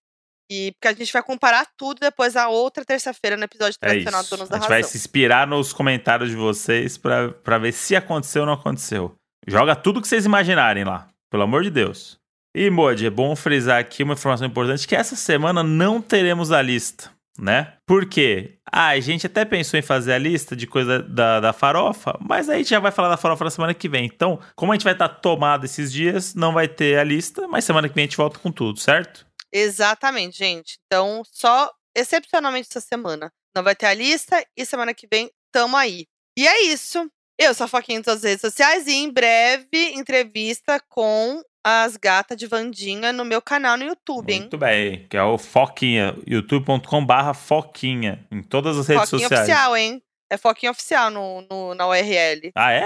E 0.50 0.72
porque 0.74 0.88
a 0.88 0.94
gente 0.94 1.14
vai 1.14 1.24
comparar 1.24 1.66
tudo 1.78 2.00
depois 2.00 2.36
a 2.36 2.50
outra 2.50 2.84
terça-feira 2.84 3.38
no 3.38 3.44
episódio 3.44 3.78
É 3.82 3.86
tradicional 3.88 4.22
do 4.22 4.26
isso. 4.26 4.36
Donos 4.36 4.50
A 4.50 4.52
da 4.52 4.58
gente 4.58 4.64
Razão. 4.70 4.76
vai 4.82 4.84
se 4.84 4.98
inspirar 4.98 5.48
nos 5.48 5.72
comentários 5.72 6.30
de 6.30 6.36
vocês 6.36 6.98
pra 6.98 7.58
ver 7.58 7.72
se 7.72 7.96
aconteceu 7.96 8.42
ou 8.42 8.46
não 8.46 8.54
aconteceu. 8.54 9.16
Joga 9.48 9.76
tudo 9.76 10.02
que 10.02 10.08
vocês 10.08 10.26
imaginarem 10.26 10.84
lá, 10.84 11.08
pelo 11.30 11.44
amor 11.44 11.64
de 11.64 11.70
Deus. 11.70 12.18
E, 12.54 12.70
Modi, 12.70 13.06
é 13.06 13.10
bom 13.10 13.34
frisar 13.34 13.80
aqui 13.80 14.04
uma 14.04 14.14
informação 14.14 14.46
importante, 14.46 14.86
que 14.86 14.96
essa 14.96 15.16
semana 15.16 15.64
não 15.64 16.02
teremos 16.02 16.52
a 16.52 16.62
lista, 16.62 17.10
né? 17.38 17.78
Por 17.86 18.08
quê? 18.08 18.58
Ah, 18.72 18.90
a 18.90 19.00
gente 19.00 19.28
até 19.28 19.46
pensou 19.46 19.80
em 19.80 19.84
fazer 19.84 20.14
a 20.14 20.18
lista 20.18 20.56
de 20.56 20.68
coisa 20.68 21.02
da, 21.02 21.40
da 21.40 21.54
farofa, 21.54 22.18
mas 22.22 22.50
aí 22.50 22.56
a 22.56 22.58
gente 22.60 22.70
já 22.70 22.80
vai 22.80 22.92
falar 22.92 23.10
da 23.10 23.18
farofa 23.18 23.44
na 23.44 23.52
semana 23.52 23.74
que 23.74 23.90
vem. 23.90 24.06
Então, 24.06 24.40
como 24.56 24.72
a 24.72 24.76
gente 24.76 24.84
vai 24.84 24.94
estar 24.94 25.10
tomado 25.10 25.66
esses 25.66 25.92
dias, 25.92 26.36
não 26.36 26.54
vai 26.54 26.68
ter 26.68 26.98
a 27.00 27.04
lista, 27.04 27.48
mas 27.48 27.66
semana 27.66 27.90
que 27.90 27.96
vem 27.96 28.04
a 28.04 28.08
gente 28.08 28.18
volta 28.18 28.40
com 28.40 28.52
tudo, 28.52 28.80
certo? 28.80 29.26
Exatamente, 29.52 30.38
gente. 30.38 30.78
Então, 30.86 31.24
só 31.26 31.72
excepcionalmente 31.96 32.70
essa 32.70 32.82
semana. 32.82 33.32
Não 33.56 33.64
vai 33.64 33.76
ter 33.76 33.88
a 33.88 33.94
lista 33.94 34.44
e 34.56 34.66
semana 34.66 34.94
que 34.94 35.08
vem 35.12 35.30
tamo 35.52 35.76
aí. 35.76 36.06
E 36.38 36.48
é 36.48 36.64
isso. 36.64 37.10
Eu 37.38 37.54
sou 37.54 37.66
a 37.66 37.68
Foquinha 37.68 38.00
em 38.00 38.02
todas 38.02 38.24
as 38.24 38.30
redes 38.30 38.42
sociais 38.42 38.88
e 38.88 38.94
em 38.94 39.12
breve 39.12 39.94
entrevista 39.96 40.80
com 40.88 41.42
as 41.64 41.95
gatas 41.97 42.38
de 42.38 42.47
Vandinha 42.47 43.12
no 43.14 43.24
meu 43.26 43.41
canal 43.41 43.78
no 43.78 43.84
YouTube, 43.84 44.32
hein? 44.34 44.41
Muito 44.41 44.57
bem, 44.57 45.05
que 45.09 45.16
é 45.18 45.24
o 45.24 45.38
Foquinha, 45.38 46.16
youtube.com 46.28 47.05
barra 47.05 47.34
Foquinha, 47.34 48.26
em 48.32 48.41
todas 48.41 48.78
as 48.78 48.88
redes 48.88 49.09
Foquinha 49.09 49.28
sociais. 49.30 49.47
oficial, 49.49 49.78
hein? 49.78 50.01
É 50.30 50.38
Foquinha 50.38 50.72
Oficial 50.72 51.12
no, 51.12 51.41
no- 51.51 51.76
na 51.76 51.86
URL. 51.89 52.51
Ah, 52.55 52.72
é? 52.72 52.78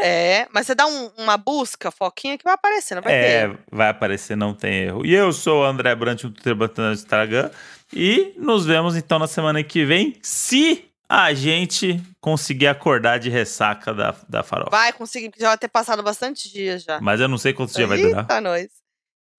É, 0.41 0.47
mas 0.51 0.65
você 0.65 0.73
dá 0.73 0.87
um- 0.87 1.11
uma 1.15 1.37
busca, 1.37 1.91
Foquinha, 1.91 2.39
que 2.39 2.43
vai 2.43 2.53
aparecer, 2.55 2.95
não 2.95 3.03
vai 3.03 3.13
É, 3.13 3.47
ter. 3.47 3.59
vai 3.71 3.87
aparecer, 3.89 4.35
não 4.35 4.51
tem 4.51 4.73
erro. 4.85 5.05
E 5.05 5.13
eu 5.13 5.31
sou 5.31 5.61
o 5.61 5.63
André 5.63 5.93
Brant, 5.93 6.23
Brant 6.23 6.77
no 6.79 6.91
Instagram. 6.91 7.51
E 7.93 8.33
nos 8.37 8.65
vemos 8.65 8.95
então 8.97 9.19
na 9.19 9.27
semana 9.27 9.63
que 9.63 9.85
vem, 9.85 10.15
se 10.23 10.85
a 11.07 11.33
gente 11.33 12.01
conseguir 12.19 12.67
acordar 12.67 13.19
de 13.19 13.29
ressaca 13.29 13.93
da, 13.93 14.15
da 14.27 14.43
farofa. 14.43 14.71
Vai 14.71 14.91
conseguir, 14.93 15.29
porque 15.29 15.41
já 15.41 15.49
vai 15.49 15.57
ter 15.57 15.67
passado 15.67 16.01
bastante 16.03 16.51
dias 16.51 16.83
já. 16.83 16.99
Mas 16.99 17.19
eu 17.19 17.27
não 17.27 17.37
sei 17.37 17.53
quantos 17.53 17.75
dias 17.75 17.87
vai 17.87 18.01
durar. 18.01 18.21
Eita, 18.21 18.41
nós. 18.41 18.67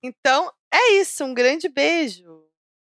Então, 0.03 0.53
é 0.73 0.93
isso. 1.01 1.25
Um 1.25 1.35
grande 1.35 1.69
beijo. 1.69 2.43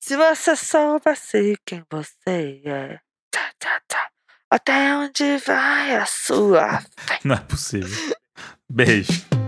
Se 0.00 0.16
você 0.16 0.56
soubesse 0.56 1.56
quem 1.64 1.84
você 1.90 2.60
é. 2.64 2.98
Tchá, 3.32 3.52
tchá, 3.60 3.80
tchá. 3.88 4.08
Até 4.50 4.96
onde 4.96 5.36
vai 5.38 5.96
a 5.96 6.06
sua 6.06 6.80
fé? 6.98 7.18
Não 7.24 7.36
é 7.36 7.40
possível. 7.40 8.16
Beijo. 8.68 9.41